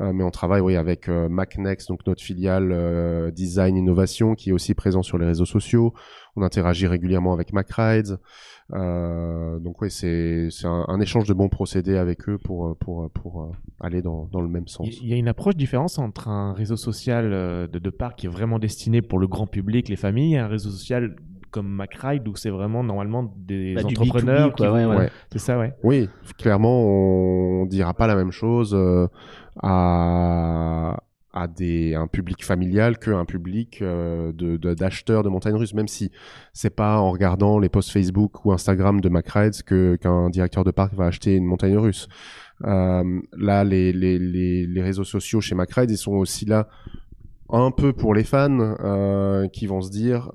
[0.00, 4.50] Euh, mais on travaille, oui, avec euh, MacNext, donc notre filiale euh, design innovation, qui
[4.50, 5.94] est aussi présent sur les réseaux sociaux.
[6.36, 8.18] On interagit régulièrement avec MacRides.
[8.74, 13.08] Euh, donc oui, c'est c'est un, un échange de bons procédés avec eux pour pour
[13.10, 13.46] pour, euh,
[13.80, 14.88] aller dans dans le même sens.
[15.02, 18.26] Il y a une approche différente entre un réseau social euh, de, de parc qui
[18.26, 21.14] est vraiment destiné pour le grand public, les familles, et un réseau social
[21.52, 24.96] comme MacRide où c'est vraiment normalement des Bah, entrepreneurs B2B, quoi, qui ouais, vont- ouais.
[24.96, 25.10] Ouais.
[25.32, 25.72] C'est ça, ouais.
[25.84, 29.06] Oui, clairement, on dira pas la même chose euh,
[29.62, 30.98] à
[31.36, 36.10] à des un public familial qu'un public euh, d'acheteurs de, montagnes russes, même si
[36.54, 40.70] c'est pas en regardant les posts Facebook ou Instagram de MacRides que qu'un directeur de
[40.70, 42.08] parc va acheter une montagne russe.
[42.64, 46.68] Euh, là, les, les, les, réseaux sociaux chez MacRides, ils sont aussi là
[47.50, 50.30] un peu pour les fans euh, qui vont se dire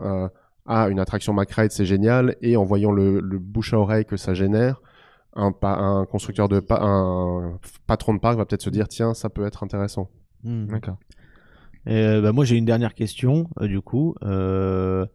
[0.68, 4.18] ah une attraction MacRide c'est génial et en voyant le, le bouche à oreille que
[4.18, 4.82] ça génère
[5.36, 9.30] un, un constructeur de pa- un patron de parc va peut-être se dire tiens ça
[9.30, 10.10] peut être intéressant
[10.43, 10.65] Hmm.
[10.67, 10.97] D'accord.
[11.87, 14.15] Et, euh, bah, moi, j'ai une dernière question, euh, du coup.
[14.23, 15.05] Euh,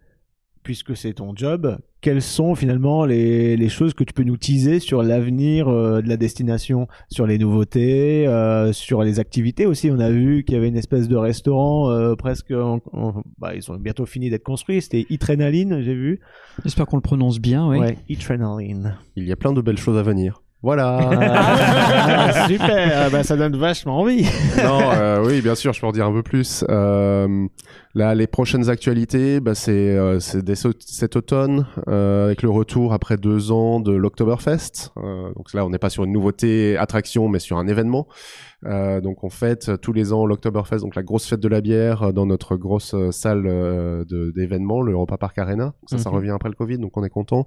[0.63, 4.81] puisque c'est ton job, quelles sont finalement les, les choses que tu peux nous teaser
[4.81, 9.93] sur l'avenir euh, de la destination, sur les nouveautés, euh, sur les activités aussi?
[9.93, 12.51] On a vu qu'il y avait une espèce de restaurant euh, presque...
[12.51, 14.83] en- en- bah, ils ont bientôt fini d'être construits.
[14.83, 16.19] C'était Itrenaline, j'ai vu.
[16.65, 17.79] J'espère qu'on le prononce bien, oui.
[17.79, 18.97] Ouais, Itrenaline.
[19.15, 23.37] il y a plein de belles choses à venir voilà Ah, super, Ah, bah, ça
[23.37, 24.25] donne vachement envie.
[24.63, 26.65] non, euh, oui, bien sûr, je peux en dire un peu plus.
[26.69, 27.47] Euh,
[27.99, 33.53] Là, les prochaines actualités, bah, c'est euh, cet automne, euh, avec le retour après deux
[33.53, 34.93] ans de l'Oktoberfest.
[34.99, 38.07] Euh, donc là, on n'est pas sur une nouveauté attraction, mais sur un événement.
[38.67, 42.03] Euh, donc on fête tous les ans l'Oktoberfest, donc la grosse fête de la bière,
[42.03, 43.45] euh, dans notre grosse euh, salle
[44.35, 45.73] d'événements, le Europa Park Arena.
[45.87, 46.17] Ça, ça Mhm.
[46.17, 47.47] revient après le Covid, donc on est content.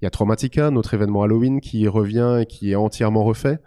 [0.00, 3.58] Il y a Traumatica, notre événement Halloween, qui revient et qui est entièrement refait.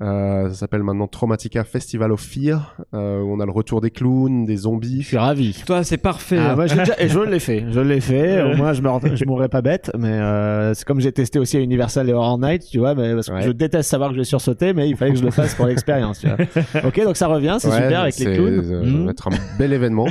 [0.00, 3.90] Euh, ça s'appelle maintenant Traumatica Festival of Fear, euh, où on a le retour des
[3.90, 5.02] clowns, des zombies.
[5.02, 5.62] Je suis ravi.
[5.66, 6.38] Toi, c'est parfait.
[6.40, 8.40] Ah, moi, déjà- et je l'ai fait, je l'ai fait.
[8.42, 11.58] Au moins, je me, je mourrais pas bête, mais euh, c'est comme j'ai testé aussi
[11.58, 13.42] à Universal et Horror Night, tu vois, mais parce que Ouais.
[13.42, 15.66] je déteste savoir que je vais sursauter, mais il fallait que je le fasse pour
[15.66, 16.20] l'expérience.
[16.20, 16.38] tu vois.
[16.86, 18.72] Ok, donc ça revient, c'est Ouais, super avec les clowns.
[18.72, 20.06] euh, Ça va être un bel événement.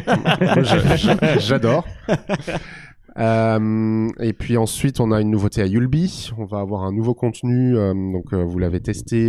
[1.39, 1.87] J'adore.
[3.17, 6.31] Euh, et puis ensuite, on a une nouveauté à Yulby.
[6.37, 7.77] On va avoir un nouveau contenu.
[7.77, 9.27] euh, donc, euh, vous l'avez testé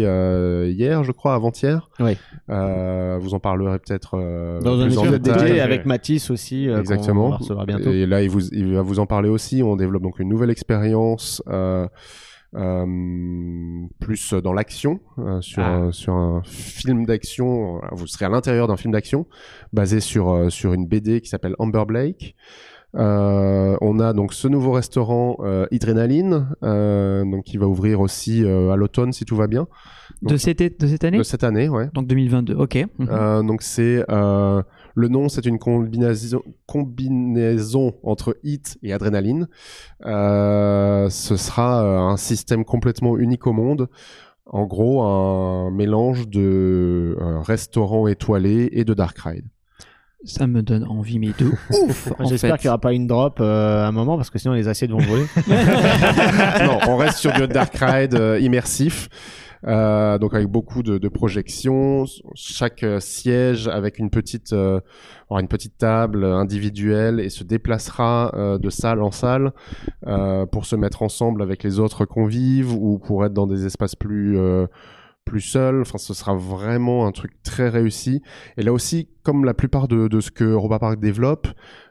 [0.71, 1.91] hier, je crois, avant-hier.
[2.01, 2.17] Oui.
[2.51, 4.17] Euh, vous en parlerez peut-être
[4.63, 7.31] Dans un épisode dédié avec Mathis aussi, Exactement.
[7.37, 7.91] recevoir bientôt.
[7.91, 9.63] Et là, il, vous, il va vous en parler aussi.
[9.63, 11.43] On développe donc une nouvelle expérience.
[12.55, 15.85] Euh, plus dans l'action, euh, sur, Ah.
[15.85, 17.81] euh, sur un film d'action.
[17.93, 19.27] Vous serez à l'intérieur d'un film d'action
[19.73, 22.37] basé sur, sur une BD qui s'appelle Amber Blake.
[22.95, 28.45] Euh, on a donc ce nouveau restaurant euh, Hydrénaline, euh, donc qui va ouvrir aussi
[28.45, 29.67] euh, à l'automne si tout va bien.
[30.21, 31.19] de, cette, de cette année?
[31.19, 31.89] De cette année, ouais.
[31.95, 32.87] Donc 2022, ok.
[32.99, 33.09] Mhm.
[33.11, 34.63] Euh, donc c'est euh,
[34.95, 39.49] le nom, c'est une combinaison, combinaison entre hit et adrénaline.
[40.05, 41.81] Euh, ce sera
[42.11, 43.89] un système complètement unique au monde.
[44.45, 47.17] En gros, un mélange de
[47.47, 49.47] restaurant étoilé et de dark ride.
[50.25, 53.85] Ça me donne envie, mais de ouf J'espère qu'il n'y aura pas une drop euh,
[53.85, 55.27] à un moment parce que sinon les assiettes vont voler.
[55.49, 59.09] non, on reste sur du dark ride euh, immersif.
[59.67, 62.05] Euh, donc avec beaucoup de, de projections,
[62.35, 64.81] chaque euh, siège avec une petite, euh,
[65.31, 69.53] aura une petite table individuelle et se déplacera euh, de salle en salle
[70.07, 73.95] euh, pour se mettre ensemble avec les autres convives ou pour être dans des espaces
[73.95, 74.67] plus euh,
[75.25, 75.81] plus seuls.
[75.81, 78.23] Enfin, ce sera vraiment un truc très réussi.
[78.57, 81.49] Et là aussi, comme la plupart de, de ce que Europa Park développe,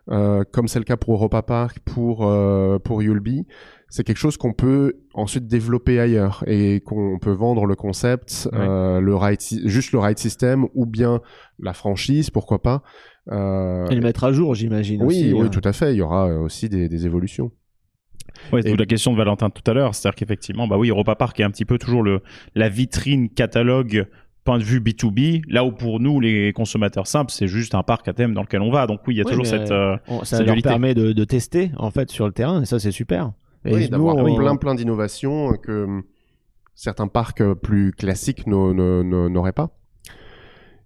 [0.09, 3.45] euh, comme c'est le cas pour Europa Park, pour euh, pour Yulby,
[3.89, 8.59] c'est quelque chose qu'on peut ensuite développer ailleurs et qu'on peut vendre le concept, Ouais.
[8.59, 11.21] euh, le ride, juste le ride system ou bien
[11.59, 12.83] la franchise, pourquoi pas.
[13.31, 15.01] Euh, Et le mettre à jour, j'imagine.
[15.03, 15.49] oui, aussi, oui, hein.
[15.49, 15.93] tout à fait.
[15.93, 17.51] Il y aura aussi des, des évolutions.
[18.51, 19.93] Ouais, c'est Et- la question de Valentin tout à l'heure.
[19.95, 22.21] C'est-à-dire qu'effectivement, bah oui, Europa Park est un petit peu toujours le,
[22.55, 24.07] la vitrine catalogue
[24.43, 28.07] point de vue B2B, là où pour nous, les consommateurs simples, c'est juste un parc
[28.07, 28.87] à thème dans lequel on va.
[28.87, 29.69] Donc oui, il y a Oui, toujours cette...
[29.71, 30.69] euh, on- ça cette leur dualité.
[30.69, 33.31] permet de, de tester en fait sur le terrain et ça c'est super.
[33.65, 36.01] Et oui, nous, d'avoir on- plein plein d'innovations que
[36.73, 39.69] certains parcs plus classiques n'au- n'au- n'au- n'auraient pas.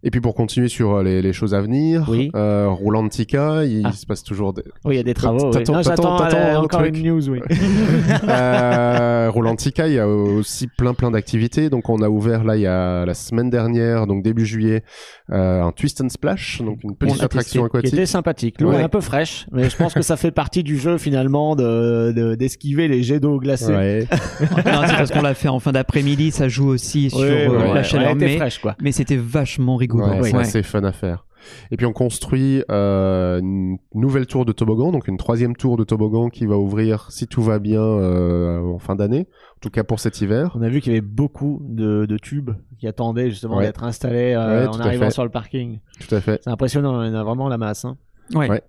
[0.04, 2.30] Et puis pour continuer sur euh, les, les choses à venir, Oui.
[2.36, 3.92] euh, Roulantica, il Ah.
[3.92, 4.62] se passe toujours des...
[4.84, 5.46] Oui, il y a des travaux.
[5.48, 5.52] oui.
[5.52, 6.96] T'attends- t'attends- euh, un encore truc.
[6.98, 7.40] une news, oui.
[8.30, 11.70] euh, Roulantica, il y a aussi plein plein d'activités.
[11.70, 14.84] Donc on a ouvert là il y a la semaine dernière, donc début juillet,
[15.32, 17.90] euh, un Twist and Splash, donc une petite On attraction testé, aquatique.
[17.92, 18.62] Qui était sympathique.
[18.62, 18.82] L'eau Ouais.
[18.82, 22.12] est un peu fraîche, mais je pense que ça fait partie du jeu finalement de
[22.16, 23.74] de- d'esquiver les jets d'eau glacés.
[23.74, 24.08] Ouais.
[24.42, 27.50] non, c'est parce qu'on l'a fait en fin d'après-midi, ça joue aussi sur Ouais, euh,
[27.50, 28.76] ouais, la ouais, chaleur, mais, fraîche quoi.
[28.82, 29.95] mais c'était vachement rigolo.
[30.02, 31.26] Ouais, c'est assez fun à faire.
[31.70, 35.84] Et puis on construit euh, une nouvelle tour de toboggan, donc une troisième tour de
[35.84, 39.28] toboggan qui va ouvrir, si tout va bien, euh, en fin d'année.
[39.58, 40.56] En tout cas pour cet hiver.
[40.56, 43.66] On a vu qu'il y avait beaucoup de, de tubes qui attendaient justement Ouais.
[43.66, 45.80] d'être installés euh, Ouais, en arrivant sur le parking.
[46.08, 46.42] Tout à fait.
[46.44, 47.86] C'est impressionnant, il y en a vraiment la masse.
[47.86, 47.98] Hein.
[48.34, 48.50] Ouais.
[48.50, 48.64] Ouais.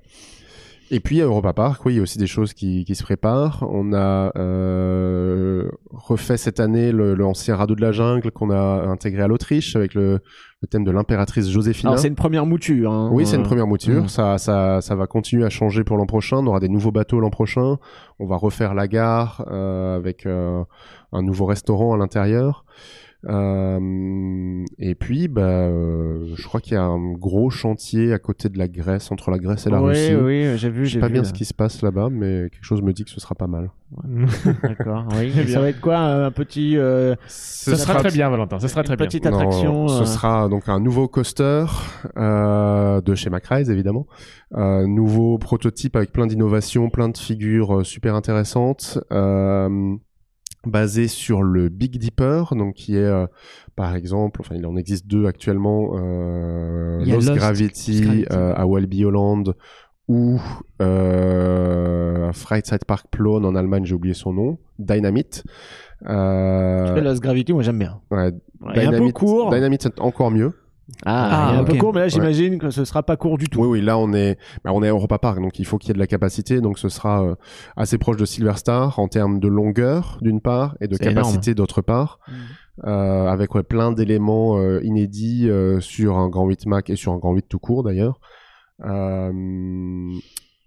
[0.93, 3.03] Et puis à Europa Park, oui, il y a aussi des choses qui, qui se
[3.03, 3.67] préparent.
[3.71, 9.23] On a euh, refait cette année le- l'ancien radeau de la jungle qu'on a intégré
[9.23, 10.21] à l'Autriche avec le,
[10.63, 11.89] le thème de l'impératrice Joséphine.
[11.89, 12.91] Alors c'est une première mouture.
[12.91, 13.11] Hein.
[13.13, 14.05] Oui, c'est une Euh, première mouture.
[14.05, 14.09] Mm.
[14.09, 16.39] Ça, ça, ça va continuer à changer pour l'an prochain.
[16.39, 17.77] On aura des nouveaux bateaux l'an prochain.
[18.19, 20.65] On va refaire la gare euh, avec euh,
[21.13, 22.65] un nouveau restaurant à l'intérieur.
[23.29, 28.49] Euh, et puis, bah, euh, je crois qu'il y a un gros chantier à côté
[28.49, 30.15] de la Grèce, entre la Grèce et la oui, Russie.
[30.15, 31.29] oui, j'ai vu, Je sais pas vu, bien là.
[31.29, 33.71] ce qui se passe là-bas, mais quelque chose me dit que ce sera pas mal.
[34.63, 35.07] D'accord.
[35.17, 35.33] Oui.
[35.49, 38.59] Ça va être quoi un petit euh, Ce sera très bien, Valentin.
[38.59, 39.07] Ce sera une très bien.
[39.07, 39.89] petite Non, attraction.
[39.89, 41.67] ce euh, sera donc un nouveau coaster
[42.17, 44.07] euh, de chez Macrise évidemment,
[44.53, 49.95] un nouveau prototype avec plein d'innovations, plein de figures euh, super intéressantes, euh,
[50.65, 53.27] basé sur le Big Dipper, donc qui est euh,
[53.77, 58.27] par exemple, enfin il en existe deux actuellement, euh, Lost, Lost Gravity, Gravity.
[58.33, 59.55] euh, à Walibi Holland
[60.09, 60.41] ou
[60.81, 62.31] euh,
[62.87, 65.45] Park Plone en Allemagne, j'ai oublié son nom, Dynamite.
[66.09, 68.01] Euh, Lost Gravity, moi j'aime bien.
[68.11, 69.51] ouais, Ouais, il est un peu Dynamite- court.
[69.53, 70.53] Dynamite, c'est encore mieux.
[71.05, 72.11] Ah, il est un peu court, mais là Ouais.
[72.11, 73.61] j'imagine que ce sera pas court du tout.
[73.61, 75.89] Oui, oui, là on est, bah, on est à Europa Park, donc il faut qu'il
[75.89, 77.35] y ait de la capacité, donc ce sera euh,
[77.77, 81.83] assez proche de Silver Star en termes de longueur d'une part et de capacité d'autre
[81.83, 82.21] part,
[82.85, 87.13] euh, avec ouais, plein d'éléments euh, inédits euh, sur un grand 8 Mac et sur
[87.13, 88.21] un grand 8 tout court d'ailleurs.
[88.85, 89.33] Euh,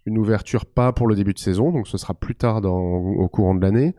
[0.06, 3.28] une ouverture pas pour le début de saison, donc ce sera plus tard dans, au
[3.28, 3.96] courant de l'année.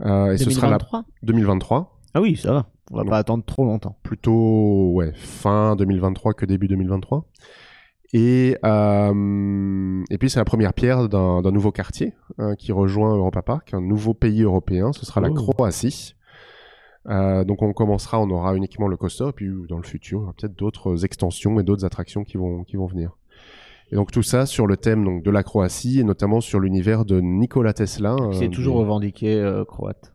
[0.00, 2.66] Euh, et ce sera la 2023 2023, Ah oui, ça va.
[2.92, 3.96] On va pas attendre trop longtemps.
[4.02, 7.24] plutôt ouais, fin 2023 que début 2023.
[8.14, 13.40] Et, euh, et puis c'est la première pierre d'un nouveau quartier hein, qui rejoint Europa
[13.40, 15.34] Park, un nouveau pays européen, ce sera la Oh.
[15.34, 16.14] Croatie.
[17.08, 20.22] Euh, donc on commencera, on aura uniquement le coaster, et puis dans le futur, il
[20.22, 23.16] y aura peut-être d'autres extensions et d'autres attractions qui vont, qui vont venir.
[23.90, 27.04] Et donc tout ça sur le thème donc, de la Croatie, et notamment sur l'univers
[27.04, 28.16] de Nikola Tesla.
[28.32, 30.14] C'est euh, toujours revendiqué euh, croate.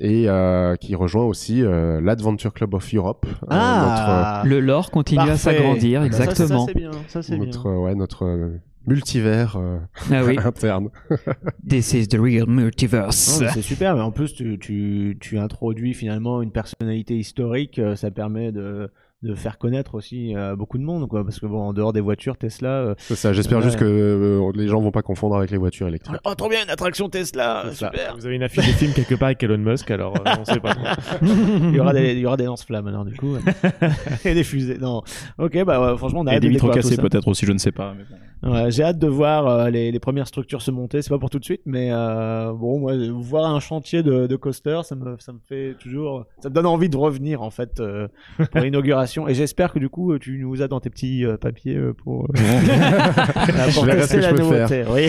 [0.00, 3.26] Et euh, qui rejoint aussi euh, l'Adventure Club of Europe.
[3.44, 6.66] euh, Ah Le lore continue à s'agrandir, Ça, ça, exactement.
[6.66, 6.90] Ça, c'est bien.
[7.08, 7.44] Ça, c'est bien.
[7.46, 9.78] notre, euh, ouais, notre euh, multivers euh,
[10.10, 10.88] Ah oui, interne.
[11.68, 13.40] this is the real multiverse.
[13.40, 17.94] Non, c'est super, mais en plus tu, tu, tu introduis finalement une personnalité historique, euh,
[17.94, 18.90] ça permet de,
[19.24, 22.00] de faire connaître aussi euh, beaucoup de monde, quoi, parce que bon, en dehors des
[22.00, 25.50] voitures Tesla, euh, C'est ça, j'espère juste que euh, les gens vont pas confondre avec
[25.50, 26.20] les voitures électriques.
[26.24, 28.14] oh trop bien une attraction Tesla, super.
[28.16, 30.60] Vous avez une affiche de film quelque part avec Elon Musk, alors euh, on sait
[30.60, 30.74] pas.
[30.74, 30.84] trop.
[31.22, 33.34] Il y aura des, il y aura des lance-flammes alors du coup,
[34.24, 34.78] et des fusées.
[34.78, 35.02] Non,
[35.38, 37.52] ok, bah ouais, franchement on a Et hâte des de vitres cassées peut-être aussi, je
[37.52, 37.94] ne sais pas.
[37.96, 38.16] mais bon.
[38.52, 41.00] Ouais, j'ai hâte de voir euh, les, les premières structures se monter.
[41.00, 44.36] C'est pas pour tout de suite, mais euh, bon, moi, voir un chantier de, de
[44.36, 47.80] coaster, ça me, ça me fait toujours, ça me donne envie de revenir en fait
[47.80, 48.06] euh,
[48.52, 49.13] pour l'inauguration.
[49.28, 51.92] Et j'espère que du coup, euh, tu nous as dans tes petits euh, papiers euh,
[51.92, 54.84] pour, euh, pour tester la nouveauté.
[54.90, 55.08] Oui.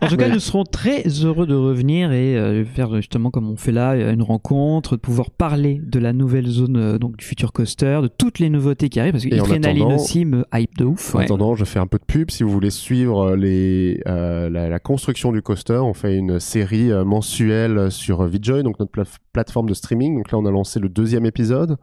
[0.00, 0.32] En tout cas, Oui.
[0.34, 4.22] nous serons très heureux de revenir et euh, faire justement comme on fait là une
[4.22, 8.38] rencontre, de pouvoir parler de la nouvelle zone euh, donc du futur coaster, de toutes
[8.38, 11.14] les nouveautés qui arrivent parce que attendant- aussi me hype de ouf.
[11.14, 11.24] En ouais.
[11.24, 12.30] attendant, je fais un peu de pub.
[12.30, 16.90] Si vous voulez suivre les, euh, la, la construction du coaster, on fait une série
[16.92, 18.92] euh, mensuelle sur VJoy, donc notre
[19.32, 20.16] plateforme de streaming.
[20.16, 21.76] Donc là, on a lancé le deuxième épisode.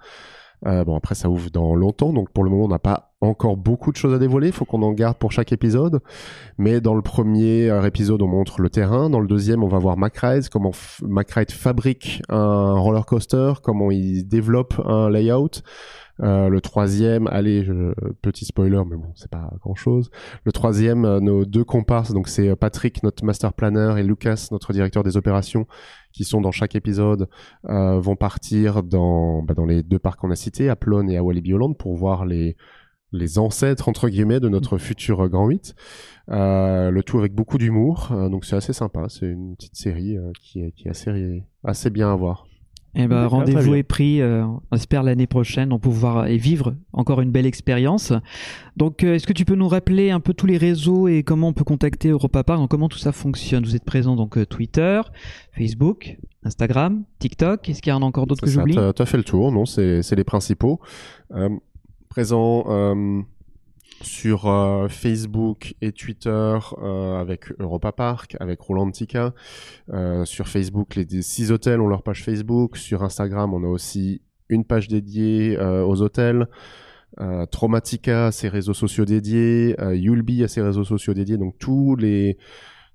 [0.65, 3.57] Euh, bon, après, ça ouvre dans longtemps, donc pour le moment, on n'a pas encore
[3.57, 4.47] beaucoup de choses à dévoiler.
[4.47, 5.99] Il faut qu'on en garde pour chaque épisode.
[6.57, 9.09] Mais dans le premier euh, épisode, on montre le terrain.
[9.09, 10.71] Dans le deuxième, on va voir MacRide, comment
[11.01, 15.61] MacRide fabrique un roller coaster, comment il développe un layout.
[16.23, 17.68] Euh, le troisième, allez,
[18.22, 20.10] petit spoiler, mais bon, c'est pas grand chose.
[20.44, 24.48] Le troisième, euh, nos deux comparses, donc c'est euh, Patrick, notre master planner, et Lucas,
[24.52, 25.68] notre directeur des opérations,
[26.11, 27.30] qui sont dans chaque épisode,
[27.64, 31.23] vont partir dans, bah, dans les deux parcs qu'on a cités, à Plone et à
[31.23, 32.57] Walibi Holland, pour voir les,
[33.11, 35.76] les ancêtres, entre guillemets, de notre futur Grand 8.
[36.30, 39.06] Euh, le tout avec beaucoup d'humour, donc c'est assez sympa.
[39.10, 42.47] C'est une petite série qui, est, qui est assez, assez bien à voir.
[42.99, 44.22] Eh ben, rendez-vous est pris.
[44.22, 48.11] euh, on espère l'année prochaine on pouvoir et vivre encore une belle expérience.
[48.76, 51.49] Donc, euh, est-ce que tu peux nous rappeler un peu tous les réseaux et comment
[51.49, 53.64] on peut contacter Europa Park, donc comment tout ça fonctionne?
[53.65, 55.02] Vous êtes présent donc euh, Twitter,
[55.56, 57.69] Facebook, Instagram, TikTok.
[57.69, 58.74] Est-ce qu'il y en a encore d'autres que j'oublie?
[58.76, 60.80] t'as- T'as fait le tour, non C'est c'est les principaux.
[62.10, 62.64] Présent
[64.02, 69.34] sur euh, Facebook et Twitter euh, avec Europa Park, avec Rolantica.
[69.94, 72.78] Euh, sur Facebook, les six hôtels ont leur page Facebook.
[72.78, 76.48] Sur Instagram, on a aussi une page dédiée euh, aux hôtels.
[77.19, 81.95] Euh, Traumatica a ses réseaux sociaux dédiés, Yulby a ses réseaux sociaux dédiés, donc tous
[81.95, 82.38] les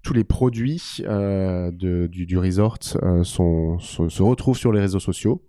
[0.04, 2.78] tous les produits de, du, du resort
[3.22, 5.42] sont, se, se retrouvent sur les réseaux sociaux.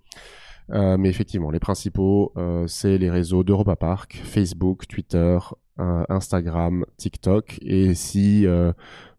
[0.72, 5.38] Euh, mais effectivement, les principaux, euh, c'est les réseaux d'Europa Park, Facebook, Twitter,
[5.80, 7.60] euh, Instagram, TikTok.
[7.62, 8.72] Et si euh,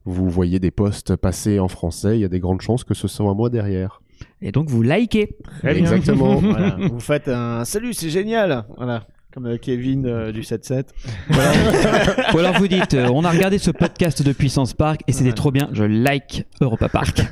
[0.05, 3.09] vous voyez des posts passer en français, il y a des grandes chances que ce
[3.09, 4.01] soit moi derrière.
[4.41, 5.37] Et donc, vous likez.
[5.61, 5.83] Très bien.
[5.83, 6.37] Exactement.
[6.41, 6.77] Voilà.
[6.93, 8.65] Vous faites un salut, c'est génial.
[8.77, 9.07] Voilà.
[9.33, 10.85] Comme Kevin euh, du 7-7.
[12.35, 15.31] Ou alors vous dites, euh, on a regardé ce podcast de Puissance Park et c'était
[15.31, 15.35] Ouais.
[15.35, 17.23] trop bien, je like Europa Park.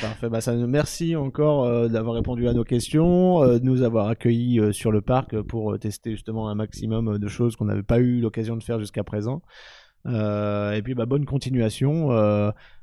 [0.00, 0.28] Parfait.
[0.28, 4.58] Bah, ça, merci encore euh, d'avoir répondu à nos questions, euh, de nous avoir accueillis
[4.58, 7.66] euh, sur le parc euh, pour euh, tester justement un maximum euh, de choses qu'on
[7.66, 9.42] n'avait pas eu l'occasion de faire jusqu'à présent.
[10.06, 12.08] Et puis bah, bonne continuation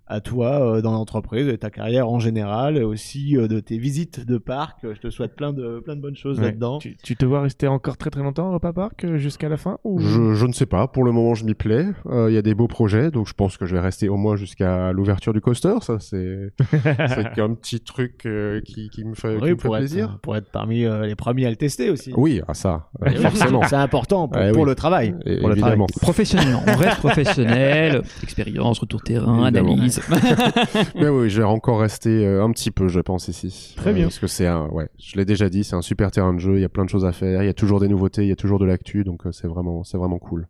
[0.07, 3.77] à toi euh, dans l'entreprise et ta carrière en général, et aussi euh, de tes
[3.77, 4.79] visites de parc.
[4.83, 6.45] Je te souhaite plein de, plein de bonnes choses Ouais.
[6.45, 6.77] là-dedans.
[6.79, 9.77] Tu, tu te vois rester encore très très longtemps au Park euh, jusqu'à la fin
[9.83, 9.99] ou...
[9.99, 10.87] Je, je ne sais pas.
[10.87, 11.87] Pour le moment, je m'y plais.
[12.07, 14.17] Euh, Il y a des beaux projets, donc je pense que je vais rester au
[14.17, 15.73] moins jusqu'à l'ouverture du coaster.
[15.81, 19.67] Ça, c'est c'est un petit truc euh, qui, qui me fait, qui Oui, me fait
[19.67, 20.05] pour, plaisir.
[20.05, 22.11] être, pour être parmi euh, les premiers à le tester aussi.
[22.15, 23.61] Oui, à ça, euh, Et oui, forcément.
[23.63, 24.63] C'est important pour, oui.
[24.65, 25.15] le travail.
[25.25, 25.77] Et- Pour le travail.
[26.01, 29.73] Professionnellement, on reste professionnel, expérience, retour terrain, Évidemment.
[29.73, 29.94] analyse,
[30.95, 33.73] Mais oui, je vais encore rester euh, un petit peu, je pense, ici.
[33.77, 34.05] Très bien.
[34.05, 36.55] Parce que c'est un, ouais, je l'ai déjà dit, c'est un super terrain de jeu.
[36.55, 37.43] Il y a plein de choses à faire.
[37.43, 39.47] Il y a toujours des nouveautés, il y a toujours de l'actu, donc euh, c'est
[39.47, 40.47] vraiment, c'est vraiment cool.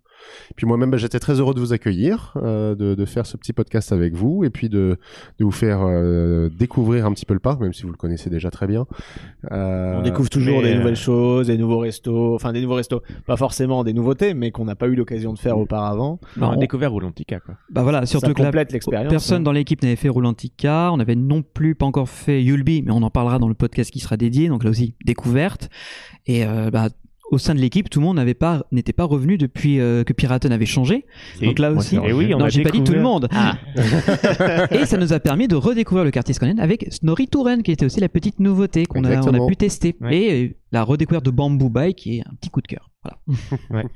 [0.56, 3.54] Puis moi-même, bah, j'étais très heureux de vous accueillir, euh, de, de faire ce petit
[3.54, 4.98] podcast avec vous, et puis de,
[5.40, 8.30] de vous faire euh, découvrir un petit peu le parc, même si vous le connaissez
[8.30, 8.86] déjà très bien.
[9.52, 13.02] Euh, On découvre toujours mais, des nouvelles choses, des nouveaux restos, enfin des nouveaux restos,
[13.26, 16.20] pas forcément des nouveautés, mais qu'on n'a pas eu l'occasion de faire auparavant.
[16.40, 17.56] On a on- découvert Roulantica, quoi.
[17.72, 19.10] Bah voilà, surtout Ça que complète l'expérience.
[19.10, 19.44] personne hein.
[19.44, 20.92] dans l'équipe n'avait fait Roulantica.
[20.94, 23.92] On avait non plus pas encore fait Yulby, mais on en parlera dans le podcast
[23.92, 24.48] qui sera dédié.
[24.48, 25.70] Donc là aussi, découverte.
[26.28, 26.90] Et euh, bah,
[27.32, 30.14] au sein de l'équipe, tout le monde n'avait pas n'était pas revenu depuis euh, que
[30.14, 31.06] Piraten avait changé.
[31.42, 33.28] donc là aussi, Et oui, on non, a j'ai pas dit tout le monde.
[34.72, 37.86] et ça nous a permis de redécouvrir le quartier Skonen avec Snorri Touren, qui était
[37.86, 39.48] aussi la petite nouveauté qu'on a, on a Exactement.
[39.48, 39.96] pu tester.
[40.02, 40.16] Ouais.
[40.18, 42.90] Et euh, la redécouverte de Bamboo Bay, qui est un petit coup de cœur.
[43.72, 43.88] Voilà.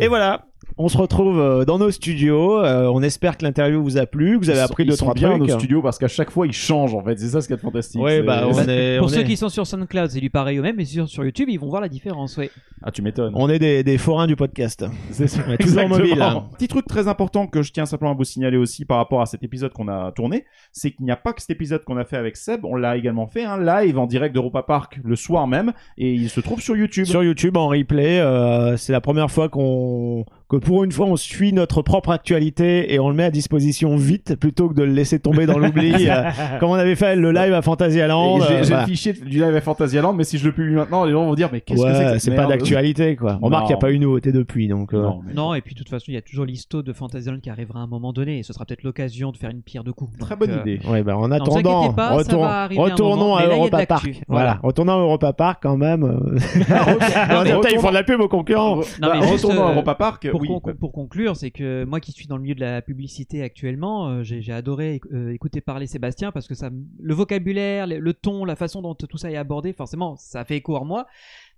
[0.00, 0.46] Et voilà,
[0.78, 2.58] on se retrouve euh, dans nos studios.
[2.64, 5.30] Euh, on espère que l'interview vous a plu, que vous avez appris sont trois bien
[5.36, 5.48] trucs.
[5.48, 7.18] nos studios parce qu'à chaque fois ils changent en fait.
[7.18, 8.00] C'est ça ce qui est fantastique.
[8.00, 10.30] Ouais, bah, on Bah, est- pour on ceux est- qui sont sur SoundCloud, c'est du
[10.30, 12.36] pareil au même, mais sur, sur YouTube, ils vont voir la différence.
[12.36, 12.50] Ouais.
[12.82, 13.32] Ah, tu m'étonnes.
[13.34, 14.84] On est des, des forains du podcast.
[15.10, 15.42] C'est ça.
[15.58, 16.20] Toujours mobile.
[16.20, 16.44] hein.
[16.58, 19.26] Petit truc très important que je tiens simplement à vous signaler aussi par rapport à
[19.26, 22.04] cet épisode qu'on a tourné, c'est qu'il n'y a pas que cet épisode qu'on a
[22.04, 25.46] fait avec Seb, on l'a également fait un live en direct d'Europa Park le soir
[25.46, 27.06] même, et il se trouve sur YouTube.
[27.06, 31.16] Sur YouTube en replay, euh, c'est la première fois qu'on que pour une fois on
[31.16, 34.92] suit notre propre actualité et on le met à disposition vite plutôt que de le
[34.92, 36.22] laisser tomber dans l'oubli euh,
[36.60, 38.38] comme on avait fait le live à Fantasyland.
[38.40, 38.82] J'ai euh, j'ai voilà.
[38.82, 41.34] le fichier du live à Fantasyland, mais si je le publie maintenant, les gens vont
[41.34, 43.38] dire mais qu'est-ce que c'est que c'est pas d'actualité quoi.
[43.42, 43.80] Remarque, il n'y a Non.
[43.80, 44.94] pas eu de nouveauté depuis donc.
[44.94, 46.92] euh, Non, mais- Non, et puis de toute façon, il y a toujours l'histo de
[46.92, 49.62] Fantasyland qui arrivera à un moment donné, et ce sera peut-être l'occasion de faire une
[49.62, 50.16] pierre de coups.
[50.18, 50.80] Très bonne euh, idée.
[50.88, 53.86] Ouais, bah en attendant, inquiétez pas, ça va retournons moment, à là, Europa.
[53.86, 54.04] Park.
[54.04, 54.20] Voilà.
[54.28, 54.60] Voilà.
[54.62, 56.02] retournons à Europa Park quand même.
[56.06, 58.76] Non, ils font de retournons- la pub aux concurrents.
[58.76, 60.28] Non, Bah, retournons à euh, Europa Park.
[60.36, 60.48] Pour, oui.
[60.62, 64.08] con- pour conclure, c'est que moi qui suis dans le milieu de la publicité actuellement,
[64.08, 68.44] euh, j'ai adoré euh, écouter parler Sébastien parce que ça, le vocabulaire, le, le ton,
[68.44, 71.06] la façon dont tout ça est abordé, forcément, ça fait écho en moi.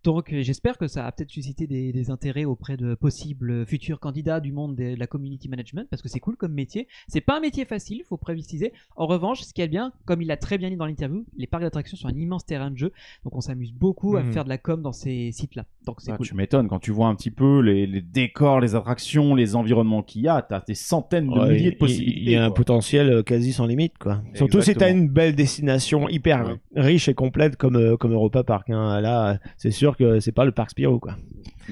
[0.04, 4.40] Donc j'espère que ça a peut-être suscité des, des intérêts auprès de possibles futurs candidats
[4.40, 6.86] du monde de, la community management parce que c'est cool comme métier.
[7.08, 8.72] C'est pas un métier facile, faut préciser.
[8.96, 11.46] En revanche, ce qui est bien, comme il l'a très bien dit dans l'interview, les
[11.46, 12.92] parcs d'attractions sont un immense terrain de jeu,
[13.24, 14.32] donc on s'amuse beaucoup à Mhm.
[14.32, 15.64] faire de la com dans ces sites-là.
[15.84, 16.26] Donc c'est Ah, cool.
[16.26, 20.02] Tu m'étonnes quand tu vois un petit peu les, les décors, les attractions, les environnements
[20.02, 20.42] qu'il y a.
[20.42, 22.20] T'as des centaines de Ouais, milliers de il- possibilités.
[22.20, 22.54] Il y a un quoi.
[22.56, 24.22] potentiel euh, quasi sans limite, quoi.
[24.34, 26.82] Surtout si t'as une belle destination hyper Ouais.
[26.82, 28.70] riche et complète comme euh, comme Europa Park.
[28.70, 29.00] Hein.
[29.00, 31.16] Là, c'est sûr que c'est pas le parc Spirou, quoi.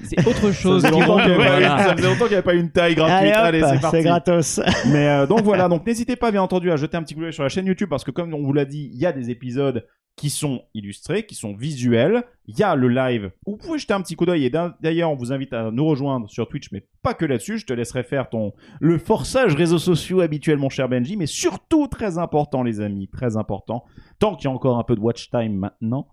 [0.02, 0.82] C'est autre chose.
[0.82, 1.94] Ça faisait, longtemps qu'il avait voilà.
[1.94, 3.32] n'y avait pas une taille gratuite.
[3.32, 3.97] Allez, Allez, c'est parti.
[3.97, 4.60] c'est gratos.
[4.93, 7.32] Mais euh, donc voilà, donc n'hésitez pas bien entendu à jeter un petit coup d'œil
[7.32, 9.30] sur la chaîne YouTube parce que comme on vous l'a dit, il y a des
[9.30, 9.86] épisodes
[10.16, 12.24] qui sont illustrés, qui sont visuels.
[12.47, 15.10] Il y a le live où vous pouvez jeter un petit coup d'œil et d'ailleurs
[15.10, 17.59] on vous invite à nous rejoindre sur Twitch, mais pas que là-dessus.
[17.59, 21.86] Je te laisserai faire ton le forçage réseaux sociaux habituel, mon cher Benji, mais surtout
[21.86, 23.84] très important les amis, très important.
[24.18, 26.09] Tant qu'il y a encore un peu de watch time maintenant.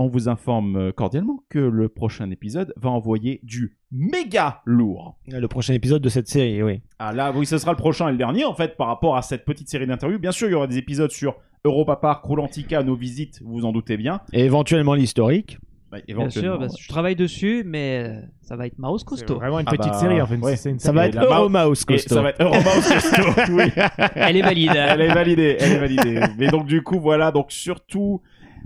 [0.00, 5.18] On vous informe euh, cordialement que le prochain épisode va envoyer du méga lourd.
[5.26, 6.82] Le prochain épisode de cette série, oui.
[7.00, 9.22] Ah là, oui, ce sera le prochain et le dernier, en fait, par rapport à
[9.22, 10.20] cette petite série d'interviews.
[10.20, 11.34] Bien sûr, il y aura des épisodes sur
[11.64, 14.20] Europa Park, Roulantica, nos visites, vous vous en doutez bien.
[14.32, 15.58] Et éventuellement l'historique.
[15.90, 19.36] Bah, Bien sûr, bah, je travaille dessus, mais euh, ça va être mouse C'est costaud.
[19.36, 20.36] vraiment une Ah petite bah, série, en fait.
[20.36, 20.54] ouais.
[20.54, 21.16] C'est une Ça va série.
[21.16, 22.14] être Euromouse Et costaud.
[22.14, 23.64] ça va être Euromouse costaud, oui.
[24.14, 24.72] Elle est valide.
[24.76, 26.20] Elle est validée, elle est validée.
[26.38, 28.20] Mais donc, du coup, voilà, donc surtout...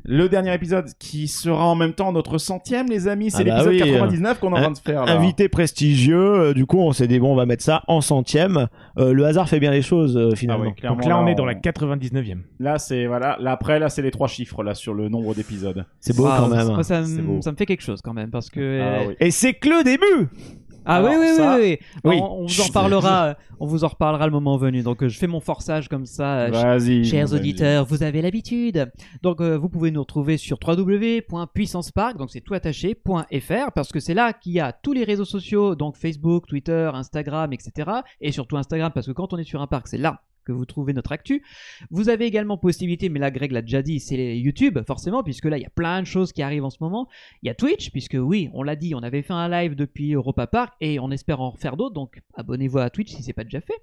[0.04, 3.64] Le dernier épisode qui sera en même temps notre centième, les amis, c'est Ah bah
[3.64, 5.12] l'épisode oui, 99 qu'on est en train de faire là.
[5.12, 6.16] Invité prestigieux,
[6.48, 8.66] euh, du coup on s'est dit bon on va mettre ça en centième.
[8.98, 10.72] Euh, le hasard fait bien les choses euh, Ah finalement.
[10.72, 12.38] clairement, Donc là, on est dans on- la 99e.
[12.58, 13.36] Là, c'est voilà.
[13.40, 15.84] Là, après, là, c'est les trois chiffres là sur le nombre d'épisodes.
[16.00, 16.82] C'est beau Ah, quand même.
[16.82, 18.60] ça, ça me fait quelque chose quand même parce que.
[18.80, 19.14] Ah euh, oui.
[19.20, 20.28] Et c'est que le début
[20.84, 21.78] Ah Alors, oui, oui, ça- oui, oui.
[22.04, 22.18] Oui.
[22.20, 23.36] On, on vous en reparlera.
[23.60, 24.82] on vous en reparlera le moment venu.
[24.82, 26.40] Donc euh, je fais mon forçage comme ça.
[26.40, 27.04] euh, Vas-y.
[27.04, 28.90] Chers auditeurs, vous avez l'habitude.
[29.22, 32.96] Donc euh, vous pouvez nous retrouver sur www.puissancepark, donc c'est tout attaché,
[33.40, 36.90] .fr, parce que c'est là qu'il y a tous les réseaux sociaux, donc Facebook, Twitter,
[36.92, 37.90] Instagram, etc.
[38.20, 40.64] Et surtout Instagram, parce que quand on est sur un parc, c'est là que vous
[40.64, 41.42] trouvez notre actu.
[41.90, 45.58] Vous avez également possibilité, mais là Greg l'a déjà dit, c'est YouTube, forcément, puisque là
[45.58, 47.08] il y a plein de choses qui arrivent en ce moment.
[47.42, 50.12] Il y a Twitch, puisque oui, on l'a dit, on avait fait un live depuis
[50.12, 53.44] Europa Park et on espère en refaire d'autres, donc abonnez-vous à Twitch si c'est pas
[53.44, 53.80] déjà fait.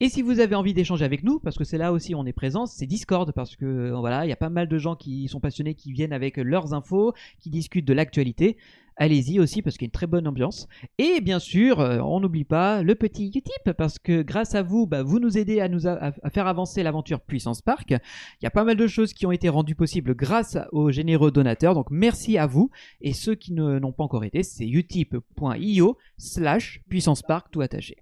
[0.00, 2.34] Et si vous avez envie d'échanger avec nous, parce que c'est là aussi on est
[2.34, 5.26] présent, c'est Discord, parce que euh, voilà, il y a pas mal de gens qui
[5.28, 8.58] sont passionnés, qui viennent avec leurs infos, qui discutent de l'actualité.
[8.98, 10.68] Allez-y aussi, parce qu'il y a une très bonne ambiance.
[10.98, 14.86] Et bien sûr, euh, on n'oublie pas le petit Utip, parce que grâce à vous,
[14.86, 17.88] bah, vous nous aidez à, nous à faire avancer l'aventure Puissance Park.
[17.90, 21.30] Il y a pas mal de choses qui ont été rendues possibles grâce aux généreux
[21.30, 22.70] donateurs, donc merci à vous.
[23.00, 27.96] Et ceux qui ne- n'ont pas encore été, c'est utip.io slash Puissance Park tout attaché.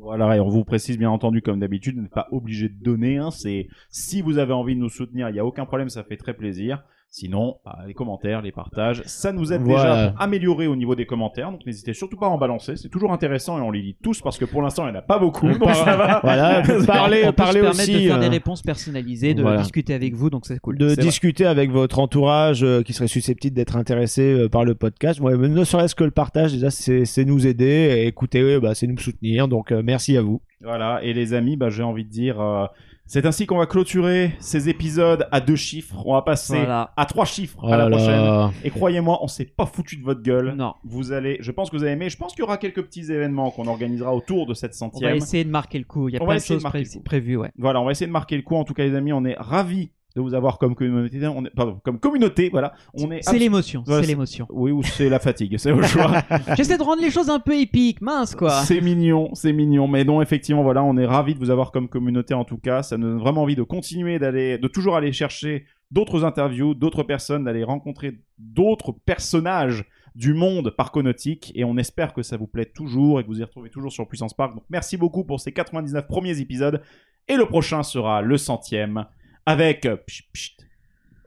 [0.00, 3.18] Voilà, et on vous précise bien entendu, comme d'habitude, vous n'êtes pas obligé de donner.
[3.18, 6.02] Hein, c'est si vous avez envie de nous soutenir, il n'y a aucun problème, ça
[6.02, 6.82] fait très plaisir.
[7.12, 9.94] Sinon, bah, les commentaires, les partages, ça nous aide Voilà.
[9.94, 11.50] déjà pour améliorer au niveau des commentaires.
[11.50, 14.20] Donc n'hésitez surtout pas à en balancer, c'est toujours intéressant et on les lit tous
[14.20, 15.48] parce que pour l'instant il n'y en a pas beaucoup.
[15.58, 16.20] Donc ça va.
[16.22, 19.42] Voilà, parler, on peut parler se permettre aussi de faire des euh, réponses personnalisées, de
[19.42, 19.60] voilà.
[19.62, 20.78] discuter avec vous, donc c'est cool.
[20.78, 20.96] de vrai.
[20.96, 25.18] discuter avec votre entourage euh, qui serait susceptible d'être intéressé euh, par le podcast.
[25.20, 27.64] Ouais, mais ne serait-ce que le partage, déjà, c'est c'est nous aider.
[27.98, 29.48] Et écouter, ouais, bah, c'est nous soutenir.
[29.48, 30.40] Donc, euh, merci à vous.
[30.62, 32.66] Voilà, et les amis, bah, j'ai envie de dire, euh,
[33.06, 36.02] c'est ainsi qu'on va clôturer ces épisodes à deux chiffres.
[36.06, 36.92] On va passer Voilà.
[36.96, 38.20] à trois chiffres Oh à la là prochaine.
[38.24, 38.50] là.
[38.62, 40.54] Et croyez-moi, on s'est pas foutu de votre gueule.
[40.56, 40.74] Non.
[40.84, 42.08] Vous allez, je pense que vous avez aimé.
[42.10, 45.10] Je pense qu'il y aura quelques petits événements qu'on organisera autour de cette On centième.
[45.10, 46.08] va essayer de marquer le coup.
[46.08, 47.50] Il y a On plein de choses pré- prévues, ouais.
[47.58, 48.54] Voilà, on va essayer de marquer le coup.
[48.54, 51.26] En tout cas, les amis, on est ravis de vous avoir comme communauté.
[51.26, 52.48] On est, pardon, comme communauté.
[52.50, 53.22] Voilà, on est.
[53.22, 54.46] C'est l'émotion, Voilà, c'est l'émotion.
[54.50, 56.22] Oui, ou c'est la fatigue, c'est au choix.
[56.56, 58.62] J'essaie de rendre les choses un peu épiques, mince quoi.
[58.64, 59.86] C'est mignon, c'est mignon.
[59.88, 62.82] Mais non, effectivement, voilà, on est ravis de vous avoir comme communauté en tout cas.
[62.82, 67.02] Ça nous donne vraiment envie de continuer d'aller, de toujours aller chercher d'autres interviews, d'autres
[67.02, 69.84] personnes, d'aller rencontrer d'autres personnages
[70.14, 71.52] du monde parconautique.
[71.54, 74.08] Et on espère que ça vous plaît toujours et que vous y retrouvez toujours sur
[74.08, 74.54] Puissance Park.
[74.54, 76.82] Donc merci beaucoup pour ces 99 premiers épisodes.
[77.28, 79.06] Et le prochain sera le centième
[79.46, 79.82] avec.
[80.06, 80.56] pchit, pchit.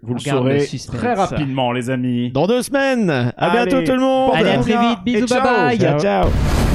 [0.01, 0.97] Vous le On garde le saurez suspense.
[0.99, 2.29] très rapidement, les amis.
[2.31, 3.09] Dans deux semaines.
[3.09, 3.69] À Allez.
[3.69, 4.31] bientôt tout le monde.
[4.35, 4.99] Allez, à très vite.
[5.05, 5.43] Bisous, et bye ciao.
[5.43, 5.79] bye.
[5.79, 6.72] Ciao, ciao.